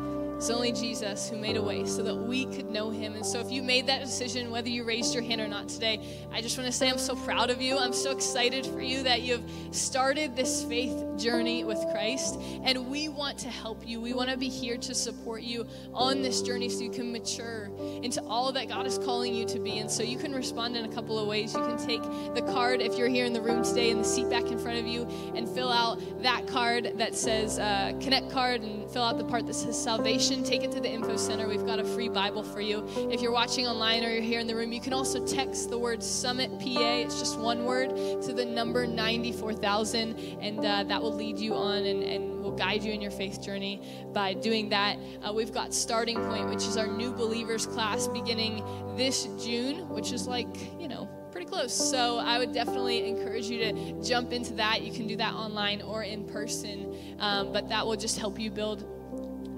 it's 0.45 0.51
only 0.51 0.73
Jesus 0.73 1.31
who 1.31 1.39
made 1.39 1.57
a 1.57 1.63
way 1.63 1.87
so 1.87 2.03
that 2.03 2.15
we 2.15 2.45
could 2.45 2.69
know 2.69 2.91
him. 2.91 3.15
And 3.15 3.25
so, 3.25 3.41
if 3.41 3.51
you 3.51 3.63
made 3.63 3.87
that 3.87 4.03
decision, 4.03 4.51
whether 4.51 4.69
you 4.69 4.85
raised 4.85 5.15
your 5.15 5.23
hand 5.23 5.41
or 5.41 5.49
not 5.49 5.71
today, 5.71 5.99
I 6.31 6.43
just 6.43 6.59
want 6.59 6.71
to 6.71 6.77
say 6.77 6.91
I'm 6.91 6.99
so 6.99 7.17
proud 7.17 7.49
of 7.49 7.63
you. 7.63 7.79
I'm 7.79 7.95
so 7.95 8.11
excited 8.11 8.67
for 8.67 8.83
you 8.83 9.03
that 9.05 9.23
you've 9.23 9.43
started 9.71 10.37
this 10.37 10.63
faith 10.65 11.03
journey 11.17 11.65
with 11.65 11.83
Christ. 11.93 12.39
And 12.63 12.91
we 12.91 13.09
want 13.09 13.39
to 13.39 13.49
help 13.49 13.89
you. 13.89 14.03
We 14.03 14.13
want 14.13 14.29
to 14.29 14.37
be 14.37 14.51
here 14.51 14.77
to 14.77 14.95
support 14.95 15.41
you 15.41 15.67
on 15.95 16.21
this 16.21 16.43
journey 16.43 16.69
so 16.69 16.83
you 16.83 16.91
can 16.91 17.11
mature 17.11 17.71
into 18.03 18.23
all 18.25 18.53
that 18.53 18.69
God 18.69 18.87
is 18.87 18.99
calling 18.99 19.35
you 19.35 19.47
to 19.47 19.59
be. 19.59 19.79
And 19.79 19.91
so, 19.91 20.03
you 20.03 20.19
can 20.19 20.35
respond 20.35 20.77
in 20.77 20.85
a 20.85 20.95
couple 20.95 21.19
of 21.19 21.27
ways. 21.27 21.55
You 21.55 21.61
can 21.61 21.79
take 21.79 22.03
the 22.35 22.43
card 22.53 22.83
if 22.83 22.99
you're 22.99 23.09
here 23.09 23.25
in 23.25 23.33
the 23.33 23.41
room 23.41 23.65
today 23.65 23.89
in 23.89 23.97
the 23.97 24.05
seat 24.05 24.29
back 24.29 24.45
in 24.49 24.59
front 24.59 24.79
of 24.79 24.87
you 24.87 25.05
and 25.35 25.49
fill 25.49 25.73
out 25.73 26.03
that 26.23 26.47
card 26.47 26.99
that 26.99 27.15
says 27.15 27.59
uh, 27.59 27.95
Connect 28.03 28.31
card 28.31 28.61
and 28.61 28.91
fill 28.91 29.05
out 29.05 29.17
the 29.17 29.25
part 29.25 29.47
that 29.47 29.55
says 29.55 29.83
salvation 29.83 30.34
take 30.43 30.65
it 30.65 30.73
to 30.73 30.81
the 30.81 30.91
info 30.91 31.17
center. 31.17 31.47
We've 31.47 31.67
got 31.67 31.79
a 31.79 31.85
free 31.85 32.09
Bible 32.09 32.43
for 32.43 32.61
you. 32.61 32.85
If 33.11 33.21
you're 33.21 33.33
watching 33.33 33.67
online 33.67 34.05
or 34.05 34.11
you're 34.11 34.23
here 34.23 34.41
in 34.41 34.47
the 34.47 34.57
room, 34.57 34.73
you 34.73 34.81
can 34.81 34.93
also 34.93 35.25
text 35.25 35.71
the 35.71 35.79
word 35.79 36.03
Summit 36.03 36.51
PA. 36.59 36.95
It's 36.95 37.19
just 37.19 37.39
one 37.39 37.65
word 37.65 37.91
to 38.23 38.33
the 38.33 38.45
number 38.45 38.87
94,000, 38.87 40.39
and 40.41 40.65
uh, 40.65 40.85
that 40.85 41.01
will 41.01 41.15
lead 41.15 41.39
you 41.39 41.55
on 41.55 41.85
and, 41.85 42.03
and 42.03 42.43
will 42.43 42.53
guide 42.53 42.83
you 42.83 42.93
in 42.93 43.01
your 43.01 43.11
faith 43.11 43.43
journey 43.43 43.81
by 44.13 44.35
doing 44.35 44.69
that. 44.71 44.99
Uh, 45.23 45.33
we've 45.33 45.53
got 45.53 45.75
Starting 45.75 46.17
Point, 46.17 46.49
which 46.49 46.65
is 46.65 46.77
our 46.77 46.87
new 46.87 47.13
believers 47.13 47.67
class 47.67 48.09
beginning 48.09 48.65
this 48.97 49.29
June, 49.43 49.89
which 49.89 50.13
is 50.13 50.27
like, 50.27 50.81
you 50.81 50.89
know, 50.89 51.09
pretty 51.35 51.47
close. 51.51 51.75
So 51.75 52.19
I 52.19 52.39
would 52.39 52.53
definitely 52.53 53.09
encourage 53.09 53.47
you 53.47 53.59
to 53.59 54.03
jump 54.03 54.33
into 54.33 54.55
that. 54.55 54.83
You 54.83 54.93
can 54.93 55.09
do 55.09 55.17
that 55.17 55.35
online 55.35 55.83
or 55.83 56.05
in 56.05 56.25
person, 56.25 56.95
um, 57.19 57.53
but 57.53 57.69
that 57.71 57.85
will 57.85 57.97
just 57.97 58.19
help 58.19 58.39
you 58.39 58.53
build 58.53 58.87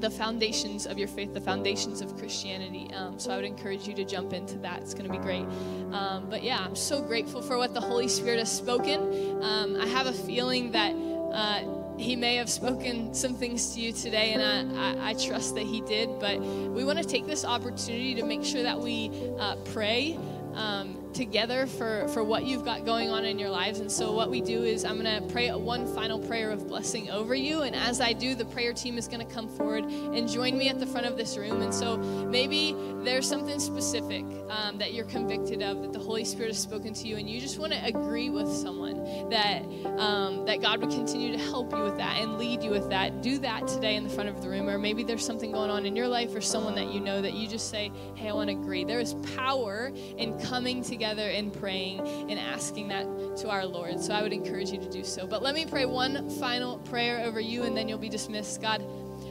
the 0.00 0.10
foundations 0.10 0.86
of 0.86 0.98
your 0.98 1.08
faith, 1.08 1.32
the 1.32 1.40
foundations 1.40 2.00
of 2.00 2.16
Christianity. 2.16 2.90
Um, 2.94 3.18
so 3.18 3.30
I 3.30 3.36
would 3.36 3.44
encourage 3.44 3.88
you 3.88 3.94
to 3.94 4.04
jump 4.04 4.32
into 4.32 4.58
that. 4.58 4.82
It's 4.82 4.94
going 4.94 5.06
to 5.06 5.12
be 5.12 5.18
great. 5.18 5.46
Um, 5.92 6.26
but 6.28 6.42
yeah, 6.42 6.58
I'm 6.58 6.76
so 6.76 7.02
grateful 7.02 7.42
for 7.42 7.56
what 7.56 7.74
the 7.74 7.80
Holy 7.80 8.08
Spirit 8.08 8.38
has 8.38 8.52
spoken. 8.52 9.42
Um, 9.42 9.80
I 9.80 9.86
have 9.86 10.06
a 10.06 10.12
feeling 10.12 10.72
that. 10.72 10.92
Uh, 11.32 11.82
he 11.98 12.14
may 12.14 12.36
have 12.36 12.50
spoken 12.50 13.14
some 13.14 13.34
things 13.34 13.74
to 13.74 13.80
you 13.80 13.90
today, 13.90 14.34
and 14.34 14.78
I, 14.78 15.08
I, 15.08 15.10
I 15.10 15.14
trust 15.14 15.54
that 15.54 15.64
he 15.64 15.80
did. 15.80 16.18
But 16.18 16.40
we 16.40 16.84
want 16.84 16.98
to 16.98 17.04
take 17.04 17.26
this 17.26 17.44
opportunity 17.44 18.14
to 18.16 18.22
make 18.24 18.44
sure 18.44 18.62
that 18.62 18.78
we 18.78 19.10
uh, 19.38 19.56
pray 19.72 20.18
um, 20.54 20.95
together 21.16 21.66
for, 21.66 22.06
for 22.08 22.22
what 22.22 22.44
you've 22.44 22.64
got 22.64 22.84
going 22.84 23.10
on 23.10 23.24
in 23.24 23.38
your 23.38 23.48
lives. 23.48 23.80
And 23.80 23.90
so, 23.90 24.12
what 24.12 24.30
we 24.30 24.40
do 24.40 24.62
is 24.62 24.84
I'm 24.84 25.00
going 25.00 25.22
to 25.22 25.26
pray 25.32 25.50
one 25.50 25.86
final 25.94 26.18
prayer 26.18 26.50
of 26.50 26.68
blessing 26.68 27.10
over 27.10 27.34
you. 27.34 27.62
And 27.62 27.74
as 27.74 28.00
I 28.00 28.12
do, 28.12 28.34
the 28.34 28.44
prayer 28.44 28.72
team 28.72 28.98
is 28.98 29.08
going 29.08 29.26
to 29.26 29.34
come 29.34 29.48
forward 29.48 29.84
and 29.84 30.28
join 30.28 30.58
me 30.58 30.68
at 30.68 30.78
the 30.78 30.86
front 30.86 31.06
of 31.06 31.16
this 31.16 31.38
room. 31.38 31.62
And 31.62 31.72
so, 31.72 31.96
maybe 31.96 32.76
there's 33.02 33.26
something 33.26 33.58
specific 33.58 34.24
um, 34.50 34.78
that 34.78 34.92
you're 34.92 35.06
convicted 35.06 35.62
of 35.62 35.82
that 35.82 35.92
the 35.92 35.98
Holy 35.98 36.24
Spirit 36.24 36.48
has 36.48 36.58
spoken 36.58 36.92
to 36.92 37.08
you, 37.08 37.16
and 37.16 37.28
you 37.28 37.40
just 37.40 37.58
want 37.58 37.72
to 37.72 37.84
agree 37.84 38.28
with 38.28 38.48
someone 38.48 39.30
that, 39.30 39.62
um, 39.98 40.44
that 40.44 40.60
God 40.60 40.80
would 40.80 40.90
continue 40.90 41.32
to 41.32 41.38
help 41.38 41.72
you 41.72 41.82
with 41.82 41.96
that 41.96 42.20
and 42.20 42.36
lead 42.36 42.62
you 42.62 42.70
with 42.70 42.90
that. 42.90 43.22
Do 43.22 43.38
that 43.38 43.66
today 43.66 43.96
in 43.96 44.04
the 44.04 44.10
front 44.10 44.28
of 44.28 44.42
the 44.42 44.48
room. 44.48 44.68
Or 44.68 44.78
maybe 44.78 45.02
there's 45.02 45.24
something 45.24 45.52
going 45.52 45.70
on 45.70 45.86
in 45.86 45.96
your 45.96 46.08
life 46.08 46.34
or 46.34 46.40
someone 46.40 46.74
that 46.74 46.92
you 46.92 47.00
know 47.00 47.22
that 47.22 47.34
you 47.34 47.48
just 47.48 47.70
say, 47.70 47.90
Hey, 48.14 48.28
I 48.28 48.32
want 48.32 48.50
to 48.50 48.56
agree. 48.56 48.84
There 48.84 49.00
is 49.00 49.14
power 49.36 49.92
in 50.18 50.38
coming 50.40 50.82
together 50.82 51.05
together 51.06 51.30
and 51.30 51.52
praying 51.52 52.00
and 52.28 52.38
asking 52.38 52.88
that 52.88 53.04
to 53.36 53.48
our 53.48 53.64
Lord. 53.64 54.00
So 54.00 54.12
I 54.12 54.22
would 54.22 54.32
encourage 54.32 54.70
you 54.70 54.78
to 54.78 54.90
do 54.90 55.04
so. 55.04 55.26
But 55.26 55.42
let 55.42 55.54
me 55.54 55.64
pray 55.64 55.86
one 55.86 56.28
final 56.30 56.78
prayer 56.78 57.24
over 57.24 57.38
you, 57.38 57.62
and 57.62 57.76
then 57.76 57.88
you'll 57.88 57.98
be 57.98 58.08
dismissed. 58.08 58.60
God, 58.60 58.84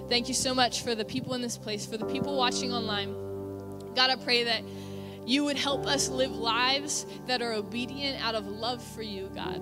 thank 0.08 0.28
you 0.28 0.34
so 0.34 0.54
much 0.54 0.84
for 0.84 0.96
the 0.96 1.04
people 1.04 1.34
in 1.34 1.42
this 1.42 1.58
place, 1.58 1.86
for 1.86 1.98
the 1.98 2.06
people 2.06 2.38
watching 2.38 2.72
online. 2.72 3.14
God, 3.94 4.10
I 4.10 4.16
pray 4.16 4.46
that 4.46 4.64
you 5.26 5.44
would 5.44 5.58
help 5.58 5.86
us 5.86 6.08
live 6.08 6.32
lives 6.32 7.06
that 7.28 7.42
are 7.42 7.54
obedient 7.54 8.24
out 8.24 8.36
of 8.36 8.48
love 8.48 8.82
for 8.82 9.02
you, 9.02 9.30
God. 9.34 9.62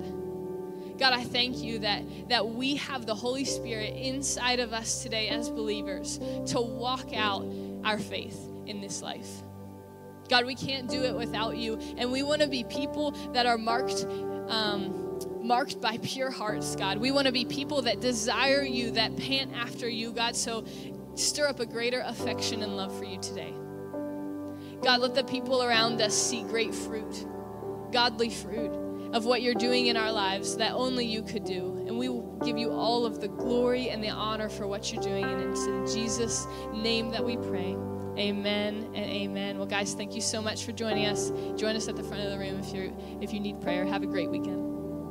God, 0.98 1.12
I 1.12 1.24
thank 1.24 1.58
you 1.58 1.80
that, 1.80 2.28
that 2.28 2.46
we 2.46 2.76
have 2.76 3.06
the 3.06 3.14
Holy 3.14 3.44
Spirit 3.44 3.96
inside 3.96 4.60
of 4.60 4.72
us 4.72 5.02
today 5.02 5.30
as 5.30 5.48
believers 5.50 6.18
to 6.46 6.60
walk 6.60 7.12
out 7.12 7.44
our 7.82 7.98
faith 7.98 8.38
in 8.66 8.80
this 8.80 9.02
life. 9.02 9.42
God, 10.28 10.46
we 10.46 10.54
can't 10.54 10.88
do 10.88 11.02
it 11.02 11.14
without 11.14 11.56
you. 11.56 11.78
And 11.96 12.10
we 12.10 12.22
want 12.22 12.42
to 12.42 12.48
be 12.48 12.64
people 12.64 13.12
that 13.32 13.46
are 13.46 13.58
marked. 13.58 14.06
Um, 14.48 15.00
marked 15.42 15.80
by 15.80 15.98
pure 15.98 16.30
hearts, 16.30 16.74
God. 16.74 16.98
We 16.98 17.10
want 17.10 17.26
to 17.26 17.32
be 17.32 17.44
people 17.44 17.82
that 17.82 18.00
desire 18.00 18.62
you, 18.62 18.92
that 18.92 19.16
pant 19.16 19.52
after 19.54 19.88
you, 19.88 20.10
God. 20.10 20.34
So 20.34 20.64
stir 21.14 21.48
up 21.48 21.60
a 21.60 21.66
greater 21.66 22.02
affection 22.06 22.62
and 22.62 22.76
love 22.76 22.96
for 22.96 23.04
you 23.04 23.18
today. 23.20 23.54
God, 24.82 25.00
let 25.00 25.14
the 25.14 25.24
people 25.24 25.62
around 25.62 26.00
us 26.00 26.14
see 26.14 26.42
great 26.42 26.74
fruit, 26.74 27.26
godly 27.92 28.30
fruit 28.30 28.72
of 29.12 29.24
what 29.24 29.42
you're 29.42 29.54
doing 29.54 29.86
in 29.86 29.96
our 29.96 30.10
lives 30.10 30.56
that 30.56 30.72
only 30.72 31.06
you 31.06 31.22
could 31.22 31.44
do. 31.44 31.84
And 31.86 31.98
we 31.98 32.08
will 32.08 32.38
give 32.44 32.58
you 32.58 32.70
all 32.72 33.06
of 33.06 33.20
the 33.20 33.28
glory 33.28 33.90
and 33.90 34.02
the 34.02 34.10
honor 34.10 34.48
for 34.48 34.66
what 34.66 34.92
you're 34.92 35.02
doing. 35.02 35.24
And 35.24 35.50
it's 35.50 35.64
in 35.66 35.86
Jesus' 35.86 36.46
name 36.72 37.10
that 37.10 37.24
we 37.24 37.36
pray. 37.36 37.76
Amen 38.18 38.90
and 38.94 39.04
amen. 39.10 39.58
Well, 39.58 39.66
guys, 39.66 39.94
thank 39.94 40.14
you 40.14 40.20
so 40.20 40.40
much 40.40 40.64
for 40.64 40.72
joining 40.72 41.06
us. 41.06 41.30
Join 41.56 41.74
us 41.74 41.88
at 41.88 41.96
the 41.96 42.02
front 42.04 42.22
of 42.22 42.30
the 42.30 42.38
room 42.38 42.60
if 42.60 42.72
you 42.72 42.96
if 43.20 43.32
you 43.32 43.40
need 43.40 43.60
prayer. 43.60 43.84
Have 43.84 44.02
a 44.02 44.06
great 44.06 44.30
weekend. 44.30 44.73